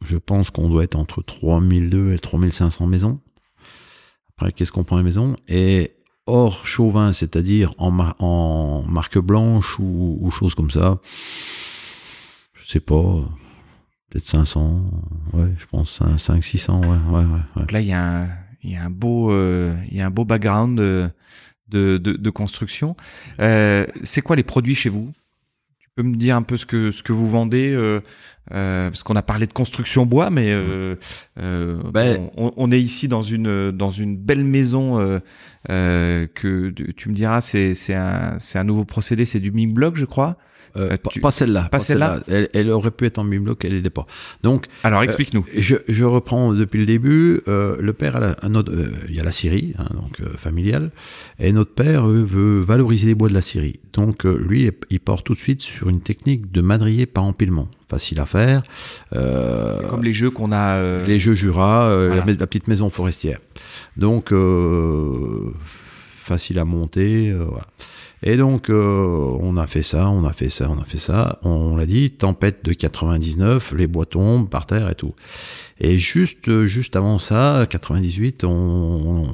[0.05, 3.19] je pense qu'on doit être entre 3002 et 3500 maisons.
[4.37, 5.35] Après, qu'est-ce qu'on prend les maisons?
[5.49, 11.01] Et hors Chauvin, c'est-à-dire en, en marque blanche ou, ou chose comme ça,
[12.53, 13.27] je sais pas,
[14.13, 14.83] peut-être 500,
[15.33, 17.39] ouais, je pense 5, 600, ouais, ouais, ouais.
[17.55, 18.27] Donc là, il y a un,
[18.61, 21.09] il y a un beau, euh, il y a un beau background de,
[21.69, 22.95] de, de, construction.
[23.39, 25.11] Euh, c'est quoi les produits chez vous?
[25.79, 28.01] Tu peux me dire un peu ce que ce que vous vendez euh,
[28.49, 30.53] parce qu'on a parlé de construction bois, mais
[31.35, 35.19] ben, on, on, est ici dans une dans une belle maison
[35.67, 40.05] que tu me diras, c'est c'est un c'est un nouveau procédé, c'est du block, je
[40.05, 40.37] crois.
[40.75, 41.69] Euh, euh, pas celle-là.
[41.69, 42.19] Pas, celle-là.
[42.27, 44.07] elle, aurait pu être en bloc, elle l'est pas.
[44.41, 44.65] Donc.
[44.83, 45.45] Alors euh, explique-nous.
[45.55, 47.41] je, je, reprends depuis le début.
[47.47, 48.71] le père a un autre,
[49.07, 50.91] il y a la Syrie, hein, donc familiale,
[51.39, 53.79] et notre père veut valoriser les bois de la Syrie.
[53.93, 58.19] Donc lui, il part tout de suite sur une technique de madrier par empilement facile
[58.19, 58.63] à faire.
[59.13, 61.03] Euh, c'est comme les jeux qu'on a.
[61.03, 63.39] Les jeux Jura, la, la, petite maison forestière.
[63.97, 64.33] Donc
[66.17, 67.31] facile à monter.
[67.31, 67.67] voilà.
[68.25, 71.39] Et donc, euh, on a fait ça, on a fait ça, on a fait ça.
[71.43, 75.13] On, l'a dit, tempête de 99, les bois tombent par terre et tout.
[75.81, 79.25] Et juste, juste avant ça, 98, on,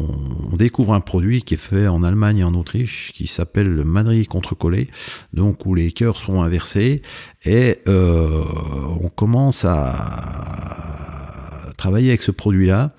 [0.52, 3.84] on, découvre un produit qui est fait en Allemagne et en Autriche, qui s'appelle le
[3.84, 4.88] madrier contre-collé,
[5.34, 7.04] donc où les cœurs sont inversés,
[7.46, 8.44] et euh,
[9.02, 9.94] on commence à
[11.78, 12.96] travailler avec ce produit-là.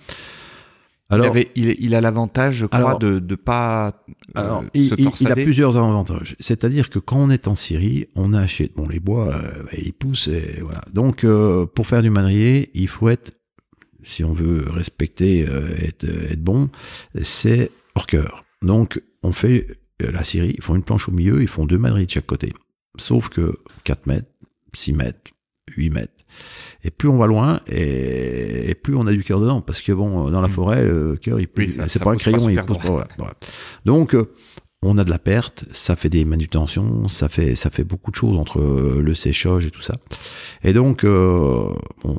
[1.10, 4.04] Alors, il, a l'avantage, je crois, de ne pas
[4.36, 4.92] euh, alors, il,
[5.26, 6.36] a plusieurs avantages.
[6.38, 10.28] C'est-à-dire que quand on est en Syrie, on achète, bon, les bois, euh, ils poussent,
[10.28, 10.82] et voilà.
[10.92, 13.32] Donc, euh, pour faire du madrier, il faut être,
[14.02, 16.70] si on veut respecter, être, être bon,
[17.22, 18.44] c'est hors cœur.
[18.62, 19.66] Donc, on fait
[19.98, 22.52] la Syrie, ils font une planche au milieu, ils font deux madriers de chaque côté.
[22.96, 24.28] Sauf que 4 mètres,
[24.74, 25.30] 6 mètres,
[25.76, 26.12] 8 mètres.
[26.84, 30.30] Et plus on va loin, et, plus on a du cœur dedans, parce que bon,
[30.30, 30.52] dans la mm.
[30.52, 33.06] forêt, le cœur, il c'est pas un crayon, il pousse pas.
[33.18, 33.34] Voilà.
[33.84, 34.32] Donc, euh,
[34.82, 38.16] on a de la perte, ça fait des manutentions, ça fait ça fait beaucoup de
[38.16, 39.96] choses entre le séchage et tout ça.
[40.64, 41.74] Et donc, euh,
[42.04, 42.14] on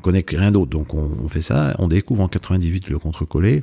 [0.00, 1.74] connaît rien d'autre, donc on, fait ça.
[1.78, 3.62] On découvre en 98 le contre-collé.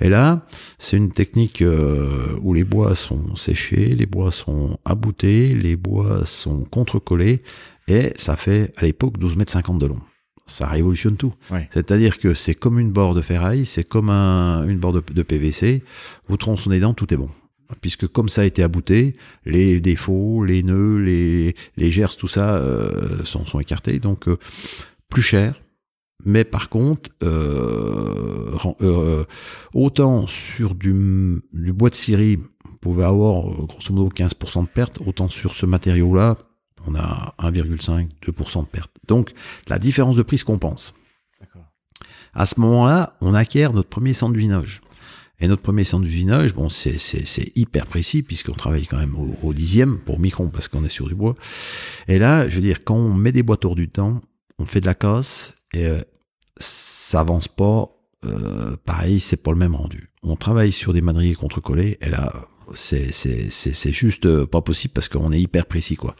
[0.00, 0.44] Et là,
[0.78, 6.24] c'est une technique euh, où les bois sont séchés, les bois sont aboutés, les bois
[6.24, 7.42] sont contre-collés
[7.88, 10.00] et ça fait à l'époque 12 mètres 50 de long.
[10.46, 11.32] Ça révolutionne tout.
[11.72, 15.82] C'est-à-dire que c'est comme une barre de ferraille, c'est comme un, une barre de, PVC.
[16.28, 17.30] Vous tronçonnez dedans, tout est bon.
[17.80, 19.16] Puisque comme ça a été abouté,
[19.46, 23.98] les défauts, les nœuds, les, les gerces, tout ça euh, sont, sont écartés.
[24.00, 24.36] Donc euh,
[25.08, 25.54] plus cher,
[26.24, 29.24] mais par contre, euh, euh,
[29.74, 35.00] autant sur du, du, bois de Syrie, vous pouvez avoir grosso modo 15% de perte,
[35.04, 36.36] autant sur ce matériau-là,
[36.86, 38.90] on a 1,5, 2% de perte.
[39.06, 39.32] Donc
[39.68, 40.94] la différence de prix se compense.
[42.34, 44.80] À ce moment-là, on acquiert notre premier centre d'usinage.
[45.40, 46.96] Et notre premier centre d'usinage, bon, c'est,
[47.56, 51.14] hyper précis puisqu'on travaille quand même au, dixième pour micron parce qu'on est sur du
[51.14, 51.34] bois.
[52.08, 54.20] Et là, je veux dire, quand on met des boîtes hors du temps,
[54.58, 56.00] on fait de la casse et euh,
[56.56, 57.88] ça avance pas.
[58.24, 60.10] Euh, pareil, c'est pas le même rendu.
[60.22, 62.32] On travaille sur des madriers contre-collés et là,
[62.74, 66.14] c'est juste euh, pas possible parce qu'on est hyper précis quoi.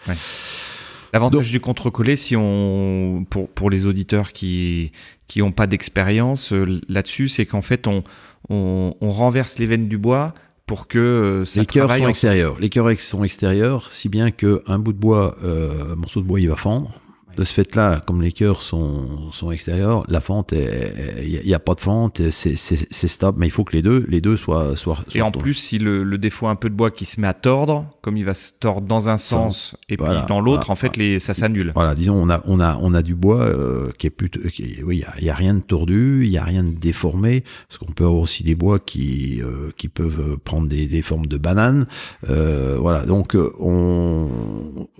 [1.12, 4.92] L'avantage du contre-collé, si on pour pour les auditeurs qui
[5.26, 8.02] qui ont pas d'expérience euh, là-dessus, c'est qu'en fait on,
[8.48, 10.34] on, on renverse les veines du bois
[10.66, 12.56] pour que euh, ça les cœurs sont extérieurs.
[12.58, 16.40] Les cœurs sont extérieurs, si bien que un bout de bois, un morceau de bois,
[16.40, 17.00] il va fendre
[17.36, 21.74] de ce fait-là, comme les cœurs sont, sont extérieurs, la fente, il n'y a, pas
[21.74, 25.22] de fente, c'est stable, mais il faut que les deux, les deux soient, soient, Et
[25.22, 27.86] en plus, si le, le, défaut un peu de bois qui se met à tordre,
[28.00, 31.18] comme il va se tordre dans un sens et puis dans l'autre, en fait, les,
[31.18, 31.72] ça s'annule.
[31.74, 34.82] Voilà, disons, on a, on a, on a du bois euh, qui est plutôt, qui,
[34.84, 37.92] oui, il y, a, rien de tordu, il y a rien de déformé, parce qu'on
[37.92, 41.86] peut avoir aussi des bois qui, euh, qui peuvent prendre des, des formes de bananes.
[42.28, 44.30] Euh, voilà, donc on,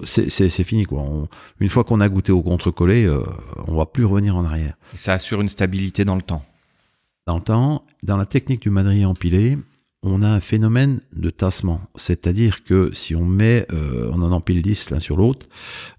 [0.05, 1.05] c'est fini quoi.
[1.61, 3.22] une fois qu'on a goûté au contre-collé, euh,
[3.66, 4.74] on va plus revenir en arrière.
[4.94, 6.44] ça assure une stabilité dans le temps.
[7.26, 9.59] Dans le temps, dans la technique du madrier empilé,
[10.05, 11.81] on a un phénomène de tassement.
[11.97, 15.47] C'est-à-dire que si on met, euh, on en empile 10 l'un sur l'autre,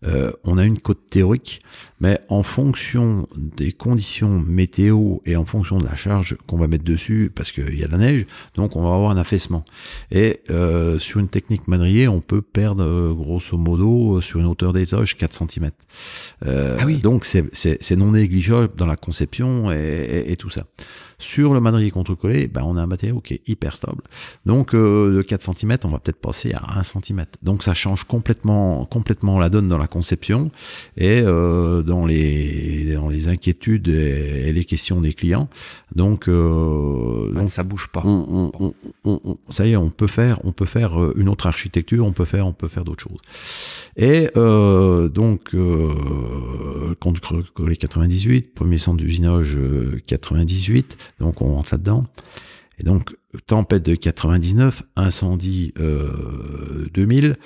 [0.06, 1.60] euh, on a une côte théorique,
[2.00, 6.84] mais en fonction des conditions météo et en fonction de la charge qu'on va mettre
[6.84, 8.26] dessus, parce qu'il y a de la neige,
[8.56, 9.66] donc on va avoir un affaissement.
[10.12, 15.18] Et euh, sur une technique madrier, on peut perdre grosso modo sur une hauteur d'étage
[15.18, 15.72] 4 cm.
[16.46, 16.98] ah oui.
[16.98, 20.64] Donc c'est non négligeable dans la conception et, et tout ça.
[21.18, 24.02] Sur le madrier contre-collé, ben, on a un matériau qui est hyper stable.
[24.46, 27.26] Donc euh, de 4 cm, on va peut-être passer à 1 cm.
[27.42, 30.52] Donc ça change complètement, complètement la donne dans la conception
[30.98, 35.50] et euh, dans, les, dans les inquiétudes et, les questions des clients.
[35.96, 38.04] Donc, euh, donc ça bouge pas.
[39.50, 42.26] ça y est, on peut faire, on peut faire euh, une autre architecture, on peut
[42.26, 43.22] faire, on peut faire d'autres choses.
[43.96, 49.58] Et euh, donc euh, contre-collé 98, premier centre d'usinage
[50.06, 50.98] 98.
[51.20, 52.06] Donc on rentre là-dedans.
[52.78, 53.16] Et donc
[53.48, 57.38] tempête de 99, incendie euh, 2000.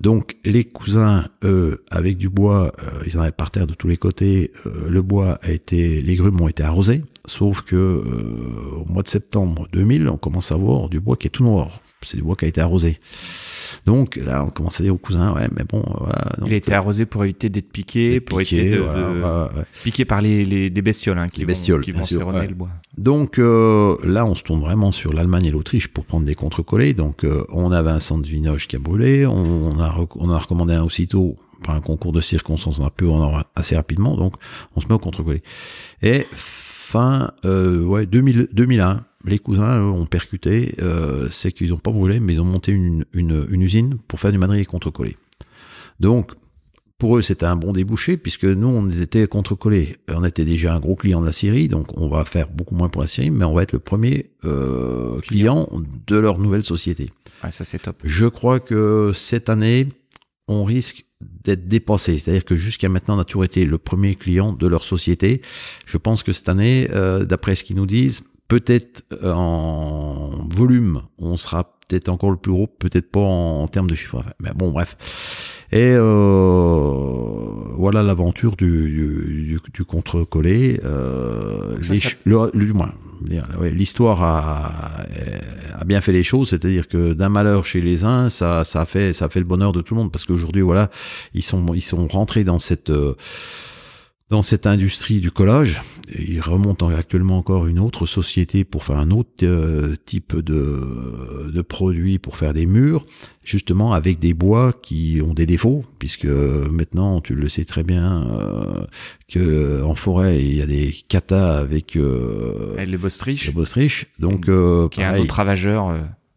[0.00, 3.88] Donc les cousins, eux, avec du bois, euh, ils en avaient par terre de tous
[3.88, 4.52] les côtés.
[4.66, 7.02] Euh, le bois a été, les grumes ont été arrosés.
[7.28, 11.26] Sauf que euh, au mois de septembre 2000, on commence à voir du bois qui
[11.26, 11.80] est tout noir.
[12.02, 12.98] C'est du bois qui a été arrosé.
[13.84, 16.24] Donc là, on commence à dire aux cousins, ouais, mais bon, voilà.
[16.46, 19.48] il a été arrosé pour éviter d'être piqué, pour éviter de,
[19.82, 22.70] piqué par les, les des bestioles, hein, qui les bestioles, vont, qui vont le bois.
[22.96, 26.94] Donc euh, là, on se tourne vraiment sur l'Allemagne et l'Autriche pour prendre des contre-collés.
[26.94, 30.38] Donc euh, on avait un centre de vinoge qui a brûlé, on, a on a
[30.38, 34.16] recommandé un aussitôt par un concours de circonstances, on a pu en avoir assez rapidement,
[34.16, 34.34] donc
[34.76, 35.42] on se met au contre-collé.
[36.02, 36.24] Et
[36.88, 42.18] fin euh, ouais 2000, 2001, les cousins ont percuté, euh, c'est qu'ils n'ont pas brûlé,
[42.18, 45.18] mais ils ont monté une, une, usine pour faire du madrier contre-collé.
[46.00, 46.32] Donc,
[46.96, 49.98] pour eux, c'était un bon débouché, puisque nous, on était contre-collés.
[50.08, 52.88] On était déjà un gros client de la Syrie, donc on va faire beaucoup moins
[52.88, 55.68] pour la Syrie, mais on va être le premier euh, client
[56.06, 57.10] de leur nouvelle société.
[57.50, 57.96] Ça c'est top.
[58.02, 59.88] Je crois que cette année,
[60.48, 62.16] on risque d'être dépassé.
[62.18, 65.42] C'est-à-dire que jusqu'à maintenant, on a toujours été le premier client de leur société.
[65.86, 71.02] Je pense que cette année, euh, d'après ce qu'ils nous disent, Peut-être euh, en volume,
[71.18, 74.72] on sera peut-être encore le plus gros, peut-être pas en, termes de chiffre Mais bon,
[74.72, 74.96] bref.
[75.70, 76.02] Et euh,
[77.76, 80.80] voilà l'aventure du, du, contre-collé.
[80.82, 81.76] Euh,
[82.54, 82.92] du moins,
[83.72, 84.72] l'histoire a,
[85.78, 88.86] a, bien fait les choses, c'est-à-dire que d'un malheur chez les uns, ça, ça a
[88.86, 90.90] fait, ça a fait le bonheur de tout le monde parce qu'aujourd'hui, voilà,
[91.34, 93.14] ils sont, ils sont rentrés dans cette euh,
[94.30, 95.80] dans cette industrie du collage.
[96.18, 101.62] Il remonte actuellement encore une autre société pour faire un autre euh, type de, de
[101.62, 103.06] produit pour faire des murs,
[103.42, 108.26] justement avec des bois qui ont des défauts, puisque maintenant tu le sais très bien
[108.28, 108.84] euh,
[109.28, 114.88] que en forêt il y a des catas avec euh, le Bostriche, le donc euh,
[114.88, 115.40] qui est un autre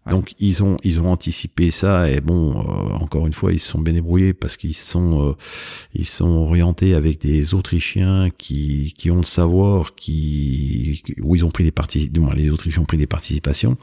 [0.09, 2.63] Donc ils ont ils ont anticipé ça et bon euh,
[2.95, 5.33] encore une fois ils se sont bien débrouillés parce qu'ils sont euh,
[5.93, 11.51] ils sont orientés avec des Autrichiens qui qui ont le savoir qui où ils ont
[11.51, 13.77] pris des parties du moins les Autrichiens ont pris des participations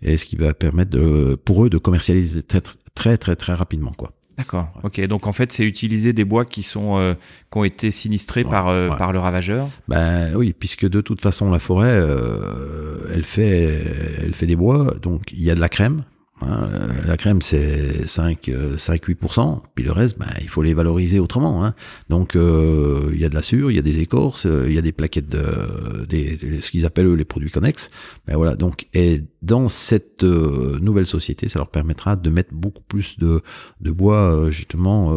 [0.00, 2.62] et ce qui va permettre de pour eux de commercialiser très
[2.94, 4.17] très très très rapidement quoi.
[4.38, 4.70] D'accord.
[4.84, 5.04] Ok.
[5.06, 7.14] Donc en fait, c'est utiliser des bois qui sont euh,
[7.50, 9.68] qui ont été sinistrés par euh, par le ravageur.
[9.88, 13.82] Ben oui, puisque de toute façon la forêt, euh, elle fait
[14.22, 16.04] elle fait des bois, donc il y a de la crème.
[16.40, 16.68] Hein,
[17.06, 21.64] la crème c'est 5 5 8% puis le reste ben il faut les valoriser autrement
[21.64, 21.74] hein.
[22.08, 24.78] Donc euh, il y a de la sûre, il y a des écorces, il y
[24.78, 27.90] a des plaquettes de des, ce qu'ils appellent eux les produits connexes.
[28.26, 32.82] Ben voilà, donc et dans cette euh, nouvelle société, ça leur permettra de mettre beaucoup
[32.82, 33.40] plus de
[33.80, 35.12] de bois euh, justement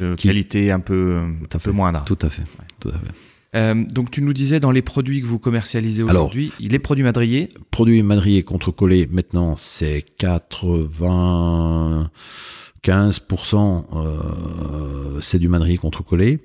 [0.00, 1.20] de qualité un peu
[1.54, 2.04] un peu moindre.
[2.04, 2.44] Tout à fait.
[2.80, 3.35] Tout à fait.
[3.56, 7.48] Euh, donc tu nous disais dans les produits que vous commercialisez aujourd'hui, les produits madriers.
[7.70, 12.08] Produits madriers contre-collés, maintenant c'est 95%
[13.94, 16.40] euh, c'est du madrier contre-collé.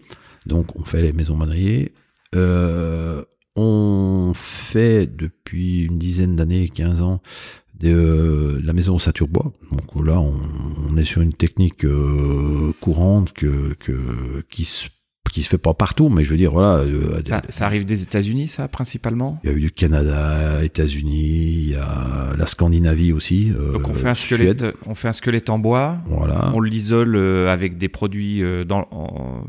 [0.46, 1.94] Donc on fait les maisons madriers.
[2.36, 3.26] Euh,
[3.58, 7.22] on fait depuis une dizaine d'années, 15 ans,
[7.78, 9.52] de, la maison ossature bois.
[9.72, 11.86] Donc là, on, est sur une technique
[12.80, 14.88] courante que, que, qui se
[15.32, 16.78] qui se fait pas partout, mais je veux dire, voilà.
[16.80, 19.40] Euh, ça, arrive des États-Unis, ça, principalement?
[19.44, 23.52] Il y a eu du Canada, États-Unis, il y a la Scandinavie aussi.
[23.58, 26.00] Euh, Donc on fait un squelette, on fait un squelette en bois.
[26.06, 26.52] Voilà.
[26.54, 29.46] On l'isole euh, avec des produits dans, en,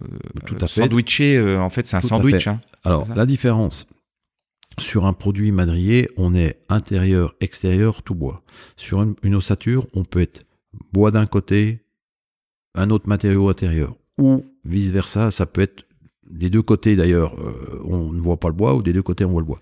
[0.47, 0.83] Tout à fait.
[0.83, 1.57] sandwiché.
[1.59, 2.47] en fait, c'est un sandwich.
[2.47, 3.87] Hein, Alors la différence.
[4.79, 8.43] Sur un produit madrier, on est intérieur, extérieur, tout bois.
[8.77, 10.45] Sur une, une ossature, on peut être
[10.95, 11.81] bois d'un côté,
[12.75, 15.85] un autre matériau intérieur ou vice-versa, ça peut être
[16.31, 19.25] des deux côtés d'ailleurs, euh, on ne voit pas le bois, ou des deux côtés
[19.25, 19.61] on voit le bois.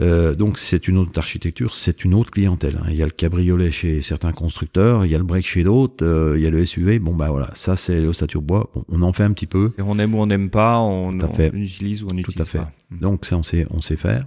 [0.00, 2.78] Euh, donc c'est une autre architecture, c'est une autre clientèle.
[2.82, 2.86] hein.
[2.88, 6.04] Il y a le cabriolet chez certains constructeurs, il y a le break chez d'autres,
[6.04, 6.98] euh, il y a le SUV.
[6.98, 8.70] Bon bah voilà, ça c'est l'ossature bois.
[8.74, 9.70] Bon, on en fait un petit peu.
[9.78, 12.44] On aime ou on n'aime pas, on, Tout on utilise ou on Tout n'utilise à
[12.44, 12.58] fait.
[12.58, 12.72] pas.
[12.90, 14.26] Donc ça on sait, on sait faire.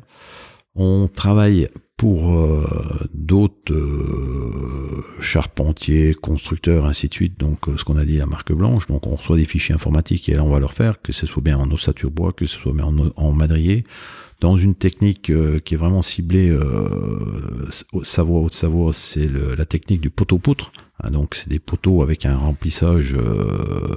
[0.77, 1.67] On travaille
[1.97, 2.69] pour euh,
[3.15, 7.39] d'autres euh, charpentiers, constructeurs, ainsi de suite.
[7.39, 8.85] Donc euh, ce qu'on a dit, la marque blanche.
[8.85, 11.41] Donc on reçoit des fichiers informatiques et là on va leur faire, que ce soit
[11.41, 13.83] bien en ossature bois, que ce soit bien en, en madrier,
[14.39, 16.49] dans une technique euh, qui est vraiment ciblée.
[16.49, 17.69] Euh,
[18.03, 19.27] Savoie, Haute-Savoie, c'est
[19.57, 20.71] la technique du poteau-poutre.
[21.03, 23.95] Hein, donc c'est des poteaux avec un remplissage euh,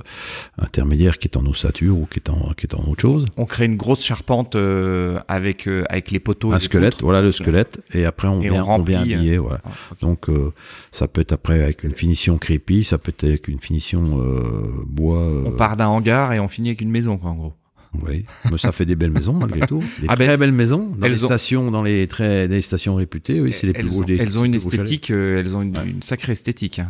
[0.58, 3.24] intermédiaire qui est en ossature ou qui est en, qui est en autre chose.
[3.38, 6.52] On crée une grosse charpente euh, avec, euh, avec les poteaux.
[6.52, 7.04] un squelette, poutres.
[7.04, 9.60] voilà le squelette, et après on, Et vient, on on vient remplit, habiller, voilà.
[9.64, 10.00] Ah, ok.
[10.00, 10.52] Donc euh,
[10.90, 14.82] ça peut être après avec une finition crépi, ça peut être avec une finition euh,
[14.86, 15.26] bois.
[15.46, 17.52] On part d'un hangar et on finit avec une maison, quoi, en gros.
[18.06, 19.80] Oui, mais ça fait des belles maisons malgré tout.
[20.00, 22.62] Des Ah très ben, belles maisons dans elles les ont- stations, dans les très des
[22.62, 23.40] stations réputées.
[23.40, 24.02] Oui, c'est les plus beaux.
[24.02, 25.86] ont, des- elles ont une esthétique, euh, elles ont une, Ouais.
[25.88, 26.78] une sacrée esthétique.
[26.78, 26.88] hein.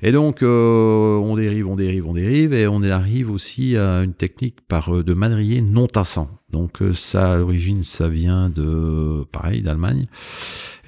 [0.00, 4.14] Et donc euh, on dérive, on dérive, on dérive, et on arrive aussi à une
[4.14, 6.30] technique par euh, de madrier non tassant.
[6.52, 10.04] Donc euh, ça, à l'origine, ça vient de pareil d'Allemagne.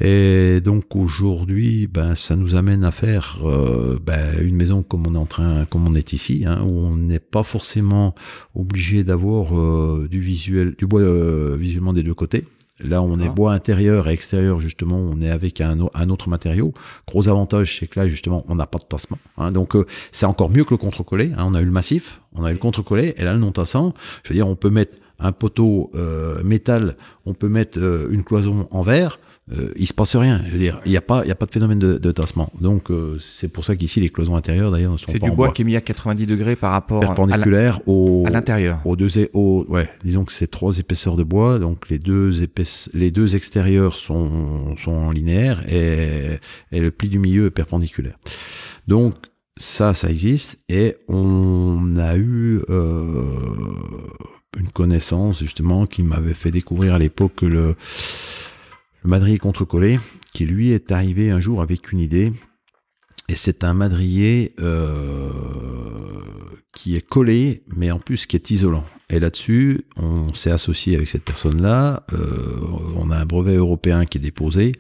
[0.01, 5.15] Et donc aujourd'hui, ben ça nous amène à faire euh, ben, une maison comme on
[5.15, 8.15] est en train, comme on est ici, hein, où on n'est pas forcément
[8.55, 12.45] obligé d'avoir euh, du visuel, du bois euh, visuellement des deux côtés.
[12.83, 13.35] Là, on est D'accord.
[13.37, 15.79] bois intérieur et extérieur, justement, on est avec un
[16.11, 16.75] autre matériau.
[17.07, 19.19] Gros avantage, c'est que là, justement, on n'a pas de tassement.
[19.39, 19.53] hein.
[19.53, 21.31] donc, euh, c'est encore mieux que le contre-collé.
[21.37, 21.45] hein.
[21.47, 24.31] On a eu le massif, on a eu le contre-collé, et là, le non-tassant, je
[24.31, 26.97] veux dire, on peut mettre un poteau euh, métal,
[27.27, 29.19] on peut mettre euh, une cloison en verre,
[29.53, 30.41] euh, il se passe rien.
[30.47, 32.13] Je veux dire, il n'y a pas, il y a pas de phénomène de, de
[32.13, 32.51] tassement.
[32.61, 35.33] Donc, euh, c'est pour ça qu'ici, les cloisons intérieures, d'ailleurs, ne sont C'est pas du
[35.33, 38.81] en bois qui est mis à 90 degrés par rapport à perpendiculaire au, à l'intérieur.
[38.87, 42.89] aux deux, aux- ouais, disons que c'est trois épaisseurs de bois, donc les deux épaisse,
[42.95, 46.39] les deux extérieurs sont, sont en linéaire et,
[46.73, 48.17] et le pli du milieu est perpendiculaire.
[48.89, 49.15] Donc,
[49.57, 53.23] ça, ça existe et on a eu euh,
[54.59, 57.77] une connaissance justement qui m'avait fait découvrir à l'époque le,
[59.03, 59.99] le madrier contre-collé
[60.33, 62.33] qui lui est arrivé un jour avec une idée
[63.29, 65.31] et c'est un madrier euh,
[66.75, 68.85] qui est collé, mais en plus qui est isolant.
[69.09, 72.05] Et là-dessus, on s'est associé avec cette personne-là.
[72.13, 72.19] euh,
[72.97, 74.73] on a un brevet européen qui est déposé,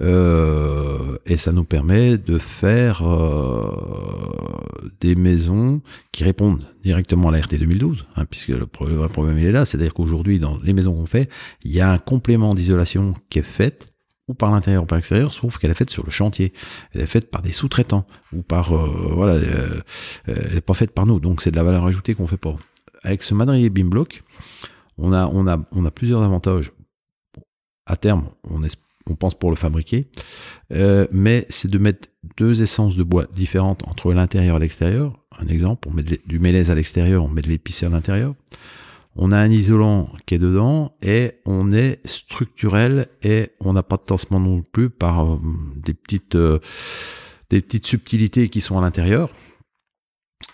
[0.00, 3.70] euh, et ça nous permet de faire euh,
[5.00, 5.82] des maisons
[6.12, 9.64] qui répondent directement à la RT 2012, hein, puisque le, vrai problème il est là.
[9.64, 11.28] C'est-à-dire qu'aujourd'hui, dans les maisons qu'on fait,
[11.64, 13.86] il y a un complément d'isolation qui est fait
[14.28, 16.52] ou par l'intérieur ou par l'extérieur, sauf qu'elle est faite sur le chantier.
[16.92, 19.80] Elle est faite par des sous-traitants ou par euh, voilà, euh,
[20.28, 21.20] euh, elle n'est pas faite par nous.
[21.20, 22.56] Donc c'est de la valeur ajoutée qu'on fait pas.
[23.02, 24.24] Avec ce madrier beam block,
[24.98, 26.72] on a on a on a plusieurs avantages.
[27.86, 28.60] À terme, on
[29.08, 30.06] on pense pour le fabriquer,
[31.12, 35.24] mais c'est de mettre deux essences de bois différentes entre l'intérieur et l'extérieur.
[35.38, 38.34] Un exemple, on met du mélèze à l'extérieur, on met de l'épicé à l'intérieur.
[39.18, 43.96] On a un isolant qui est dedans et on est structurel et on n'a pas
[43.96, 45.40] de tassement non plus par euh,
[45.76, 46.58] des petites euh,
[47.48, 49.30] des petites subtilités qui sont à l'intérieur.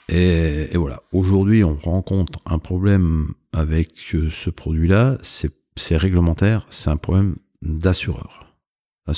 [0.09, 1.03] Et, et voilà.
[1.13, 5.19] Aujourd'hui, on rencontre un problème avec euh, ce produit-là.
[5.23, 6.67] C'est réglementaire.
[6.71, 8.47] C'est un problème d'assureur.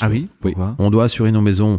[0.01, 0.77] Ah oui Pourquoi?
[0.79, 1.79] On doit assurer nos maisons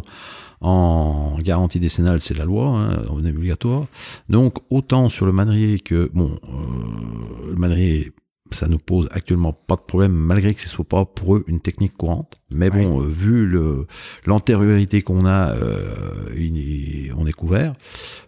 [0.60, 3.84] en garantie décennale, c'est la loi, hein, on est obligatoire.
[4.28, 8.12] Donc autant sur le madrier que bon, euh, le madrier,
[8.50, 11.60] ça nous pose actuellement pas de problème, malgré que ce soit pas pour eux une
[11.60, 12.34] technique courante.
[12.50, 13.86] Mais bon, euh, vu le
[14.24, 17.72] l'antériorité qu'on a, euh, il- on est couvert.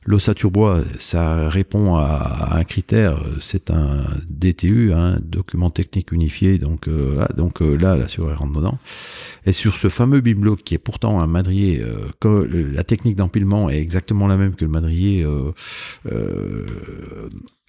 [0.05, 6.59] L'ossature bois, ça répond à, à un critère, c'est un DTU, un document technique unifié.
[6.59, 8.78] Donc euh, là, donc là, l'assureur rentre dedans.
[9.47, 11.82] Et sur ce fameux bibelot qui est pourtant un madrier,
[12.20, 15.24] que la technique d'empilement est exactement la même que le madrier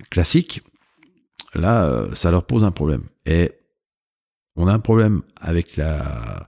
[0.10, 0.62] classique,
[1.56, 3.04] là, euh, ça leur pose un problème.
[3.26, 3.52] Et
[4.56, 6.48] on a un problème avec la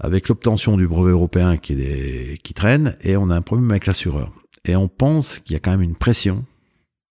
[0.00, 3.68] avec l'obtention du brevet européen qui, est des- qui traîne, et on a un problème
[3.72, 4.32] avec l'assureur.
[4.64, 6.44] Et on pense qu'il y a quand même une pression,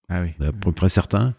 [0.08, 0.30] Ah oui.
[0.46, 1.36] à peu près certain,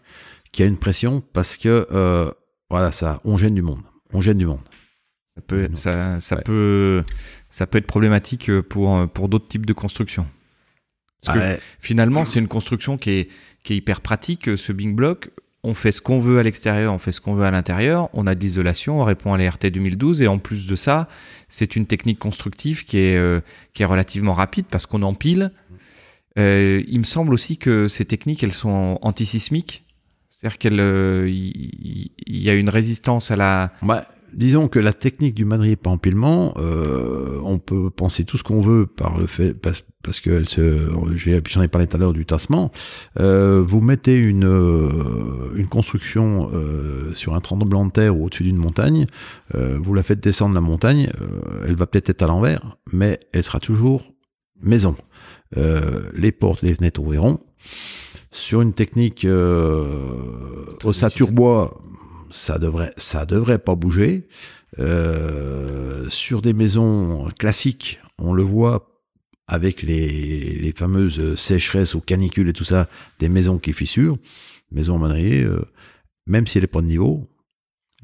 [0.51, 2.31] qu'il y a une pression parce que euh,
[2.69, 3.81] voilà, ça, on gêne du monde,
[4.13, 4.61] on gêne du monde.
[5.35, 6.43] Ça peut, Donc, ça, ça ouais.
[6.43, 7.03] peut,
[7.49, 10.27] ça peut être problématique pour, pour d'autres types de constructions.
[11.23, 13.29] Parce que Ah, ouais, finalement, c'est une construction qui est,
[13.63, 14.55] qui est hyper pratique.
[14.55, 15.31] Ce Bing Block,
[15.63, 18.09] on fait ce qu'on veut à l'extérieur, on fait ce qu'on veut à l'intérieur.
[18.13, 20.21] On a de l'isolation, on répond à la RT 2012.
[20.21, 21.09] Et en plus de ça,
[21.49, 23.41] c'est une technique constructive qui est, euh,
[23.73, 25.51] qui est relativement rapide parce qu'on empile.
[26.37, 29.83] Euh, il me semble aussi que ces techniques, elles sont antisismiques.
[30.29, 35.45] C'est-à-dire qu'il y, y a une résistance à la, bah, disons que la technique du
[35.45, 39.83] madrier par empilement, euh, on peut penser tout ce qu'on veut par le fait parce,
[40.03, 40.89] parce que se,
[41.47, 42.71] j'en ai parlé tout à l'heure du tassement.
[43.19, 48.43] Euh, vous mettez une euh, une construction euh, sur un tremblement de terre ou au-dessus
[48.43, 49.05] d'une montagne,
[49.55, 53.19] euh, vous la faites descendre la montagne, euh, elle va peut-être être à l'envers, mais
[53.33, 54.13] elle sera toujours
[54.61, 54.95] maison.
[55.55, 57.39] les portes, les fenêtres ouvriront.
[58.31, 59.25] Sur une technique
[60.83, 61.81] ossature bois,
[62.31, 64.27] ça devrait, ça devrait pas bouger.
[64.77, 69.01] Euh, sur des maisons classiques, on le voit
[69.47, 72.87] avec les, les fameuses sécheresses ou canicules et tout ça,
[73.17, 74.17] des maisons qui fissurent.
[74.71, 75.65] Maison en madrier, euh,
[76.27, 77.27] même si elle n'est pas de niveau,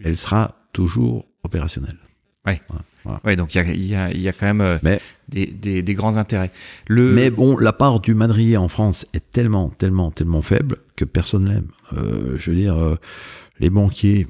[0.03, 1.97] elle sera toujours opérationnelle.
[2.47, 2.61] Ouais.
[3.23, 4.99] Ouais, donc il y a, y, y a, quand même euh, mais,
[5.29, 6.51] des, des, des, grands intérêts.
[6.87, 7.11] Le...
[7.11, 11.47] Mais bon, la part du madrier en France est tellement, tellement, tellement faible que personne
[11.47, 11.67] l'aime.
[11.93, 12.97] Euh, je veux dire,
[13.59, 14.27] les banquiers,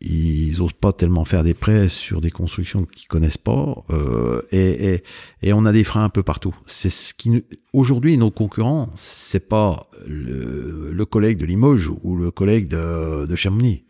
[0.00, 4.94] ils osent pas tellement faire des prêts sur des constructions qu'ils connaissent pas, euh, et,
[4.94, 5.02] et,
[5.42, 6.54] et, on a des freins un peu partout.
[6.66, 12.30] C'est ce qui aujourd'hui nos concurrents, c'est pas le, le, collègue de Limoges ou le
[12.30, 13.84] collègue de, de Chamonix.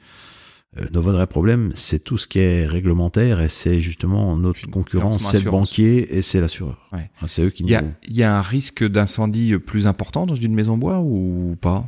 [0.76, 5.18] Euh, nos vrais problèmes, c'est tout ce qui est réglementaire et c'est justement notre concurrent,
[5.18, 6.88] c'est le banquier et c'est l'assureur.
[6.92, 7.10] Ouais.
[7.26, 7.70] C'est eux qui nous.
[8.06, 11.86] Il y, a un risque d'incendie plus important dans une maison bois ou pas?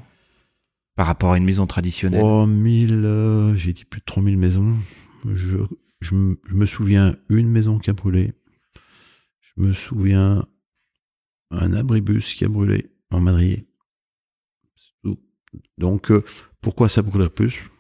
[1.01, 4.77] Par rapport à une maison traditionnelle 3000, euh, j'ai dit plus de 3000 maisons.
[5.33, 5.57] Je,
[6.01, 8.35] je, me souviens une maison qui a brûlé.
[9.41, 10.47] Je me souviens
[11.51, 13.67] un abribus qui a brûlé en madrier.
[15.79, 16.23] Donc, euh,
[16.61, 17.71] pourquoi ça brûle plus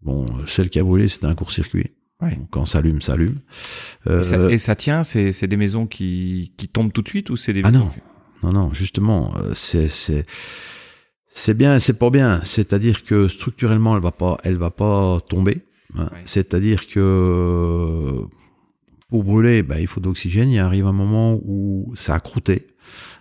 [0.00, 1.96] Bon, celle qui a brûlé, c'était un court-circuit.
[2.52, 3.40] quand ça allume, ça allume.
[4.06, 4.20] Euh,
[4.50, 7.62] et, ça, tient C'est des maisons qui, qui tombent tout de suite ou c'est des
[7.64, 7.90] ah non.
[8.44, 9.88] non, non, justement, c'est
[11.36, 12.40] c'est bien et c'est pas bien.
[12.42, 15.66] C'est-à-dire que structurellement, elle va pas, elle va pas tomber.
[15.94, 16.08] Hein.
[16.24, 18.22] C'est-à-dire que
[19.10, 20.50] pour brûler, bah, il faut de l'oxygène.
[20.50, 22.66] Il arrive un moment où ça a croûté.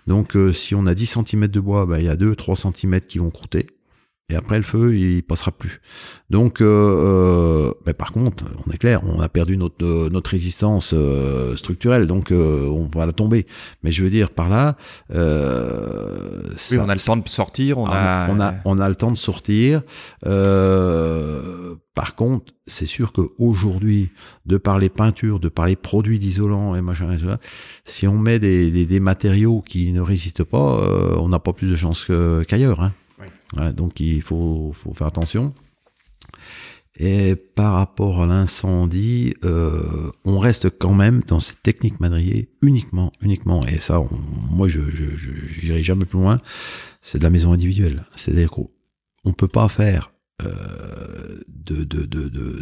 [0.08, 3.02] Donc, euh, si on a 10 cm de bois, bah, il y a 2-3 cm
[3.02, 3.68] qui vont croûter.
[4.30, 5.82] Et après, le feu, il passera plus.
[6.32, 10.32] Donc, euh, euh ben, par contre, on est clair, on a perdu notre euh, notre
[10.32, 13.46] résistance euh, structurelle, donc on va la tomber.
[13.84, 14.78] Mais je veux dire par là,
[15.14, 16.42] euh,
[16.72, 19.12] oui, on a le temps de sortir, on a on a on a le temps
[19.12, 19.84] de sortir.
[21.94, 24.10] par contre, c'est sûr qu'aujourd'hui,
[24.48, 27.38] de par les peintures, de par les produits d'isolant et machin, et ça,
[27.86, 30.82] si on met des, des, des, matériaux qui ne résistent pas,
[31.20, 32.10] on n'a pas plus de chance
[32.48, 32.82] qu'ailleurs.
[32.82, 32.92] Hein
[33.74, 35.54] donc il faut, faut, faire attention.
[36.98, 43.12] Et par rapport à l'incendie, euh, on reste quand même dans cette technique madrier uniquement,
[43.22, 43.66] uniquement.
[43.66, 44.02] Et ça,
[44.50, 44.80] moi, je
[45.62, 46.38] n'irai jamais plus loin.
[47.02, 48.06] C'est de la maison individuelle.
[48.16, 48.70] C'est-à-dire qu'on
[49.26, 50.14] ne peut pas faire
[50.44, 51.84] euh, de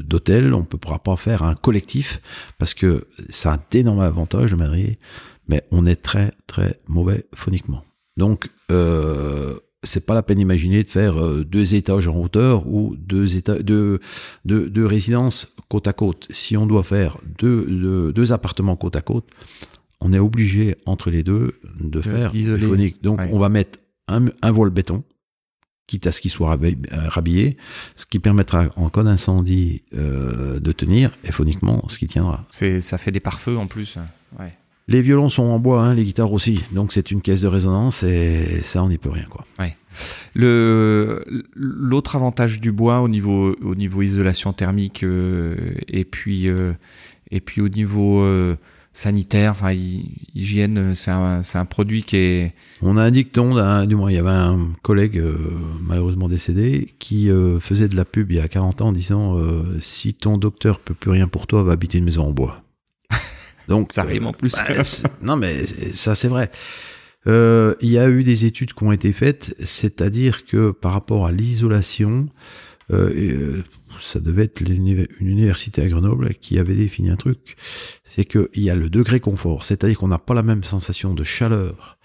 [0.01, 2.22] d'hôtel, de, on ne pourra pas faire un collectif
[2.57, 4.99] parce que ça a d'énormes avantages le madrier,
[5.47, 7.84] mais on est très très mauvais phoniquement.
[8.15, 12.95] Donc euh, c'est pas la peine d'imaginer de faire euh, deux étages en hauteur ou
[12.97, 13.99] deux, états, deux,
[14.45, 16.27] deux, deux, résidences côte à côte.
[16.30, 19.30] Si on doit faire deux, deux, appartements côte à côte,
[20.01, 23.03] on est obligé entre les deux de faire phonique.
[23.03, 25.03] Donc on va mettre un, un voile béton,
[25.88, 26.73] quitte à ce qu'il soit euh,
[27.07, 27.57] rhabillé,
[27.95, 32.45] ce qui permettra en cas d'incendie euh, de tenir, et phoniquement ce qui tiendra.
[32.49, 33.97] Ça fait des pare-feux en plus.
[34.39, 34.53] Ouais.
[34.89, 38.03] Les violons sont en bois, hein, les guitares aussi, donc c'est une caisse de résonance
[38.03, 39.45] et ça on n'y peut rien quoi.
[39.57, 39.77] Ouais.
[40.34, 41.23] Le
[41.55, 45.55] l'autre avantage du bois au niveau au niveau isolation thermique euh,
[45.88, 46.73] et puis euh,
[47.31, 48.57] et puis au niveau euh,
[48.91, 49.72] sanitaire, enfin
[50.35, 52.53] hygiène, c'est un, un produit qui est.
[52.81, 55.23] On a un dicton, du moins il y avait un collègue
[55.80, 57.30] malheureusement décédé qui
[57.61, 59.39] faisait de la pub il y a 40 ans en disant
[59.80, 62.61] si ton docteur peut plus rien pour toi, va habiter une maison en bois.
[63.68, 64.53] Donc ça rime en plus.
[64.53, 64.84] Bah,
[65.22, 66.52] non mais ça c'est vrai.
[67.27, 71.26] Euh, il y a eu des études qui ont été faites, c'est-à-dire que par rapport
[71.26, 72.27] à l'isolation,
[72.91, 73.64] euh, euh
[73.99, 77.56] ça devait être une université à Grenoble qui avait défini un truc,
[78.03, 81.23] c'est qu'il y a le degré confort, c'est-à-dire qu'on n'a pas la même sensation de
[81.23, 81.99] chaleur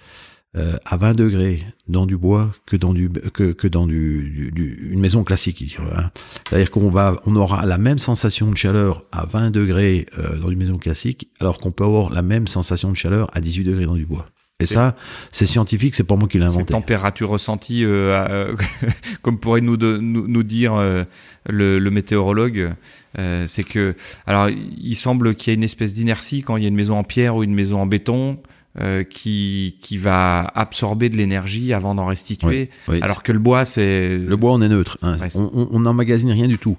[0.57, 4.89] euh, à 20 degrés dans du bois que dans du que, que dans du, du,
[4.91, 5.79] une maison classique.
[5.79, 6.11] Hein.
[6.49, 10.51] C'est-à-dire qu'on va on aura la même sensation de chaleur à 20 degrés euh, dans
[10.51, 13.85] une maison classique, alors qu'on peut avoir la même sensation de chaleur à 18 degrés
[13.85, 14.27] dans du bois.
[14.61, 14.97] Et ça,
[15.31, 16.73] c'est scientifique, c'est pas moi qui l'ai inventé.
[16.73, 18.57] température ressentie, euh,
[19.23, 21.05] comme pourrait nous, de, nous, nous, dire euh,
[21.49, 22.75] le, le, météorologue,
[23.21, 23.95] euh, c'est que,
[24.27, 26.99] alors, il semble qu'il y ait une espèce d'inertie quand il y a une maison
[26.99, 28.41] en pierre ou une maison en béton.
[28.81, 32.71] Euh, qui qui va absorber de l'énergie avant d'en restituer.
[33.01, 34.99] alors que le bois, c'est le bois, on est neutre.
[35.03, 35.17] Hein.
[35.35, 36.79] on n'emmagasine rien du tout.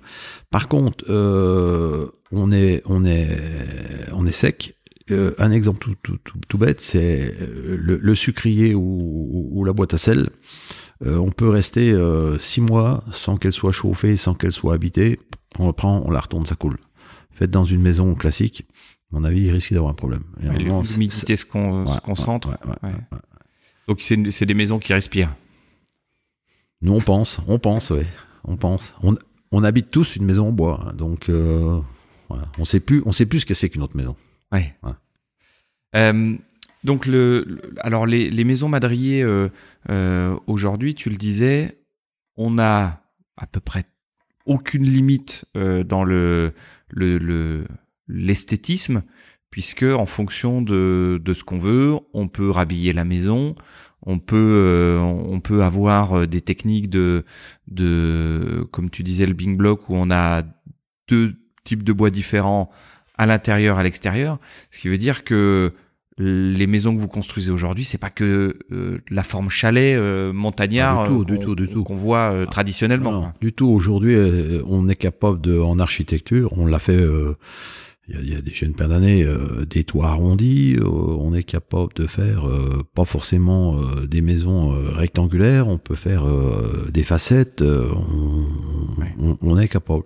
[0.50, 3.28] Par contre, euh, on est on est
[4.14, 4.76] on est sec.
[5.12, 9.96] Euh, un exemple tout, tout, tout, bête, c'est le, le, sucrier ou, ou, la boîte
[9.96, 10.30] à sel.
[11.04, 11.94] on peut rester
[12.40, 15.20] six mois sans qu'elle soit chauffée, sans qu'elle soit habitée.
[15.58, 16.78] On reprend, on la retourne, ça coule.
[17.32, 18.68] Faites dans une maison classique,
[19.12, 20.24] mon avis, il risque d'avoir un problème.
[20.40, 22.58] L'humidité se, concentre.
[23.88, 25.36] Donc c'est des maisons qui respirent.
[26.82, 28.06] Nous on pense, on pense, ouais,
[28.46, 28.94] on pense.
[29.52, 30.94] On, habite tous une maison en bois, hein.
[30.94, 31.82] donc euh,
[32.58, 34.16] on sait plus, on sait plus ce que c'est qu'une autre maison.
[34.52, 34.76] Ouais.
[35.96, 36.38] Euh,
[36.84, 41.80] donc le, alors les, maisons madriers euh, aujourd'hui, tu le disais,
[42.38, 43.02] on a
[43.36, 43.86] à peu près
[44.46, 46.54] aucune limite dans le
[46.92, 47.66] le
[48.10, 49.04] l'esthétisme,
[49.52, 53.56] puisque en fonction de, de ce qu'on veut, on peut rhabiller la maison,
[54.06, 57.26] on peut euh, on peut avoir euh, des techniques de
[57.68, 60.44] de comme tu disais le Bing Block où on a
[61.08, 62.70] deux types de bois différents
[63.18, 64.40] à l'intérieur à l'extérieur,
[64.72, 65.74] ce qui veut dire que
[66.18, 69.98] les maisons que vous construisez aujourd'hui, c'est pas que euh, la forme chalet
[70.34, 73.34] montagnard qu'on voit traditionnellement.
[73.40, 73.68] du tout.
[73.68, 74.18] Aujourd'hui,
[74.66, 77.06] on est capable de en architecture, on l'a fait
[78.12, 81.94] il y, a, des jeunes paires d'années, euh, des toits arrondis, euh, on est capable
[81.94, 86.24] de faire euh, pas forcément des maisons rectangulaires, on peut faire
[86.92, 90.04] des facettes, on, est capable.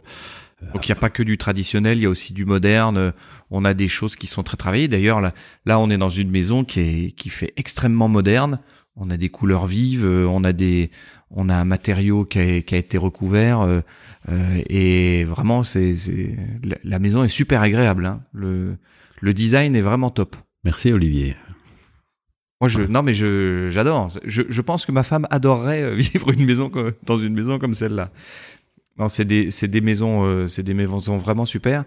[0.74, 3.14] Donc il n'y a pas que du traditionnel, il y a aussi du moderne.
[3.52, 4.88] On a des choses qui sont très travaillées.
[4.88, 5.34] D'ailleurs là,
[5.66, 8.60] là on est dans une maison qui est qui fait extrêmement moderne.
[8.96, 10.92] On a des couleurs vives, on a des
[11.36, 13.82] on a un matériau qui a, qui a été recouvert euh,
[14.30, 15.96] euh, et vraiment c'est
[16.84, 18.06] la maison est super agréable.
[18.06, 18.22] Hein.
[18.34, 18.78] Le,
[19.22, 20.36] le design est vraiment top.
[20.64, 21.36] Merci Olivier.
[22.62, 24.10] Moi je non mais je j'adore.
[24.24, 26.72] Je, je pense que ma femme adorerait euh, vivre une maison
[27.04, 28.12] dans une maison comme celle-là.
[28.98, 31.84] Non, c'est des c'est des maisons c'est des maisons vraiment super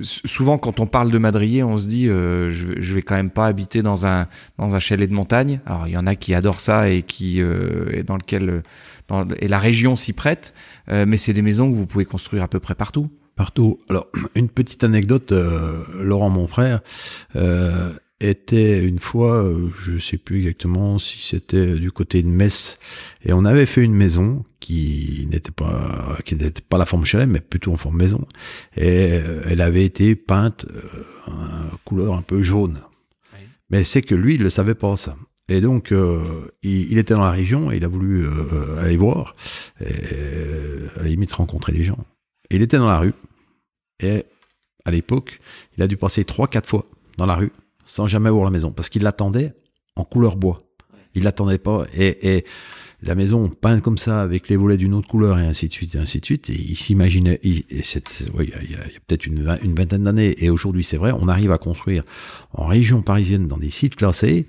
[0.00, 3.46] souvent quand on parle de madrier, on se dit euh, je, vais quand même pas
[3.46, 5.60] habiter dans un dans un chalet de montagne.
[5.66, 8.62] Alors il y en a qui adorent ça et qui euh, et dans lequel
[9.08, 10.54] dans, et la région s'y prête,
[10.90, 13.10] euh, mais c'est des maisons que vous pouvez construire à peu près partout.
[13.36, 13.78] Partout.
[13.88, 16.80] Alors une petite anecdote, euh, Laurent mon frère
[18.20, 22.78] était une fois, euh, je sais plus exactement si c'était du côté de Metz,
[23.24, 27.28] et on avait fait une maison qui n'était pas qui n'était pas la forme chalet,
[27.28, 28.26] mais plutôt en forme maison,
[28.76, 32.80] et euh, elle avait été peinte euh, en couleur un peu jaune.
[33.70, 35.16] Mais c'est que lui, il le savait pas ça.
[35.48, 35.92] Et donc,
[36.62, 38.24] il, était dans la région et il a voulu
[38.78, 39.36] aller voir,
[39.80, 39.86] et,
[40.96, 41.98] à la limite rencontrer les gens.
[42.50, 43.14] Et il était dans la rue,
[44.00, 44.24] et
[44.84, 45.40] à l'époque,
[45.76, 46.84] il a dû passer trois, quatre fois
[47.16, 47.52] dans la rue
[47.84, 49.54] sans jamais voir la maison parce qu'il l'attendait
[49.96, 50.62] en couleur bois.
[51.14, 52.44] Il l'attendait pas et, et,
[53.02, 55.94] la maison peinte comme ça avec les volets d'une autre couleur et ainsi de suite
[55.94, 56.50] et ainsi de suite.
[56.50, 60.98] Et il s'imaginait, il, il, y a, peut-être une, une, vingtaine d'années et aujourd'hui c'est
[60.98, 62.04] vrai, on arrive à construire
[62.52, 64.46] en région parisienne dans des sites classés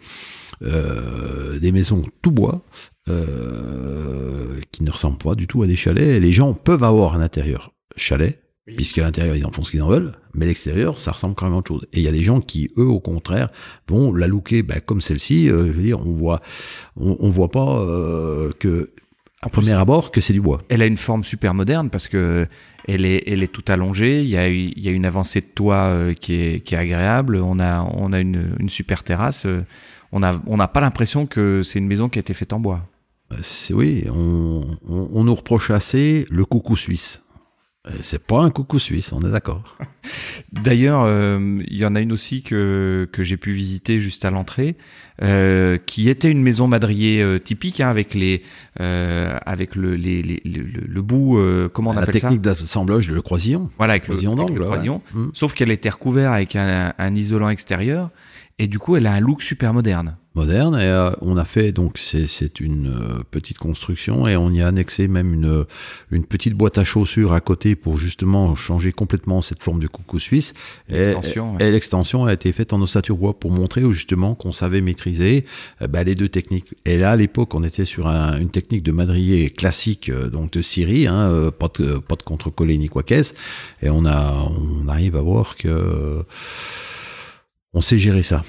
[0.64, 2.64] euh, des maisons tout bois.
[3.10, 6.22] Euh, qui ne ressemblent pas du tout à des chalets.
[6.22, 9.88] Les gens peuvent avoir un intérieur chalet, puisqu'à l'intérieur ils en font ce qu'ils en
[9.88, 11.86] veulent, mais l'extérieur ça ressemble quand même à autre chose.
[11.94, 13.50] Et il y a des gens qui eux au contraire
[13.88, 15.50] vont la looker ben, comme celle-ci.
[15.50, 16.42] Euh, je veux dire, on voit,
[16.96, 18.92] on, on voit pas euh, que
[19.44, 20.62] à premier abord que c'est du bois.
[20.70, 22.48] Elle a une forme super moderne parce que
[22.88, 24.22] elle est, elle est tout allongée.
[24.22, 26.78] Il y a, il y a une avancée de toit euh, qui est, qui est
[26.78, 27.38] agréable.
[27.38, 29.48] On a, on a une, une super terrasse.
[30.12, 32.60] On a, on n'a pas l'impression que c'est une maison qui a été faite en
[32.60, 32.88] bois.
[33.74, 37.24] Oui, on, on, on nous reproche assez le coucou suisse.
[37.88, 39.76] Euh, c'est pas un coucou suisse, on est d'accord.
[40.52, 44.30] D'ailleurs, euh, il y en a une aussi que, que j'ai pu visiter juste à
[44.30, 44.78] l'entrée,
[45.24, 48.44] euh, qui était une maison madrier euh, typique, hein, avec les
[48.78, 51.40] avec le, les, les, le, bout,
[51.74, 52.28] comment on La appelle ça?
[52.28, 53.70] La technique d'assemblage de le croisillon.
[53.78, 55.02] Voilà, avec croisillon le, le croisillon.
[55.14, 55.30] Mm.
[55.34, 58.10] Sauf qu'elle était recouverte avec un, un isolant extérieur,
[58.62, 60.18] et du coup, elle a un look super moderne.
[60.36, 64.62] Moderne et euh, on a fait donc c'est une euh, petite construction et on y
[64.62, 65.66] a annexé même une
[66.10, 70.20] une petite boîte à chaussures à côté pour justement changer complètement cette forme de coucou
[70.20, 70.54] suisse.
[70.88, 71.02] Et,
[71.60, 75.44] et l'extension a été faite en ossature bois pour montrer justement qu'on savait maîtriser.
[75.82, 78.94] Euh, bah, les deux techniques et là à l'époque on était sur une technique de
[78.94, 83.34] madrier classique donc de Syrie hein, pas de pas de contre-collé ni quoi qu'est-ce.
[83.82, 84.50] Et on a
[84.84, 86.24] on arrive à voir que
[87.74, 88.44] on sait gérer ça.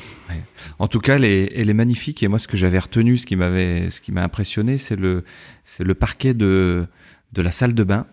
[0.79, 2.23] En tout cas, elle est, elle est, magnifique.
[2.23, 5.25] Et moi, ce que j'avais retenu, ce qui m'avait, ce qui m'a impressionné, c'est le,
[5.65, 6.87] c'est le parquet de,
[7.33, 8.07] de la salle de bain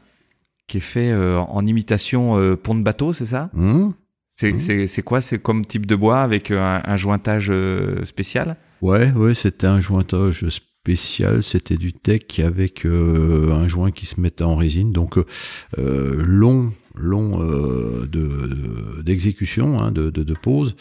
[0.68, 3.50] qui est fait euh, en imitation euh, pont de bateau, c'est ça?
[3.54, 3.90] Mmh.
[4.30, 5.02] C'est mmh.
[5.04, 5.20] quoi?
[5.20, 7.52] C'est comme type de bois avec un, un jointage
[8.04, 8.56] spécial?
[8.82, 11.44] Ouais, ouais, c'était un jointage spécial.
[11.44, 14.94] C'était du tech avec un joint qui se mettait en résine.
[14.94, 15.18] Donc
[15.78, 20.76] long, long euh, de d'exécution, hein, de, de, de, pause.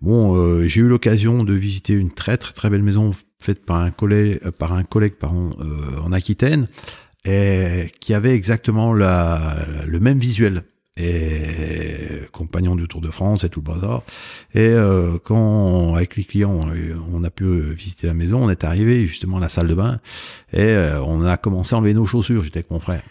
[0.00, 3.76] Bon, euh, j'ai eu l'occasion de visiter une très très très belle maison faite par
[3.76, 5.50] un collègue, euh, par un collègue pardon,
[6.02, 6.68] en Aquitaine,
[7.24, 10.64] et qui avait exactement la, le même visuel
[10.96, 14.04] et compagnon du Tour de France et tout le bazar.
[14.54, 14.74] Et
[15.24, 16.68] quand avec les clients
[17.12, 19.98] on a pu visiter la maison, on est arrivé justement à la salle de bain
[20.52, 22.42] et on a commencé à enlever nos chaussures.
[22.42, 23.02] J'étais avec mon frère.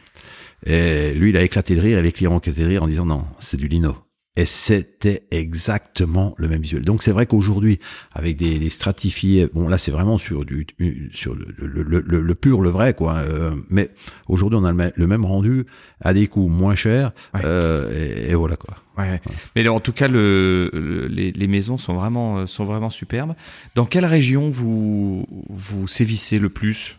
[0.65, 2.87] Et lui, il a éclaté de rire, et les clients ont éclaté de rire en
[2.87, 3.95] disant non, c'est du lino.
[4.35, 6.83] Et c'était exactement le même visuel.
[6.83, 7.79] Donc c'est vrai qu'aujourd'hui,
[8.13, 10.65] avec des, des, stratifiés, bon là c'est vraiment sur du
[11.13, 13.17] sur le, le, le, le pur, le vrai quoi.
[13.17, 13.91] Euh, mais
[14.27, 15.67] aujourd'hui on a le, même rendu
[16.01, 17.11] à des coûts moins chers
[17.43, 18.75] euh, et, voilà quoi.
[18.97, 19.21] Ouais.
[19.55, 20.71] Mais en tout cas, le,
[21.11, 23.35] les, les, maisons sont vraiment sont vraiment superbes.
[23.75, 26.97] Dans quelle région vous vous sévissez le plus?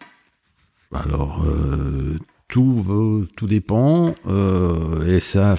[0.92, 2.16] Alors euh,
[2.54, 5.56] tout, euh, tout dépend, euh, et ça,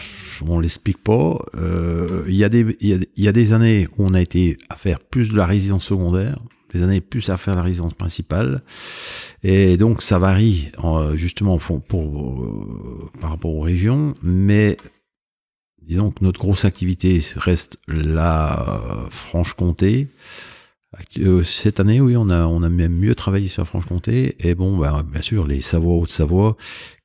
[0.47, 1.38] on l'explique pas.
[1.55, 4.76] Euh, il y, a des, il y, a des années où on a été à
[4.77, 6.39] faire plus de la résidence secondaire,
[6.73, 8.63] des années plus à faire la résidence principale,
[9.43, 10.72] et donc ça varie
[11.15, 11.84] justement pour,
[13.19, 14.77] par rapport aux régions, mais
[15.81, 20.07] disons que notre grosse activité reste la Franche-Comté.
[21.17, 24.35] Euh, cette année, oui, on a, on a même mieux travaillé sur Franche-Comté.
[24.39, 26.57] Et bon, bah, bien sûr, les Savoie, Haute-Savoie,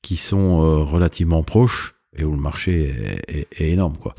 [0.03, 4.15] qui sont euh, relativement proches et où le marché est, énorme, quoi.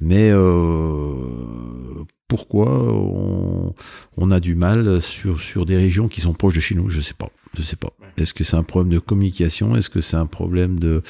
[0.00, 3.74] Mais euh, pourquoi on,
[4.16, 6.90] on, a du mal sur, sur des régions qui sont proches de chez nous?
[6.90, 7.28] Je sais pas.
[7.56, 7.90] Je sais pas.
[8.16, 9.74] Est-ce que c'est un problème de communication?
[9.76, 11.02] Est-ce que c'est un problème de...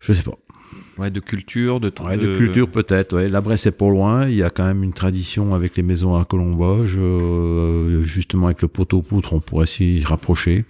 [0.00, 0.38] Je sais pas.
[0.98, 3.16] Ouais, de culture, de ouais, de, culture peut-être.
[3.16, 3.28] Ouais.
[3.28, 4.28] La Bresse est pas loin.
[4.28, 6.96] Il y a quand même une tradition avec les maisons à Colombage.
[6.98, 10.64] Euh, justement, avec le poteau poutre, on pourrait s'y rapprocher.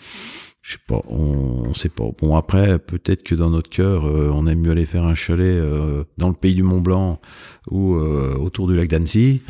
[0.62, 2.04] Je sais pas, on, on sait pas.
[2.20, 5.44] Bon après, peut-être que dans notre cœur, euh, on aime mieux aller faire un chalet
[5.44, 7.20] euh, dans le pays du Mont Blanc
[7.68, 9.42] ou euh, autour du lac d'Annecy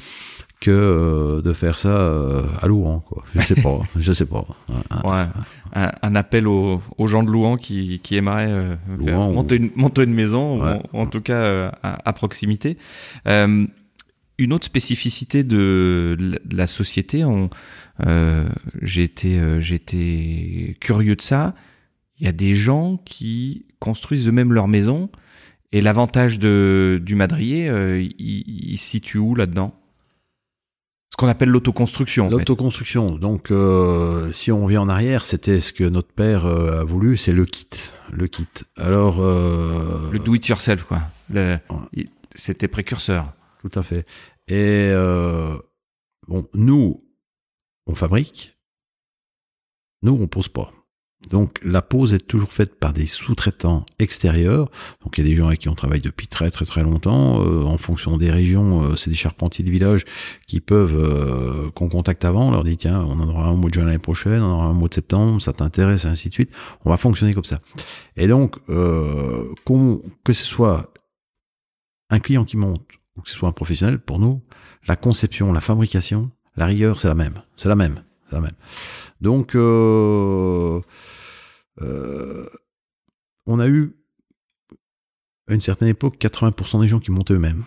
[0.60, 2.08] que de faire ça
[2.60, 3.00] à Louan.
[3.00, 3.24] Quoi.
[3.34, 4.46] Je sais pas, je sais pas.
[5.04, 5.26] Ouais
[5.74, 10.62] un, appel aux, gens de Louan qui, qui aimeraient euh, monter, une, monter, une, maison,
[10.92, 12.76] ou en, tout cas euh, à, proximité.
[13.26, 13.66] Euh,
[14.38, 16.16] une autre spécificité de,
[16.50, 17.24] la société,
[18.82, 21.54] j'ai été, été curieux de ça.
[22.18, 25.10] Il y a des gens qui construisent eux-mêmes leur maison.
[25.74, 27.66] Et l'avantage du madrier,
[27.98, 29.81] il, il se situe où là-dedans?
[31.12, 32.30] Ce qu'on appelle l'autoconstruction.
[32.30, 33.16] L'autoconstruction.
[33.16, 37.18] Donc, euh, si on revient en arrière, c'était ce que notre père euh, a voulu,
[37.18, 37.68] c'est le kit,
[38.10, 38.48] le kit.
[38.78, 41.02] Alors, euh, le do it yourself, quoi.
[41.28, 41.59] Le,
[42.34, 43.34] C'était précurseur.
[43.60, 44.06] Tout à fait.
[44.48, 44.90] Et
[46.28, 47.05] bon, nous,
[47.86, 48.56] on fabrique.
[50.02, 50.72] Nous, on pose pas.
[51.30, 54.70] Donc la pose est toujours faite par des sous-traitants extérieurs.
[55.02, 57.40] Donc il y a des gens avec qui on travaille depuis très très très longtemps.
[57.40, 60.04] Euh, en fonction des régions, euh, c'est des charpentiers de village
[60.46, 62.48] qui peuvent euh, qu'on contacte avant.
[62.48, 64.54] On leur dit tiens, on en aura un mois de juin l'année prochaine, on en
[64.54, 66.52] aura un mois de septembre, ça t'intéresse, et ainsi de suite.
[66.84, 67.60] On va fonctionner comme ça.
[68.16, 70.92] Et donc que ce soit
[72.10, 72.86] un client qui monte
[73.16, 74.42] ou que ce soit un professionnel, pour nous,
[74.86, 77.42] la conception, la fabrication, la rigueur, c'est la même.
[77.56, 78.02] C'est la même.
[78.40, 78.52] Même.
[79.20, 80.80] Donc, euh,
[81.80, 82.46] euh,
[83.46, 83.96] on a eu,
[85.48, 87.64] à une certaine époque, 80% des gens qui montaient eux-mêmes.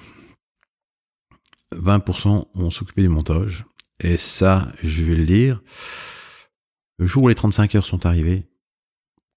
[1.73, 3.65] 20% ont s'occupé du montage.
[3.99, 5.61] Et ça, je vais le dire,
[6.97, 8.43] le jour où les 35 heures sont arrivées,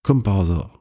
[0.02, 0.72] comme par hasard,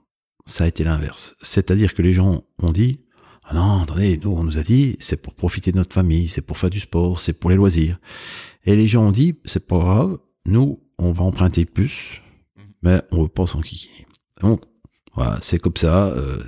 [0.45, 1.35] ça a été l'inverse.
[1.41, 3.01] C'est-à-dire que les gens ont dit,
[3.43, 6.41] ah non, attendez, nous, on nous a dit, c'est pour profiter de notre famille, c'est
[6.41, 7.99] pour faire du sport, c'est pour les loisirs.
[8.65, 12.21] Et les gens ont dit, c'est pas grave, nous, on va emprunter plus,
[12.57, 12.63] mhm.
[12.81, 14.07] mais on veut pas s'enquiquiner.
[14.41, 14.61] Donc,
[15.13, 16.07] voilà, c'est comme ça.
[16.07, 16.41] Euh.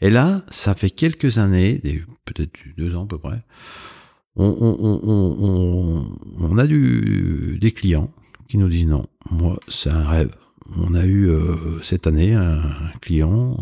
[0.00, 1.80] Et là, ça fait quelques années,
[2.24, 3.38] peut-être deux ans à peu près,
[4.36, 4.56] on,
[6.38, 8.10] on, a du, des clients
[8.48, 10.34] qui nous disent non, moi, c'est un rêve.
[10.76, 12.62] On a eu euh, cette année un,
[13.00, 13.56] client,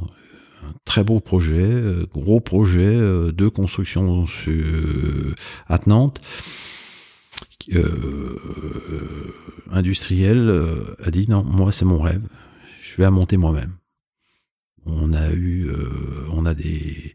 [0.65, 4.27] un très beau projet, euh, gros projet de construction
[5.87, 6.21] Nantes
[7.75, 8.37] euh,
[9.71, 12.23] industriel euh, a dit non, moi c'est mon rêve,
[12.81, 13.75] je vais la monter moi-même.
[14.87, 17.15] On a eu, euh, on a des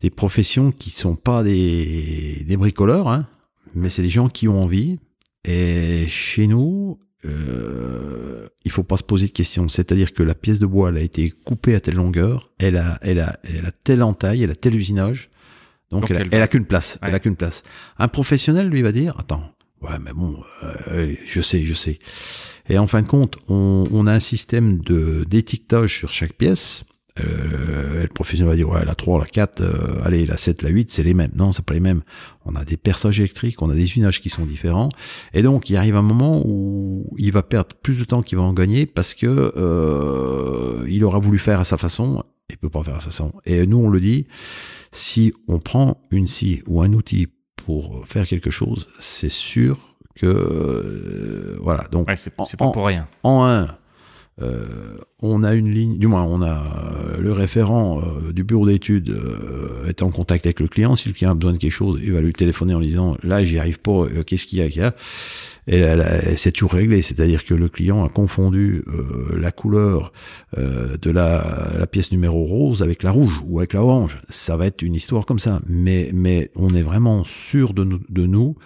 [0.00, 3.28] des professions qui sont pas des, des bricoleurs, hein,
[3.74, 4.98] mais c'est des gens qui ont envie.
[5.44, 9.68] Et chez nous, euh, il faut pas se poser de questions.
[9.68, 12.98] C'est-à-dire que la pièce de bois, elle a été coupée à telle longueur, elle a,
[13.02, 15.30] elle a, elle a telle entaille, elle a tel usinage.
[15.90, 16.98] Donc, elle, a qu'une place.
[17.02, 17.64] Elle a qu'une place.
[17.98, 19.52] Un professionnel lui va dire, attends,
[19.82, 21.98] ouais, mais bon, euh, je sais, je sais.
[22.68, 26.84] Et en fin de compte, on, on a un système de d'étiquetage sur chaque pièce.
[27.20, 30.70] Euh, le professionnel va dire ouais la 3, la 4, euh, allez la 7, la
[30.70, 31.30] 8, c'est les mêmes.
[31.34, 32.02] Non, c'est pas les mêmes.
[32.46, 34.88] On a des perçages électriques, on a des usages qui sont différents.
[35.34, 38.44] Et donc il arrive un moment où il va perdre plus de temps qu'il va
[38.44, 42.82] en gagner parce que euh, il aura voulu faire à sa façon et peut pas
[42.82, 43.32] faire à sa façon.
[43.44, 44.26] Et nous on le dit,
[44.90, 47.28] si on prend une scie ou un outil
[47.64, 49.78] pour faire quelque chose, c'est sûr
[50.14, 51.84] que euh, voilà.
[51.90, 53.08] Donc c'est pas pour rien.
[53.22, 53.76] En un,
[54.40, 58.66] euh, on a une ligne, du moins on a euh, le référent euh, du bureau
[58.66, 59.14] d'études
[59.86, 60.96] est en contact avec le client.
[60.96, 63.44] Si le client a besoin de quelque chose, il va lui téléphoner en disant là
[63.44, 64.94] j'y arrive pas, qu'est-ce qu'il y a,
[65.68, 68.82] et c'est toujours réglé, c'est-à-dire que le client a confondu
[69.36, 70.12] la couleur
[70.56, 74.18] de la, la, pièce numéro rose avec la rouge ou avec la orange.
[74.28, 78.00] Ça va être une histoire comme ça, mais mais on est vraiment sûr de nous,
[78.08, 78.56] de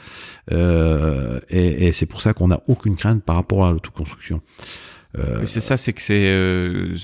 [1.51, 4.40] et c'est pour ça qu'on n'a aucune crainte par rapport à l'autoconstruction.
[5.18, 6.94] Euh, c'est ça, c'est que c'est, euh,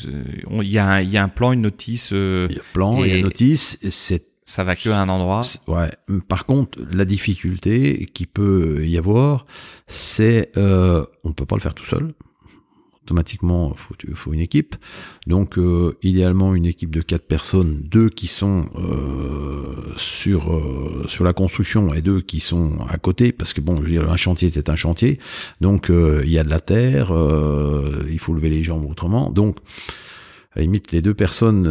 [0.61, 2.11] il y, a un, y a un plan, une notice.
[2.13, 3.79] Euh, il y a un plan, il y a une notice.
[3.91, 5.43] C'est ça va que à un endroit.
[5.69, 5.91] Ouais.
[6.29, 9.47] Par contre, la difficulté qui peut y avoir,
[9.87, 12.13] c'est euh, on peut pas le faire tout seul
[13.05, 14.77] automatiquement, faut, faut une équipe.
[15.27, 21.25] Donc, euh, idéalement, une équipe de quatre personnes, deux qui sont euh, sur euh, sur
[21.25, 24.17] la construction et deux qui sont à côté, parce que bon, je veux dire, un
[24.17, 25.19] chantier c'est un chantier,
[25.61, 27.13] donc il y a de la terre,
[28.09, 29.31] il faut lever les jambes autrement.
[29.31, 29.59] Donc,
[30.55, 31.65] à la limite, les deux personnes,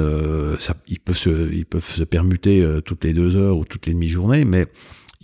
[0.59, 3.93] ça, ils peuvent se, ils peuvent se permuter toutes les deux heures ou toutes les
[3.93, 4.65] demi-journées, mais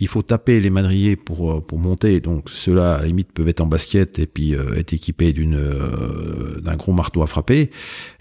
[0.00, 2.20] il faut taper les madriers pour euh, pour monter.
[2.20, 5.56] Donc ceux-là, à la limite, peuvent être en basket et puis euh, être équipés d'une
[5.56, 7.70] euh, d'un gros marteau à frapper.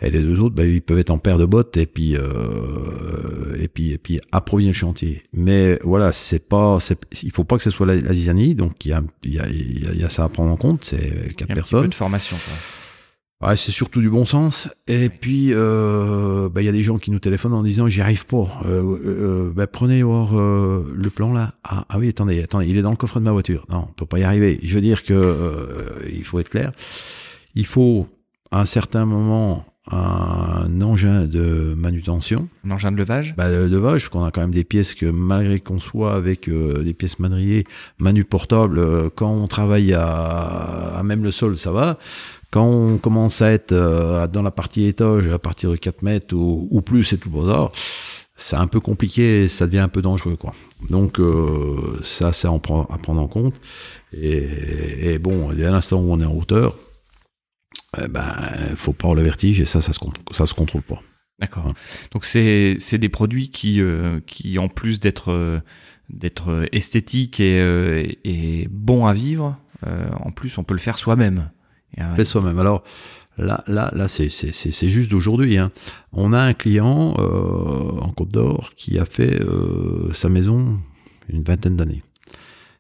[0.02, 3.68] Et les deux autres, bah, ils peuvent être en paire de bottes et puis et
[3.68, 5.22] puis et puis approvisionner le chantier.
[5.34, 6.80] Mais voilà, c'est pas,
[7.24, 9.48] il faut pas que ce soit la, la Donc il y a il y a,
[9.48, 10.84] il y a ça à prendre en compte.
[10.84, 11.80] C'est quatre personnes.
[11.80, 12.38] Un peu de formation.
[12.38, 12.86] Quoi.
[13.39, 14.68] Ouais, c'est surtout du bon sens.
[14.88, 18.01] Et puis, euh, bah, il y a des gens qui nous téléphonent en disant j'y
[18.01, 18.47] arrive pas.
[18.65, 21.53] Euh, euh, bah, prenez voir euh, le plan là.
[21.64, 23.65] Ah, ah, oui, attendez, attendez, il est dans le coffre de ma voiture.
[23.69, 24.59] Non, on peut pas y arriver.
[24.64, 26.72] Je veux dire que euh, il faut être clair.
[27.53, 28.07] Il faut
[28.49, 32.49] à un certain moment un engin de manutention.
[32.65, 35.59] Un engin de levage bah, De levage, qu'on a quand même des pièces que malgré
[35.59, 37.65] qu'on soit avec des pièces madriers,
[37.97, 41.99] manu portable, quand on travaille à, à même le sol, ça va.
[42.58, 46.36] Quand on commence à être euh, dans la partie étage à partir de 4 mètres
[46.36, 47.72] ou, plus et tout bazar,
[48.36, 50.56] c'est un peu compliqué, ça devient un peu dangereux quoi.
[50.90, 53.62] Donc euh, ça, c'est à prendre en compte.
[54.12, 56.76] Et, bon, dès l'instant où on est en hauteur,
[58.02, 58.26] eh ben,
[58.76, 60.00] faut pas avoir le vertige et ça, ça se,
[60.32, 61.00] ça se contrôle pas.
[61.40, 61.72] D'accord.
[62.12, 65.62] Donc c'est c'est des produits qui euh, qui en plus d'être
[66.10, 71.52] d'être esthétiques et, et bons à vivre, en plus on peut le faire soi-même.
[72.15, 72.60] Fait soi-même.
[72.60, 72.84] Alors
[73.38, 75.57] là, là, là, c'est juste d'aujourd'hui.
[75.57, 75.72] Hein.
[76.11, 80.80] On a un client euh, en Côte d'Or qui a fait euh, sa maison
[81.30, 82.03] une vingtaine d'années.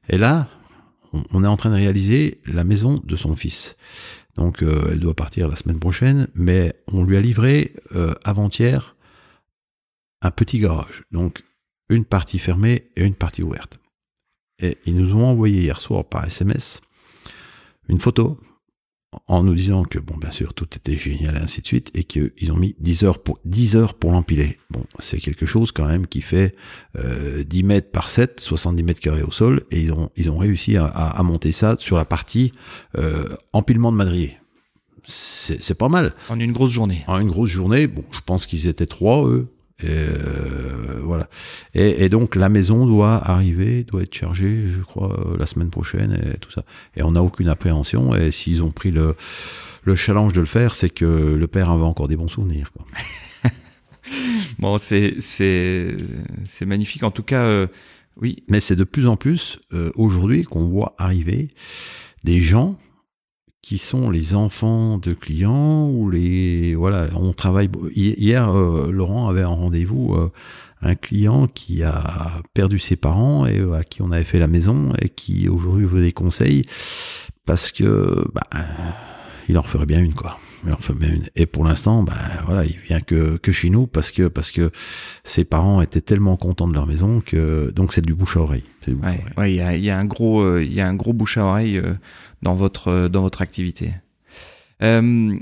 [0.09, 0.49] Et là,
[1.31, 3.77] on, est en train de réaliser la maison de son fils.
[4.35, 7.73] Donc, euh, elle doit partir la semaine prochaine, mais on lui a livré
[8.23, 8.95] avant-hier
[10.21, 11.03] un petit garage.
[11.11, 11.43] Donc,
[11.89, 13.79] une partie fermée et une partie ouverte.
[14.59, 16.81] Et ils nous ont envoyé hier soir par SMS
[17.89, 18.39] une photo
[19.27, 22.03] en nous disant que, bon, bien sûr, tout était génial et ainsi de suite, et
[22.03, 24.57] qu'ils ont mis 10 heures pour, 10 heures pour l'empiler.
[24.69, 26.55] Bon, c'est quelque chose quand même qui fait
[26.97, 30.37] euh, 10 mètres par 7, 70 mètres carrés au sol, et ils ont, ils ont
[30.37, 32.51] réussi à, à, monter ça sur la partie
[32.97, 34.37] euh, empilement de madrier.
[35.03, 36.13] C'est pas mal.
[36.27, 37.05] En une grosse journée.
[37.07, 39.47] En une grosse journée, bon, je pense qu'ils étaient trois, eux,
[39.79, 41.29] et euh, voilà.
[41.75, 45.69] Et, et, donc la maison doit arriver, doit être chargée, je crois, euh, la semaine
[45.69, 46.63] prochaine et tout ça.
[46.95, 48.15] Et on n'a aucune appréhension.
[48.15, 49.15] Et s'ils ont pris le,
[49.83, 52.71] le challenge de le faire, c'est que le père avait encore des bons souvenirs.
[52.71, 52.85] Quoi.
[54.59, 55.95] bon, c'est c'est
[56.43, 57.03] c'est magnifique.
[57.03, 57.67] En tout cas, euh,
[58.19, 58.43] oui.
[58.47, 61.49] Mais c'est de plus en plus euh, aujourd'hui qu'on voit arriver
[62.23, 62.77] des gens
[63.67, 69.41] qui sont les enfants de clients ou les voilà on travaille hier euh, Laurent avait
[69.41, 70.31] un rendez-vous euh,
[70.81, 74.47] un client qui a perdu ses parents et euh, à qui on avait fait la
[74.47, 76.61] maison et qui aujourd'hui veut des conseils
[77.43, 78.47] parce que bah,
[79.49, 80.39] il en ferait bien une quoi.
[80.65, 81.29] Il en ferait bien une.
[81.35, 82.13] Et pour l'instant bah
[82.45, 84.71] voilà il vient que que chez nous parce que parce que
[85.25, 88.63] ses parents étaient tellement contents de leur maison que donc c'est du bouche à oreille.
[89.37, 91.43] Ouais, il y, a, y a un gros il y a un gros bouche à
[91.43, 91.81] oreille
[92.41, 93.93] dans votre, dans votre activité.
[94.81, 95.37] Euh,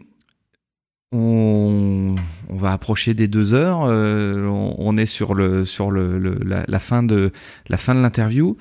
[1.11, 2.15] on,
[2.49, 3.79] on, va approcher des deux heures.
[3.79, 7.31] On, est sur le sur le, la, fin de
[7.67, 8.57] la fin de l'interview.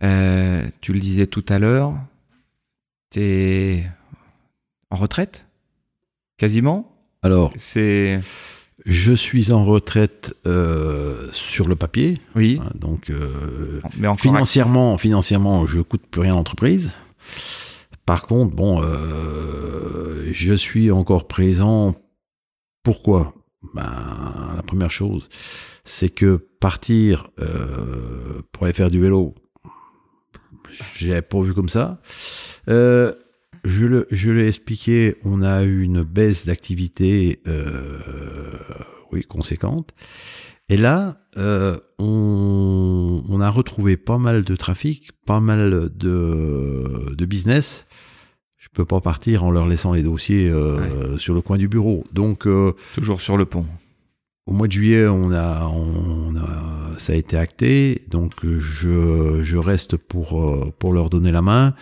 [0.00, 1.94] tu le disais tout à l'heure,
[3.10, 3.88] t'es
[4.90, 5.46] en retraite,
[6.36, 6.90] quasiment?
[7.22, 8.20] Alors, c'est
[8.84, 12.14] je suis en retraite euh, sur le papier.
[12.34, 12.60] Oui.
[12.62, 16.92] Hein, donc euh, Mais financièrement, financièrement, je coûte plus rien à l'entreprise.
[18.06, 21.94] Par contre, bon, euh, je suis encore présent.
[22.82, 23.34] Pourquoi?
[23.74, 25.28] Ben, La première chose,
[25.84, 27.30] c'est que partir
[28.52, 29.34] pour aller faire du vélo,
[30.96, 32.00] j'ai pas vu comme ça.
[32.68, 33.14] Euh,
[33.64, 38.58] je l'ai expliqué, on a eu une baisse d'activité euh,
[39.12, 39.94] oui, conséquente.
[40.68, 47.24] Et là, euh, on, on, a retrouvé pas mal de trafic, pas mal de, de
[47.26, 47.86] business.
[48.56, 52.04] Je peux pas partir en leur laissant les dossiers euh, sur le coin du bureau.
[52.12, 53.66] Donc euh, toujours sur le pont.
[54.46, 55.72] Au mois de juillet, on a,
[56.98, 61.74] ça a été acté, donc je, reste pour, euh, pour leur donner la main.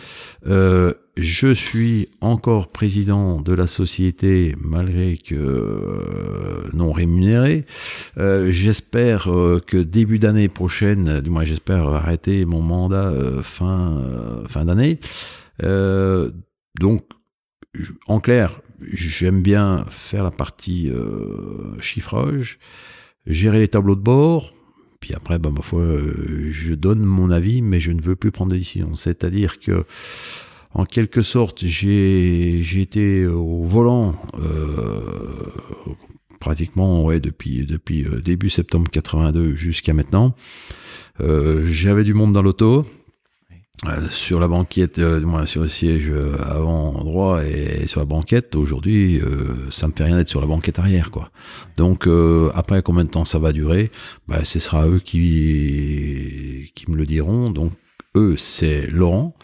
[0.47, 7.67] Euh, je suis encore président de la société malgré que euh, non rémunéré.
[8.17, 9.25] J'espère
[9.67, 13.13] que début d'année prochaine, du moins j'espère arrêter mon mandat
[13.43, 14.01] fin
[14.49, 15.01] fin d'année.
[16.81, 17.03] donc
[18.07, 18.61] en clair,
[18.93, 22.59] j'aime bien faire la partie euh, chiffrage,
[23.27, 24.53] gérer les tableaux de bord,
[25.01, 28.31] puis après, bah, ma foi, euh, je donne mon avis, mais je ne veux plus
[28.31, 28.95] prendre de décision.
[28.95, 29.85] C'est-à-dire que,
[30.75, 35.51] en quelque sorte, j'ai été au volant euh,
[36.41, 40.35] pratiquement ouais, depuis, depuis début septembre 82 jusqu'à maintenant.
[41.21, 42.87] J'avais du monde dans l'auto,
[43.89, 48.07] euh, sur la banquette, euh, moins sur le siège euh, avant droit et, sur la
[48.07, 51.33] banquette, aujourd'hui, euh, ça me fait rien d'être sur la banquette arrière, quoi.
[51.77, 52.09] Donc
[52.55, 53.91] après, combien de temps ça va durer?
[54.29, 57.51] Bah, Ce sera eux qui qui me le diront.
[57.51, 57.73] Donc
[58.15, 59.35] eux, c'est Laurent,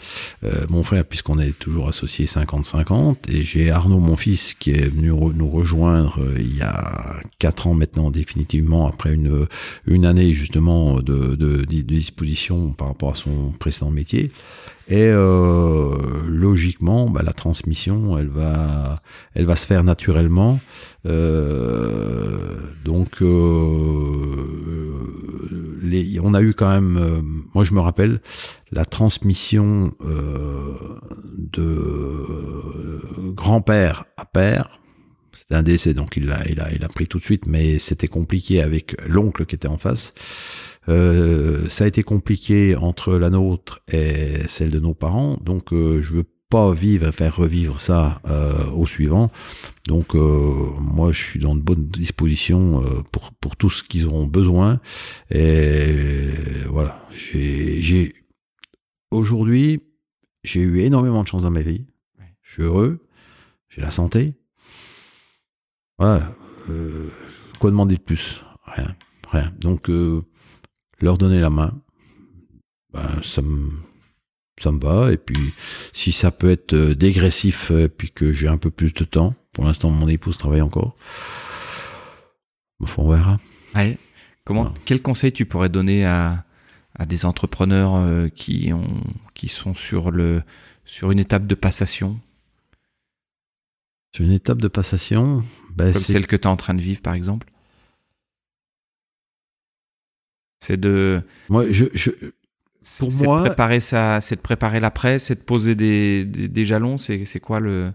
[0.44, 4.88] euh, mon frère, puisqu'on est toujours associé 50-50, et j'ai Arnaud, mon fils, qui est
[4.88, 9.46] venu nous rejoindre euh, il y a quatre ans maintenant, définitivement, après une,
[9.86, 14.30] une année justement de, de, de disposition par rapport à son précédent métier.
[14.88, 15.94] Et euh,
[16.26, 19.02] logiquement, bah, la transmission, elle va,
[19.34, 20.60] elle va se faire naturellement.
[21.06, 22.56] Euh,
[22.86, 23.26] donc, euh,
[26.22, 27.22] on a eu quand même,
[27.54, 28.20] moi je me rappelle,
[28.72, 29.92] la transmission
[31.36, 31.72] de
[33.34, 34.80] grand-père à père.
[35.34, 37.78] C'était un décès, donc il a, il a, il a pris tout de suite, mais
[37.78, 40.14] c'était compliqué avec l'oncle qui était en face.
[40.88, 46.00] Euh, ça a été compliqué entre la nôtre et celle de nos parents, donc euh,
[46.00, 49.30] je veux pas vivre, faire revivre ça euh, au suivant.
[49.86, 52.82] Donc moi je suis dans de bonnes dispositions
[53.12, 54.80] pour pour tout ce qu'ils auront besoin.
[55.30, 56.32] Et
[56.70, 58.14] voilà, j'ai
[59.10, 59.82] aujourd'hui
[60.42, 61.84] j'ai eu énormément de chance dans ma vie.
[62.40, 63.00] Je suis heureux,
[63.68, 64.32] j'ai la santé.
[65.98, 66.34] Voilà,
[67.58, 68.42] quoi demander de plus?
[68.64, 68.96] Rien,
[69.30, 69.52] rien.
[69.60, 69.90] Donc
[71.00, 71.80] leur donner la main,
[72.92, 73.70] ben, ça me
[74.60, 75.12] ça me va.
[75.12, 75.54] Et puis,
[75.92, 79.04] si ça peut être euh, dégressif, et euh, puis que j'ai un peu plus de
[79.04, 80.96] temps, pour l'instant, mon épouse travaille encore,
[82.96, 83.38] on verra.
[83.74, 83.98] Ouais.
[84.44, 86.44] Comment, Quel conseil tu pourrais donner à,
[86.94, 89.02] à des entrepreneurs euh, qui, ont,
[89.34, 90.42] qui sont sur, le,
[90.84, 92.18] sur une étape de passation?
[94.14, 95.44] Sur une étape de passation
[95.76, 97.48] ben Comme celle que tu es en train de vivre, par exemple?
[100.58, 101.22] C'est de.
[101.48, 102.10] Moi, je, je
[102.98, 106.96] pour moi, préparer ça, c'est de préparer l'après, c'est de poser des, des, jalons.
[106.96, 107.92] C'est, quoi le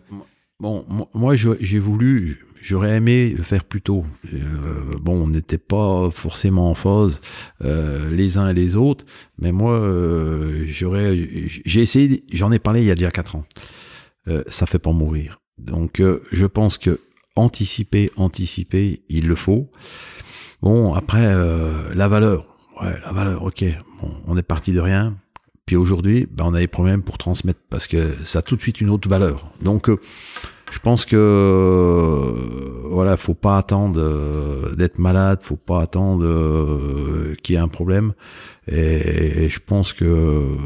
[0.59, 4.05] Bon, moi, j'ai voulu, j'aurais aimé le faire plus tôt.
[4.33, 7.21] Euh, bon, on n'était pas forcément en phase
[7.63, 9.05] euh, les uns et les autres,
[9.39, 11.17] mais moi, euh, j'aurais,
[11.47, 13.45] j'ai essayé, j'en ai parlé il y a déjà quatre ans.
[14.47, 15.41] Ça fait pas mourir.
[15.57, 17.01] Donc, je pense que
[17.35, 19.69] anticiper, anticiper, il le faut.
[20.61, 21.33] Bon, après,
[21.93, 23.63] la valeur ouais, la valeur, ok,
[24.01, 25.15] bon, on est parti de rien.
[25.65, 28.61] Puis aujourd'hui, ben, on a des problèmes pour transmettre parce que ça a tout de
[28.61, 29.47] suite une autre valeur.
[29.61, 29.97] Donc, euh,
[30.71, 36.25] je pense que euh, voilà, faut pas attendre euh, d'être malade, faut pas attendre
[37.43, 38.13] qu'il y ait un problème.
[38.67, 40.57] Et, je pense que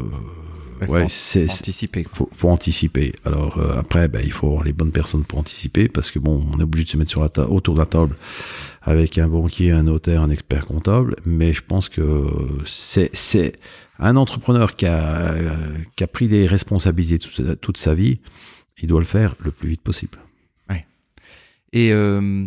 [0.88, 2.04] ouais, c'est anticiper.
[2.12, 3.12] Faut, faut anticiper.
[3.24, 6.58] Alors après, ben, il faut avoir les bonnes personnes pour anticiper parce que bon, on
[6.58, 8.16] est obligé de se mettre sur la autour de la table
[8.88, 12.26] avec un banquier, un notaire, un expert comptable, mais je pense que
[12.64, 13.52] c'est
[13.98, 15.34] un entrepreneur qui a
[15.94, 18.18] qui a pris des responsabilités toute, toute, sa vie,
[18.80, 20.18] il doit le faire le plus vite possible.
[20.70, 20.86] Ouais.
[21.74, 22.46] Et euh,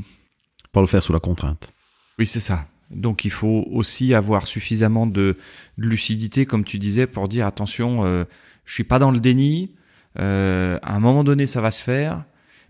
[0.72, 1.72] pas le faire sous la contrainte.
[2.18, 2.66] Oui, c'est ça.
[2.90, 5.38] Donc il faut aussi avoir suffisamment de,
[5.78, 8.24] lucidité, comme tu disais, pour dire attention, euh,
[8.66, 9.76] je suis pas dans le déni.
[10.20, 12.26] Euh, à un moment donné, ça va se faire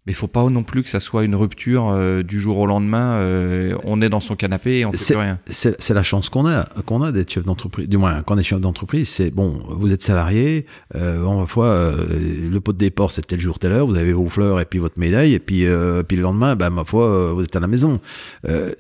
[0.08, 2.66] mais il faut pas non plus que ça soit une rupture euh, du jour au
[2.66, 3.18] lendemain.
[3.18, 5.40] Euh, on est dans son canapé et on fait plus rien.
[5.46, 7.88] C'est la chance qu'on a, qu'on a d'être chef d'entreprise.
[7.88, 9.60] Du moins, quand on est chef d'entreprise, c'est bon.
[9.70, 10.66] Vous êtes salarié.
[10.96, 13.86] Euh, bon, fois, euh, le pot de départ c'est tel jour, telle heure.
[13.86, 15.68] Vous avez vos fleurs et puis votre médaille et puis
[16.08, 18.00] puis le lendemain, ben ma foi, vous êtes à la maison.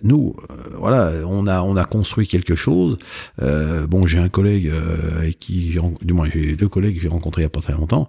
[0.03, 0.35] nous,
[0.75, 2.97] voilà, on a on a construit quelque chose.
[3.39, 4.71] bon, j'ai un collègue
[5.17, 7.73] avec qui, du moins, j'ai deux collègues que j'ai rencontrés il y a pas très
[7.73, 8.07] longtemps.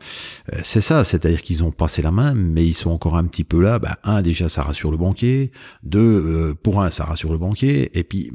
[0.63, 3.61] c'est ça, c'est-à-dire qu'ils ont passé la main, mais ils sont encore un petit peu
[3.61, 5.51] là, bah, un déjà ça rassure le banquier,
[5.83, 8.31] deux euh, pour un ça rassure le banquier, et puis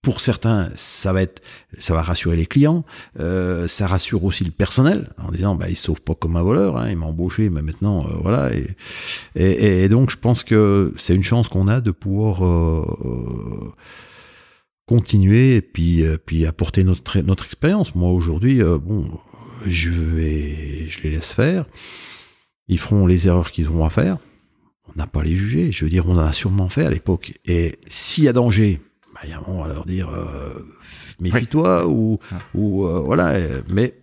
[0.00, 1.42] pour certains, ça va être,
[1.80, 2.84] ça va rassurer les clients,
[3.18, 6.76] euh, ça rassure aussi le personnel en disant, bah, il sauve pas comme un voleur,
[6.76, 8.52] hein, il m'a embauché, mais maintenant, euh, voilà.
[9.34, 12.38] Et, donc, je pense que c'est une chance qu'on a de pouvoir
[14.86, 17.96] continuer et puis, puis apporter notre notre expérience.
[17.96, 19.10] Moi, aujourd'hui, bon,
[19.66, 21.66] je vais, je les laisse faire.
[22.68, 24.18] Ils feront les erreurs qu'ils auront à faire.
[24.88, 25.72] On n'a pas à les juger.
[25.72, 27.34] Je veux dire, on en a sûrement fait à l'époque.
[27.44, 28.80] Et s'il y a danger,
[29.14, 30.66] bah, il y a un moment à leur dire euh,
[31.20, 32.38] méfie-toi ou, ah.
[32.54, 33.34] ou euh, voilà.
[33.68, 33.94] Mais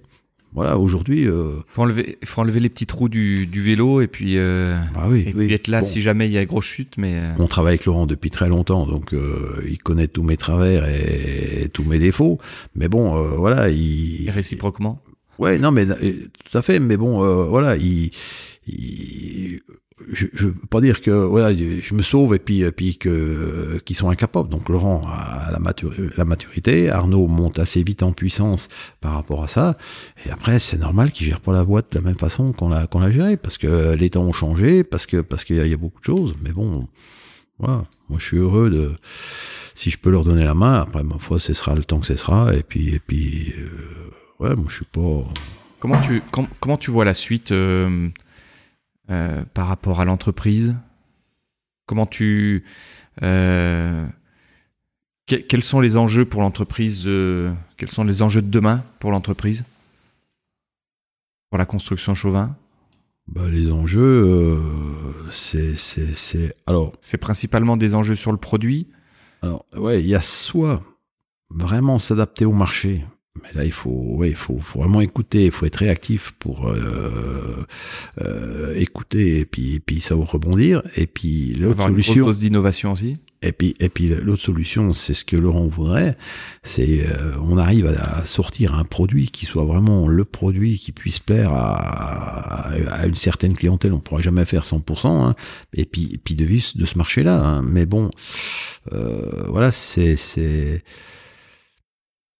[0.53, 1.27] voilà, aujourd'hui.
[1.27, 5.07] Euh, faut enlever, faut enlever les petits trous du, du vélo et puis, euh, ah
[5.09, 6.97] oui, et puis être là si jamais il y a une grosse chute.
[6.97, 7.33] Mais euh.
[7.39, 11.69] on travaille avec Laurent depuis très longtemps, donc euh, il connaît tous mes travers et,
[11.73, 12.37] tous mes défauts.
[12.75, 14.27] Mais bon, voilà, il.
[14.27, 15.01] Et réciproquement.
[15.39, 16.79] Ouais, non, mais tout à fait.
[16.79, 18.11] Mais bon, voilà, il
[20.11, 23.95] je, je veux pas dire que voilà, je me sauve et puis puis que qu'ils
[23.95, 24.49] sont incapables.
[24.49, 28.69] Donc Laurent a la, maturité, Arnaud monte assez vite en puissance
[29.01, 29.77] par rapport à ça.
[30.25, 32.87] Et après, c'est normal qu'il gère pas la boîte de la même façon qu'on l'a
[32.87, 35.77] qu'on l'a géré parce que les temps ont changé, parce que parce qu'il y, a
[35.77, 36.35] beaucoup de choses.
[36.41, 36.87] Mais bon,
[37.59, 38.91] voilà, moi je suis heureux de
[39.75, 40.81] si je peux leur donner la main.
[40.81, 42.55] Après, ma foi, ce sera le temps que ce sera.
[42.55, 43.69] Et puis et puis euh,
[44.39, 45.23] ouais, moi je suis pas.
[45.79, 46.21] Comment tu
[46.59, 47.51] comment tu vois la suite?
[47.51, 48.09] Euh
[49.09, 50.75] euh, par rapport à l'entreprise
[51.85, 52.63] Comment tu...
[53.21, 54.07] Euh,
[55.25, 57.03] quels sont les enjeux pour l'entreprise
[57.77, 59.65] Quels sont les enjeux de demain pour l'entreprise?
[61.49, 62.55] Pour la construction Chauvin?
[63.27, 66.93] Bah, les enjeux, euh, c'est, alors.
[66.99, 68.87] C'est principalement des enjeux sur le produit?
[69.41, 70.83] Alors ouais, il y a soit
[71.49, 73.05] vraiment s'adapter au marché,
[73.41, 76.67] mais là, il faut, ouais, il faut, faut vraiment écouter, il faut être réactif pour
[76.67, 77.65] euh,
[78.21, 80.83] euh, écouter et puis, et puis savoir rebondir.
[80.95, 83.17] Et puis l'autre solution, d'innovation aussi.
[83.41, 86.15] Et puis, et puis l'autre solution, c'est ce que Laurent voudrait,
[86.61, 91.19] c'est euh, on arrive à, sortir un produit qui soit vraiment le produit qui puisse
[91.19, 93.93] plaire à, à une certaine clientèle.
[93.93, 95.07] On pourra jamais faire 100%.
[95.07, 95.35] Hein,
[95.73, 97.43] et puis, et puis de, de ce marché-là.
[97.43, 97.63] Hein.
[97.63, 98.11] Mais bon,
[98.93, 100.83] euh, voilà, c'est, c'est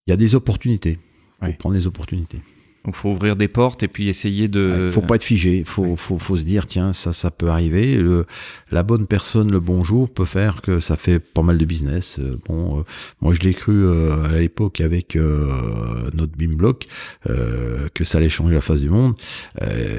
[0.08, 1.00] il y a des opportunités.
[1.40, 2.40] Faut prendre les opportunités.
[2.86, 4.88] Donc faut ouvrir des portes et puis essayer de.
[4.88, 5.64] Il faut pas être figé.
[5.66, 7.96] Faut, faut, faut se dire tiens ça ça peut arriver.
[7.96, 8.26] Le,
[8.72, 12.18] la bonne personne le bon jour peut faire que ça fait pas mal de business.
[12.20, 12.84] Euh, bon, euh,
[13.22, 16.86] moi je l'ai cru euh, à l'époque avec notre Bimblock
[17.26, 19.16] que ça allait changer la face du monde.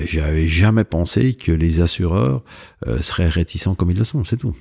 [0.06, 2.42] J'avais jamais pensé que les assureurs
[3.00, 4.24] seraient réticents comme ils le sont.
[4.24, 4.54] C'est tout.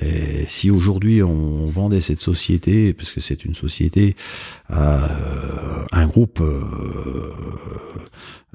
[0.00, 4.14] Et si aujourd'hui on vendait cette société, parce que c'est une société,
[4.68, 7.32] à euh, un groupe euh,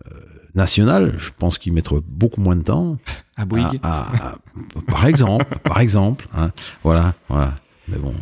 [0.06, 0.12] euh,
[0.54, 2.98] national, je pense qu'il mettrait beaucoup moins de temps.
[3.38, 3.80] À Bouygues.
[3.82, 6.52] par exemple, par exemple, hein,
[6.84, 7.56] voilà, voilà.
[7.88, 8.14] Mais bon.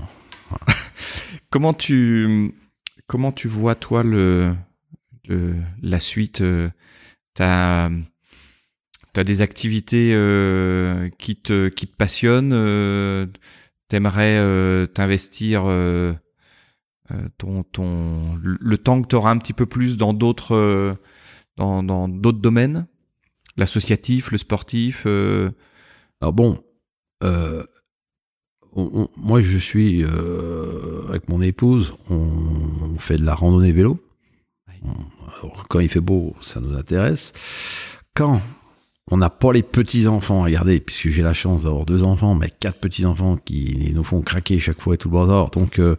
[1.50, 2.56] comment tu
[3.08, 4.56] comment tu vois toi le,
[5.28, 6.44] le la suite
[7.34, 7.90] T'as
[9.20, 13.28] tu as des activités euh, qui, te, qui te passionnent, euh,
[13.90, 16.14] t'aimerais euh, t'investir euh,
[17.38, 20.98] ton, ton, le temps que tu auras un petit peu plus dans d'autres
[21.58, 22.88] dans, dans d'autres domaines,
[23.58, 25.06] l'associatif, le sportif.
[25.06, 26.64] Alors bon,
[29.18, 30.06] moi je suis
[31.10, 34.00] avec mon épouse, on, fait de la randonnée vélo.
[35.40, 37.34] alors, quand il fait beau, ça nous intéresse.
[38.16, 38.42] Quand
[39.12, 42.50] on n'a pas les petits enfants, regardez, puisque j'ai la chance d'avoir deux enfants, mais
[42.60, 45.50] quatre petits enfants qui nous font craquer chaque fois et tout le bazar.
[45.50, 45.96] Donc euh,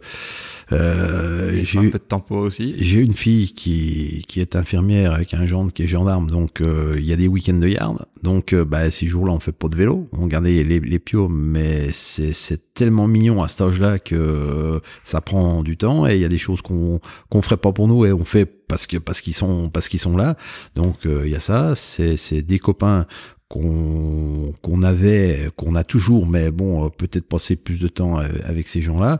[0.71, 2.75] euh, j'ai un peu de tempo aussi.
[2.77, 6.95] J'ai une fille qui qui est infirmière avec un gendre qui est gendarme, donc euh,
[6.97, 8.05] il y a des week-ends de garde.
[8.23, 11.27] Donc euh, bah, ces jours-là, on fait pas de vélo, on gardait les, les pios,
[11.27, 16.21] mais c'est c'est tellement mignon à cet âge-là que ça prend du temps et il
[16.21, 16.99] y a des choses qu'on
[17.29, 19.99] qu'on ferait pas pour nous et on fait parce que parce qu'ils sont parce qu'ils
[19.99, 20.37] sont là.
[20.75, 23.05] Donc il y a ça, c'est c'est des copains
[23.51, 28.81] qu'on qu'on avait, qu'on a toujours, mais bon, peut-être passer plus de temps avec ces
[28.81, 29.19] gens-là.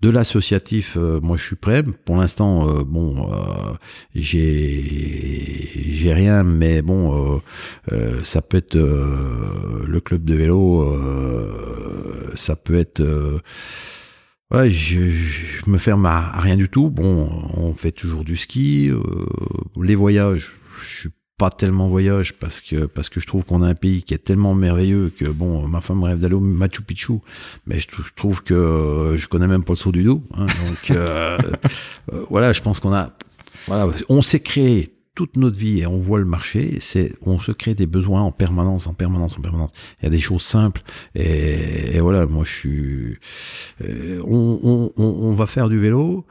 [0.00, 1.82] De l'associatif, moi je suis prêt.
[2.04, 3.28] Pour l'instant, bon,
[4.14, 4.82] j'ai
[5.90, 7.40] j'ai rien, mais bon,
[8.22, 10.96] ça peut être le club de vélo,
[12.34, 13.02] ça peut être
[14.52, 16.90] Ouais, je, je, me ferme à, rien du tout.
[16.90, 18.90] Bon, on fait toujours du ski.
[18.90, 19.00] Euh,
[19.82, 20.52] les voyages,
[20.82, 21.10] je suis
[21.42, 24.24] pas tellement voyage parce que parce que je trouve qu'on a un pays qui est
[24.28, 27.14] tellement merveilleux que bon, ma femme rêve d'aller au Machu Picchu,
[27.66, 30.22] mais je, trouve que euh, je connais même pas le saut du dos.
[30.34, 31.36] Hein, donc euh,
[32.12, 33.10] euh, voilà, je pense qu'on a
[33.66, 37.50] voilà, on s'est créé toute notre vie et on voit le marché, c'est on se
[37.50, 39.72] crée des besoins en permanence, en permanence, en permanence.
[40.00, 40.82] Il y a des choses simples
[41.16, 43.18] et, et voilà, moi je suis.
[43.82, 46.24] Euh, on, on, on, va faire du vélo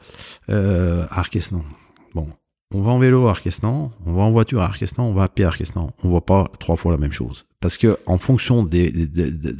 [0.48, 1.66] euh, à Arquesnan.
[2.14, 2.28] Bon,
[2.74, 5.28] on va en vélo à Arquesnan, on va en voiture à Arquesnan, on va à
[5.28, 5.92] pied à Arquesnan.
[6.02, 7.46] On voit pas trois fois la même chose.
[7.60, 8.90] Parce que en fonction de,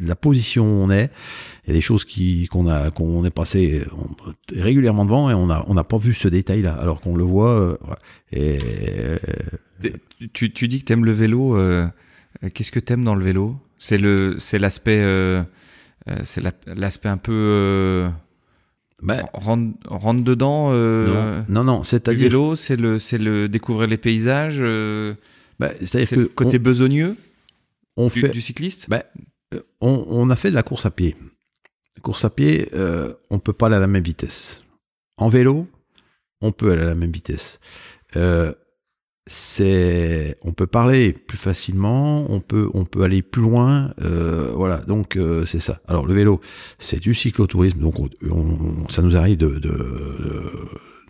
[0.04, 1.10] la position où on est,
[1.64, 3.84] il y a des choses qui qu'on a qu'on est passé
[4.52, 7.78] régulièrement devant et on n'a pas vu ce détail là alors qu'on le voit
[8.34, 9.18] euh,
[10.32, 11.86] tu, dis que t'aimes le vélo euh,
[12.54, 13.56] qu'est-ce que t'aimes dans le vélo?
[13.78, 15.44] C'est l'aspect euh,
[16.24, 18.08] c'est l'aspect un peu
[19.02, 23.88] ben, rentre, rentre dedans non non, non c'est à vélo c'est le c'est le découvrir
[23.88, 27.16] les paysages ben, c'est le côté besogneux
[27.96, 28.88] on du, fait du cycliste?
[28.88, 29.02] Ben,
[29.80, 31.14] on, on, a fait de la course à pied
[32.02, 34.62] course à pied, euh, on peut pas aller à la même vitesse.
[35.16, 35.66] En vélo,
[36.42, 37.60] on peut aller à la même vitesse.
[39.26, 44.78] C'est, on peut parler plus facilement, on peut, on peut aller plus loin, euh, voilà.
[44.78, 45.80] Donc euh, c'est ça.
[45.86, 46.40] Alors le vélo,
[46.78, 47.96] c'est du cyclotourisme, donc
[48.88, 49.72] ça nous arrive de, de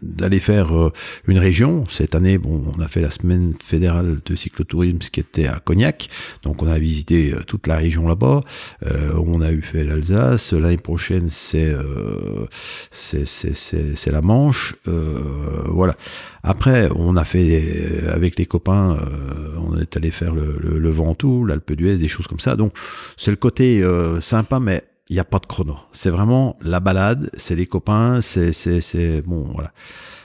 [0.03, 0.93] d'aller faire euh,
[1.27, 1.85] une région.
[1.89, 6.09] Cette année, bon, on a fait la semaine fédérale de cyclotourisme qui était à Cognac,
[6.43, 8.41] donc on a visité euh, toute la région là-bas.
[8.87, 10.53] Euh, on a eu fait l'Alsace.
[10.53, 11.75] L'année prochaine, c'est
[12.91, 14.75] c'est la Manche.
[14.85, 15.95] voilà.
[16.43, 18.99] Après, on a fait avec les copains,
[19.59, 22.57] on est allé faire le, le, le Ventoux, l'Alpe d'Huez, des choses comme ça.
[22.57, 22.77] Donc
[23.17, 23.83] c'est le côté
[24.21, 25.77] sympa, mais il n'y a pas de chrono.
[25.93, 29.73] C'est vraiment la balade, c'est les copains, c'est, c'est, c'est, bon, voilà.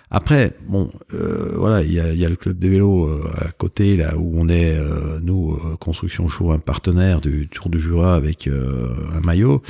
[0.10, 3.52] Après, bon, euh, voilà, il y a, y a, le club de vélo euh, à
[3.52, 7.78] côté, là où on est, euh, nous, euh, Construction Show, un partenaire du Tour du
[7.78, 9.62] Jura avec un maillot.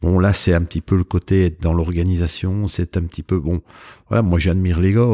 [0.00, 3.60] Bon, là, c'est un petit peu le côté dans l'organisation, c'est un petit peu, bon,
[4.08, 5.06] voilà, moi j'admire les gars,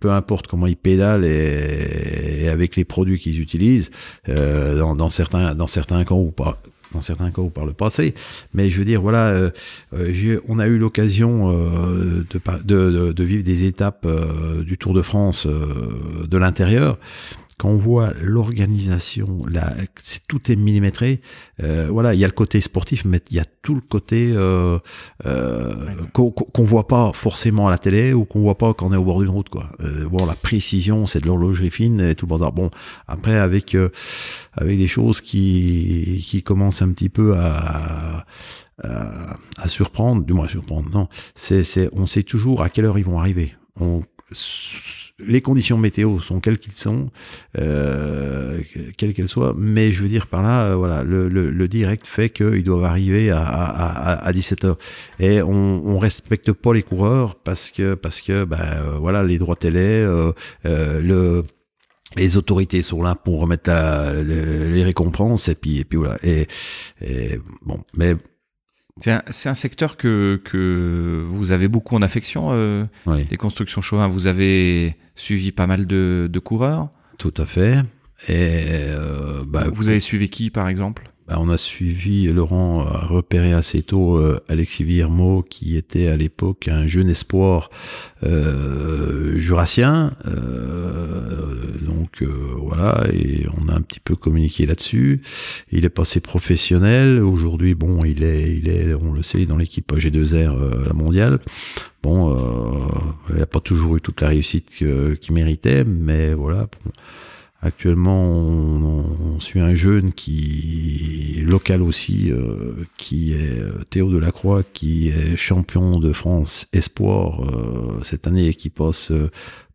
[0.00, 3.92] peu importe comment ils pédalent et, et avec les produits qu'ils utilisent,
[4.26, 6.60] dans, dans, certains, dans certains cas ou pas,
[6.92, 8.14] dans certains cas ou par le passé.
[8.54, 9.50] Mais je veux dire, voilà, euh,
[9.94, 12.24] euh on a eu l'occasion euh,
[12.64, 14.06] de, vivre des étapes
[14.64, 16.98] du Tour de France de l'intérieur
[17.62, 19.46] quand on voit l'organisation,
[20.26, 21.20] tout est millimétré.
[21.62, 24.32] Euh, voilà, il y a le côté sportif, mais il y a tout le côté
[24.34, 24.80] euh,
[25.26, 28.96] euh, qu'on voit pas forcément à la télé ou qu'on voit pas quand on est
[28.96, 29.46] au bord d'une route,
[30.10, 32.50] bon, la précision, c'est de l'horlogerie fine et tout le bazar.
[32.50, 32.68] Bon,
[33.06, 33.76] après avec
[34.54, 38.26] avec des choses qui qui commencent un petit peu à
[38.82, 40.90] à, surprendre, du moins à surprendre.
[40.92, 41.06] Non,
[41.36, 43.54] c'est c'est on sait toujours à quelle heure ils vont arriver.
[45.18, 47.10] Les conditions météo sont quelles qu'elles sont,
[47.58, 48.60] euh,
[48.96, 52.30] quelles qu'elles soient, mais je veux dire par là, euh, voilà, le, le, direct fait
[52.30, 54.76] qu'ils doivent arriver à, à, à 17h.
[55.20, 59.38] Et on, on respecte pas les coureurs parce que, parce que, ben, euh, voilà, les
[59.38, 60.32] droits télé, euh,
[60.64, 61.44] le,
[62.16, 63.70] les autorités sont là pour remettre
[64.22, 66.46] les récompenses et puis et puis voilà et,
[67.00, 68.16] et bon mais
[69.00, 74.08] c'est un, un, secteur que, que vous avez beaucoup en affection, euh, les constructions Chauvin.
[74.08, 77.78] Vous avez suivi pas mal de, de coureurs Tout à fait.
[78.28, 81.11] Et euh, bah, vous avez suivi qui, par exemple?
[81.28, 86.16] Bah, on a suivi, Laurent a repéré assez tôt euh, Alexis Villermo, qui était à
[86.16, 87.70] l'époque un jeune espoir
[88.24, 90.12] euh, jurassien.
[90.26, 92.26] Euh, donc euh,
[92.58, 95.20] voilà, et on a un petit peu communiqué là-dessus.
[95.70, 97.20] Il est passé professionnel.
[97.20, 101.38] Aujourd'hui, bon, il est, il est, on le sait, dans l'équipe G2R la mondiale.
[102.02, 102.36] Bon,
[103.30, 104.70] il n'a pas toujours eu toute la réussite
[105.20, 106.66] qu'il méritait, mais voilà.
[107.64, 114.64] Actuellement, on, suit un jeune qui est local aussi, euh, qui est euh, Théo Delacroix,
[114.64, 119.12] qui est champion de France espoir euh, cette année et qui passe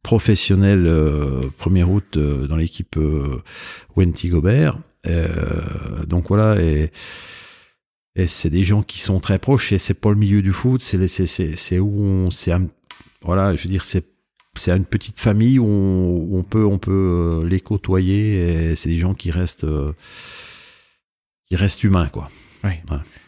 [0.04, 0.90] professionnel
[1.58, 2.98] première route dans l'équipe
[3.96, 4.78] Wenty Gobert.
[6.08, 6.92] donc voilà et
[8.28, 11.80] c'est des gens qui sont très proches et c'est pas le milieu du foot, c'est
[11.80, 12.54] où on c'est
[13.22, 14.17] voilà, je veux dire c'est
[14.60, 19.14] c'est une petite famille où on, peut on peut les côtoyer et c'est des gens
[19.14, 19.66] qui restent
[21.46, 22.30] qui restent humains quoi.
[22.64, 22.72] Oui.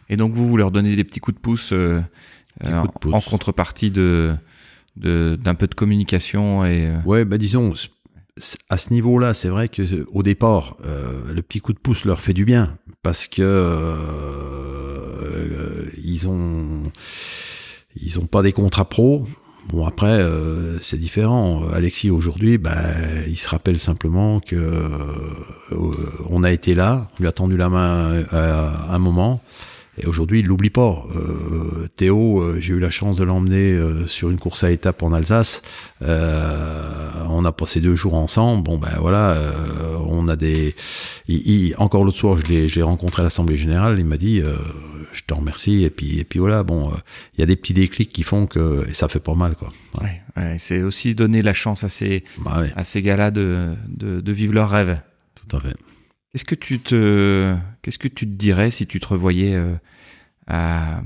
[0.10, 1.74] Et donc vous vous leur donnez des petits coups de pouce,
[2.64, 4.36] en contrepartie de
[4.96, 7.74] d'un peu de communication et ouais bah disons
[8.70, 12.22] à ce niveau-là, c'est vrai que au départ, euh, le petit coup de pouce leur
[12.22, 13.90] fait du bien parce que euh,
[16.02, 16.84] ils ont
[17.96, 19.26] ils ont pas des contrats pro.
[19.72, 21.68] Bon après euh, c'est différent.
[21.74, 22.74] Alexis aujourd'hui, ben
[23.28, 24.84] il se rappelle simplement que
[26.30, 29.42] on a été là, on lui a tendu la main à un moment.
[30.02, 31.04] Et aujourd'hui, il l'oublie pas.
[31.16, 35.04] Euh, Théo, euh, j'ai eu la chance de l'emmener euh, sur une course à étapes
[35.04, 35.62] en Alsace.
[36.02, 38.64] on a passé deux jours ensemble.
[38.64, 39.38] Bon ben voilà,
[40.08, 40.76] on a des.
[41.78, 43.98] encore l'autre soir, je l'ai, rencontré à l'assemblée générale.
[44.00, 44.42] Il m'a dit,
[45.14, 45.84] je te remercie.
[45.84, 46.64] Et puis et puis voilà.
[46.64, 46.94] Bon,
[47.34, 49.70] il y a des petits déclics qui font que et ça fait pas mal quoi.
[50.02, 54.22] Ouais, ouais c'est aussi donner la chance à ces bah à ces gars-là de, de,
[54.22, 55.02] de vivre leur rêve.
[55.36, 55.76] Tout à fait.
[56.32, 59.74] Qu'est-ce que tu te, qu'est-ce que tu te dirais si tu te revoyais euh,
[60.46, 61.02] à,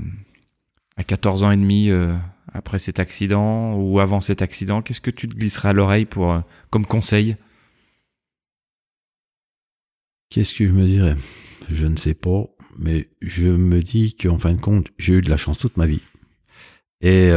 [0.96, 2.14] à 14 ans et demi euh,
[2.52, 4.82] après cet accident ou avant cet accident?
[4.82, 7.36] Qu'est-ce que tu te glisserais à l'oreille pour, euh, comme conseil?
[10.28, 11.14] Qu'est-ce que je me dirais?
[11.70, 12.44] Je ne sais pas,
[12.78, 15.86] mais je me dis qu'en fin de compte, j'ai eu de la chance toute ma
[15.86, 16.02] vie.
[17.00, 17.32] Et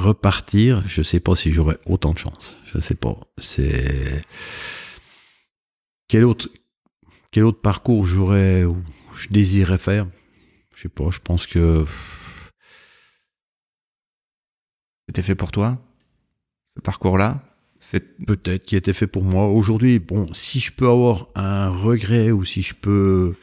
[0.00, 2.56] repartir, je ne sais pas si j'aurais autant de chance.
[2.72, 3.16] Je sais pas.
[3.38, 4.22] C'est
[6.08, 6.48] quel autre,
[7.30, 8.82] quel autre parcours j'aurais ou
[9.16, 10.06] je désirais faire?
[10.74, 11.84] Je sais pas, je pense que.
[15.08, 15.78] C'était fait pour toi
[16.74, 17.42] Ce parcours-là?
[17.80, 19.46] C'est peut-être qui était fait pour moi.
[19.46, 23.34] Aujourd'hui, bon, si je peux avoir un regret ou si je peux,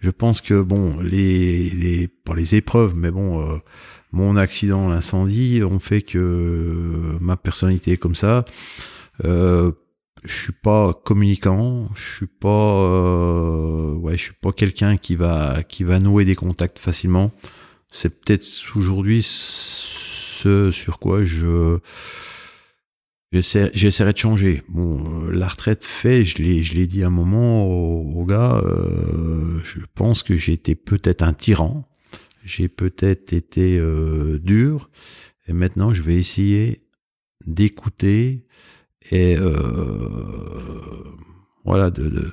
[0.00, 3.56] je pense que bon, les, les pas les épreuves, mais bon, euh,
[4.12, 8.44] mon accident, l'incendie, ont fait que ma personnalité est comme ça.
[9.24, 9.72] Euh,
[10.24, 15.62] je suis pas communicant, je suis pas euh, ouais, je suis pas quelqu'un qui va
[15.62, 17.30] qui va nouer des contacts facilement.
[17.88, 18.46] C'est peut-être
[18.76, 21.78] aujourd'hui ce sur quoi je
[23.40, 24.62] j'essaierai de changer.
[24.68, 29.80] Bon, euh, la retraite fait, je l'ai dit à un moment au, gars, euh, je
[29.94, 31.88] pense que j'ai été peut-être un tyran,
[32.44, 34.90] j'ai peut-être été euh, dur
[35.48, 36.82] et maintenant je vais essayer
[37.46, 38.44] d'écouter
[39.12, 39.36] et
[41.64, 42.32] voilà de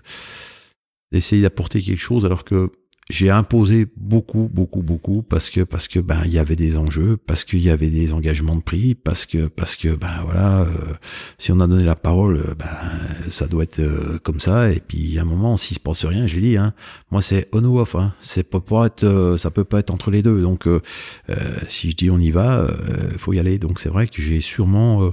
[1.11, 2.71] d'essayer d'apporter quelque chose alors que
[3.09, 7.17] j'ai imposé beaucoup, beaucoup, beaucoup parce que parce que ben il y avait des enjeux,
[7.17, 10.93] parce qu'il y avait des engagements de prix, parce que parce que ben voilà, euh,
[11.37, 14.71] si on a donné la parole, euh, ben ça doit être euh, comme ça.
[14.71, 16.73] Et puis à un moment, s'il se passe rien, je l'ai dit, hein,
[17.11, 20.09] moi c'est on ou off, hein, c'est pas pour être, ça peut pas être entre
[20.11, 20.41] les deux.
[20.41, 20.67] Donc
[21.67, 22.67] si je dis on y va,
[23.17, 23.59] faut y aller.
[23.59, 25.11] Donc c'est vrai que j'ai sûrement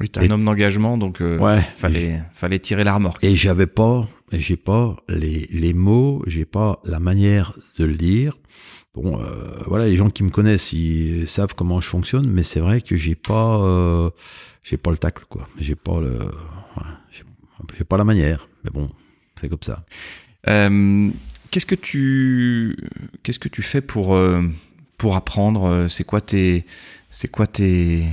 [0.00, 3.22] oui, t'es un homme d'engagement, donc euh, ouais, fallait fallait tirer la remorque.
[3.22, 8.38] Et j'avais pas, j'ai pas les les mots, j'ai pas la manière de le dire.
[8.94, 12.58] Bon, euh, voilà, les gens qui me connaissent, ils savent comment je fonctionne, mais c'est
[12.58, 14.10] vrai que j'ai pas, euh,
[14.64, 15.46] j'ai pas le tacle, quoi.
[15.58, 16.18] J'ai pas le,
[17.76, 18.48] j'ai pas la manière.
[18.64, 18.88] Mais bon,
[19.40, 19.84] c'est comme ça.
[20.48, 21.08] Euh,
[21.50, 22.76] qu'est-ce que tu,
[23.22, 24.18] qu'est-ce que tu fais pour
[24.96, 25.86] pour apprendre?
[25.88, 26.64] C'est quoi tes,
[27.10, 28.06] c'est quoi tes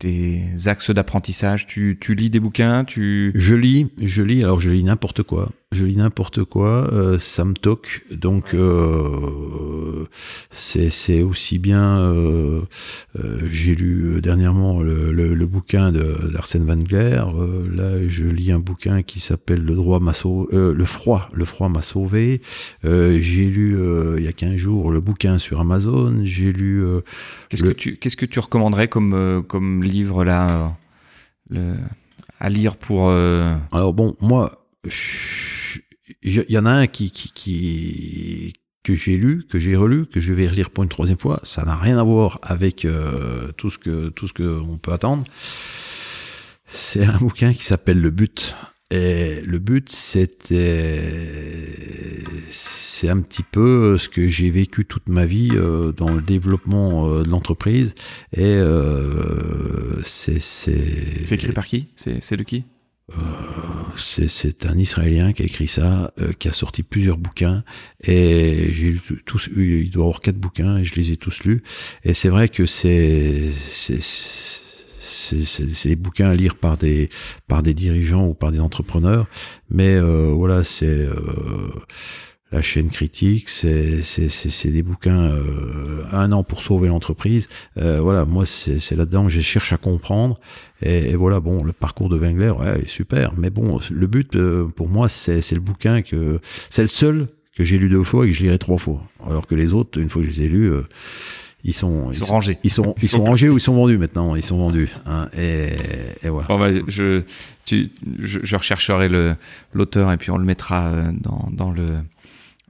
[0.00, 1.66] tes axes d'apprentissage.
[1.66, 5.50] Tu, tu lis des bouquins tu Je lis, je lis, alors je lis n'importe quoi
[5.72, 8.04] je lis n'importe quoi, euh, ça me toque.
[8.10, 10.04] Donc euh,
[10.50, 11.96] c'est aussi bien.
[11.96, 12.62] Euh,
[13.48, 17.22] j'ai lu dernièrement le, le, bouquin d'Arsène Van Gler.
[17.72, 20.10] là, je lis un bouquin qui s'appelle Le droit m'a
[20.50, 22.42] le froid, le froid m'a sauvé.
[22.82, 23.78] j'ai lu
[24.18, 26.22] il y a 15 jours le bouquin sur Amazon.
[26.24, 26.84] J'ai lu.
[27.48, 30.76] qu'est-ce que tu qu'est-ce que tu recommanderais comme comme livre là
[31.48, 31.74] le,
[32.40, 33.12] à lire pour.
[33.12, 38.52] Alors bon, moi il y en a un qui, qui, qui
[38.82, 41.40] que j'ai lu, que j'ai relu, que je vais relire pour une troisième fois.
[41.42, 44.92] Ça n'a rien à voir avec euh, tout ce que tout ce que on peut
[44.92, 45.24] attendre.
[46.66, 48.56] C'est un bouquin qui s'appelle Le But.
[48.92, 51.00] Et le but, c'était,
[52.48, 57.08] c'est un petit peu ce que j'ai vécu toute ma vie euh, dans le développement
[57.08, 57.94] euh, de l'entreprise.
[58.36, 58.58] Et
[60.02, 61.24] c'est, c'est.
[61.24, 61.86] C'est écrit par qui?
[61.94, 62.64] C'est, de qui?
[63.96, 67.64] C'est un Israélien qui a écrit ça, euh, qui a sorti plusieurs bouquins,
[68.02, 68.96] et j'ai
[69.26, 71.62] tous, il doit avoir quatre bouquins, et je les ai tous lus,
[72.04, 73.50] et c'est vrai que c'est
[75.02, 77.08] c'est des bouquins à lire par des
[77.46, 79.26] par des dirigeants ou par des entrepreneurs,
[79.70, 81.08] mais euh, voilà, c'est
[82.52, 87.48] la chaîne critique, c'est c'est des bouquins euh, un an pour sauver l'entreprise.
[87.78, 90.40] Euh, voilà, moi c'est là-dedans que je cherche à comprendre.
[90.82, 93.34] Et, voilà, bon, le parcours de Wengler, ouais, super.
[93.36, 96.40] Mais bon, le but euh, pour moi, c'est le bouquin que
[96.70, 99.02] c'est le seul que j'ai lu deux fois et que je lirai trois fois.
[99.26, 100.82] Alors que les autres, une fois que je les ai lus, euh,
[101.62, 102.58] ils sont, ils, sont, rangés.
[102.64, 104.34] Ils sont, ils, sont, rangés ou ils sont vendus maintenant.
[104.34, 104.88] Ils sont vendus.
[105.04, 105.68] Hein, et,
[106.22, 106.48] et, voilà.
[106.48, 107.22] Bon, bah, je,
[107.66, 109.10] tu, je, je rechercherai
[109.74, 111.98] l'auteur et puis on le mettra dans, dans le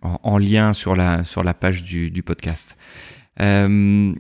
[0.02, 2.76] en, lien sur la, sur la page du, podcast.
[3.40, 4.14] Euh,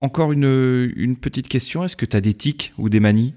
[0.00, 3.34] encore une, une petite question, est-ce que tu as des tics ou des manies?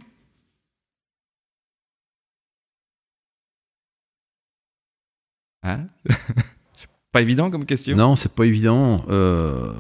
[5.66, 5.88] Hein?
[6.74, 7.96] C'est pas évident comme question?
[7.96, 9.04] Non, c'est pas évident.
[9.10, 9.74] Euh...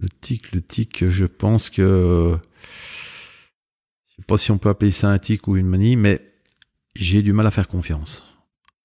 [0.00, 2.36] Le tic, le tic, je pense que...
[4.06, 6.27] Je sais pas si on peut appeler ça un tic ou une manie, mais
[6.94, 8.38] j'ai du mal à faire confiance.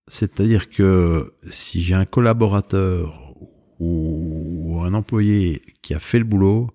[0.07, 3.35] C'est-à-dire que si j'ai un collaborateur
[3.79, 6.69] ou un employé qui a fait le boulot,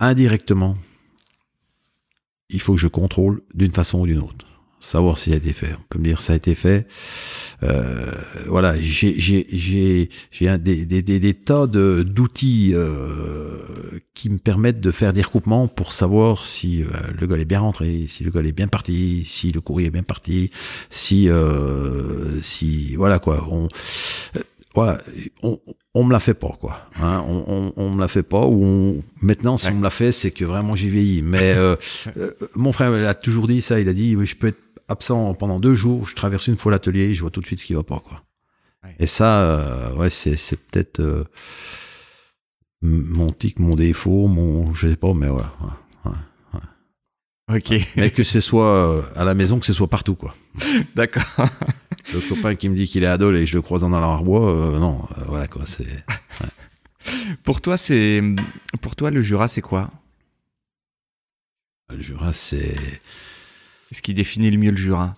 [0.00, 0.76] indirectement,
[2.50, 4.47] il faut que je contrôle d'une façon ou d'une autre
[4.80, 5.72] savoir s'il a été fait.
[5.72, 6.86] On peut me dire ça a été fait.
[7.62, 8.12] Euh,
[8.46, 13.58] voilà, j'ai j'ai j'ai j'ai des, des, des, des, tas de d'outils euh,
[14.14, 16.86] qui me permettent de faire des recoupements pour savoir si euh,
[17.18, 19.90] le gars est bien rentré, si le gars est bien parti, si le courrier est
[19.90, 20.50] bien parti,
[20.90, 23.46] si euh, si voilà quoi.
[23.50, 23.68] On
[24.74, 24.98] voilà,
[25.42, 25.58] on,
[25.94, 26.88] on me la fait pas quoi.
[27.00, 29.90] Hein, on, on, on, me la fait pas ou on, maintenant si on me l'a
[29.90, 31.22] fait c'est que vraiment j'ai vieilli.
[31.22, 31.74] Mais euh,
[32.16, 33.80] euh, mon frère il a toujours dit ça.
[33.80, 36.72] Il a dit oui je peux être absent pendant deux jours, je traverse une fois
[36.72, 38.22] l'atelier, je vois tout de suite ce qui va pas, quoi.
[38.98, 40.36] Et ça, euh, ouais, c'est,
[40.70, 41.24] peut-être euh,
[42.80, 45.52] mon tic, mon défaut, mon, je sais pas, mais voilà.
[47.50, 47.72] Ok.
[47.96, 50.34] Mais que ce soit euh, à la maison, que ce soit partout, quoi.
[50.94, 51.24] D'accord.
[52.12, 54.78] Le copain qui me dit qu'il est adol et je le croise dans l'arbois, euh,
[54.78, 56.04] non, voilà quoi, c'est.
[57.42, 58.22] pour toi, c'est,
[58.82, 59.90] pour toi, le Jura, c'est quoi?
[61.90, 62.76] Le Jura, c'est
[63.88, 65.16] Qu'est-ce qui définit le mieux le Jura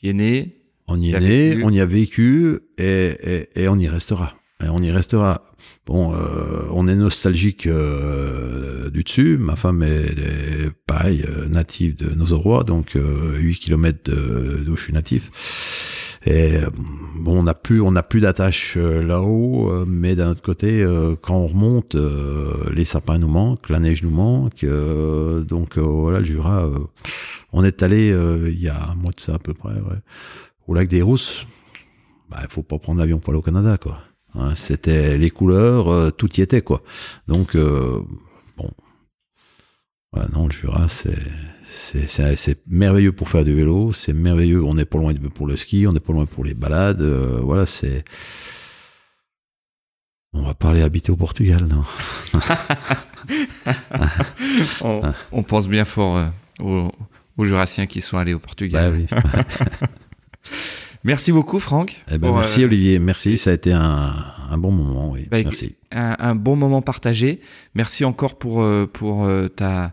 [0.00, 3.88] Tu es né On y est né, on y a vécu et, et, on y
[3.88, 4.34] restera.
[4.64, 5.42] Et on y restera.
[5.86, 9.38] Bon, euh, on est nostalgique euh, du dessus.
[9.38, 14.12] Ma femme est, pareil, euh, native de Nosoroa, donc 8 km
[14.64, 15.30] d'où je suis natif.
[16.26, 16.58] Et
[17.18, 20.82] bon, on n'a plus, on n'a plus d'attache euh, là-haut, euh, mais d'un autre côté,
[20.82, 21.96] euh, quand on remonte,
[22.72, 26.68] les sapins nous manquent, la neige nous manque, donc voilà, le Jura.
[27.52, 29.98] on est allé il y a un mois de ça à peu près, ouais,
[30.66, 31.46] au lac des Rousses.
[32.30, 33.98] Bah, il faut pas prendre l'avion pour aller au Canada, quoi.
[34.34, 36.82] Hein, c'était les couleurs, tout y était, quoi.
[37.26, 37.56] Donc
[40.32, 44.64] non, le Jura, c'est merveilleux pour faire du vélo, c'est merveilleux.
[44.64, 47.02] On n'est pas loin pour le ski, on n'est pas loin pour les balades.
[47.02, 48.04] Euh, voilà, c'est.
[50.32, 51.82] On va parler habiter au Portugal, non
[55.32, 56.26] on, pense bien fort euh,
[56.60, 56.92] aux,
[57.38, 59.06] aux, Jurassiens qui sont allés au Portugal.
[59.10, 59.22] Bah
[61.04, 62.04] merci beaucoup, Franck.
[62.10, 62.98] Eh ben, merci, euh, Olivier.
[62.98, 64.14] Merci, ça a été un,
[64.50, 65.10] un bon moment.
[65.10, 65.26] Oui.
[65.30, 65.77] Bah, merci.
[65.90, 67.40] Un, un, bon moment partagé.
[67.74, 69.92] Merci encore pour, pour ta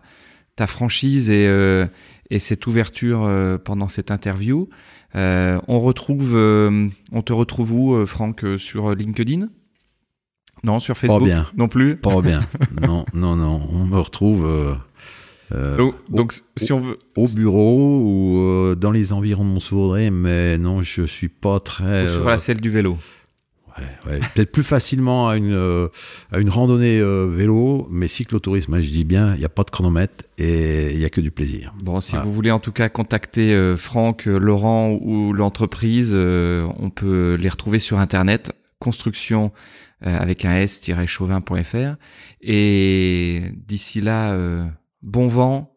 [0.56, 1.86] ta franchise et, euh,
[2.30, 4.68] et cette ouverture euh, pendant cette interview.
[5.14, 9.46] Euh, on retrouve, on te retrouve où, Franck, sur LinkedIn?
[10.64, 11.46] Non, sur Facebook Pas bien.
[11.56, 11.96] Non plus?
[11.96, 12.40] Pas bien.
[12.82, 13.62] non, non, non.
[13.70, 14.46] On me retrouve.
[15.54, 20.82] Euh, donc, si on veut au bureau ou dans les environs de Montsourdré, mais non,
[20.82, 22.98] je suis pas très sur la selle du vélo
[24.06, 25.88] ouais, peut-être plus facilement à une, euh,
[26.32, 29.64] à une randonnée euh, vélo, mais cyclotourisme, hein, je dis bien, il n'y a pas
[29.64, 31.74] de chronomètre et il n'y a que du plaisir.
[31.82, 37.36] Bon, si vous voulez en tout cas contacter euh, Franck, Laurent ou l'entreprise, on peut
[37.40, 39.52] les retrouver sur Internet, construction
[40.00, 41.96] avec un s-chauvin.fr.
[42.42, 44.36] Et d'ici là,
[45.02, 45.75] bon vent,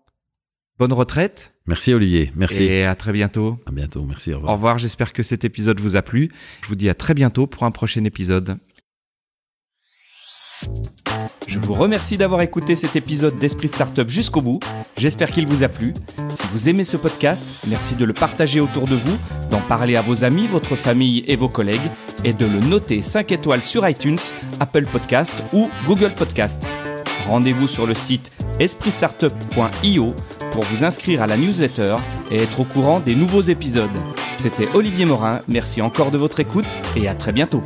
[0.79, 1.53] bonne retraite.
[1.67, 2.63] Merci Olivier, merci.
[2.63, 3.57] Et à très bientôt.
[3.67, 4.33] À bientôt, merci.
[4.33, 4.51] Au revoir.
[4.51, 6.31] Au revoir, j'espère que cet épisode vous a plu.
[6.61, 8.57] Je vous dis à très bientôt pour un prochain épisode.
[11.47, 14.59] Je vous remercie d'avoir écouté cet épisode d'Esprit Startup jusqu'au bout.
[14.97, 15.93] J'espère qu'il vous a plu.
[16.29, 19.17] Si vous aimez ce podcast, merci de le partager autour de vous,
[19.49, 21.89] d'en parler à vos amis, votre famille et vos collègues,
[22.23, 24.19] et de le noter 5 étoiles sur iTunes,
[24.59, 26.67] Apple Podcast ou Google Podcast.
[27.29, 30.15] Rendez-vous sur le site espritstartup.io
[30.51, 31.97] pour vous inscrire à la newsletter
[32.31, 33.89] et être au courant des nouveaux épisodes.
[34.35, 36.65] C'était Olivier Morin, merci encore de votre écoute
[36.95, 37.61] et à très bientôt.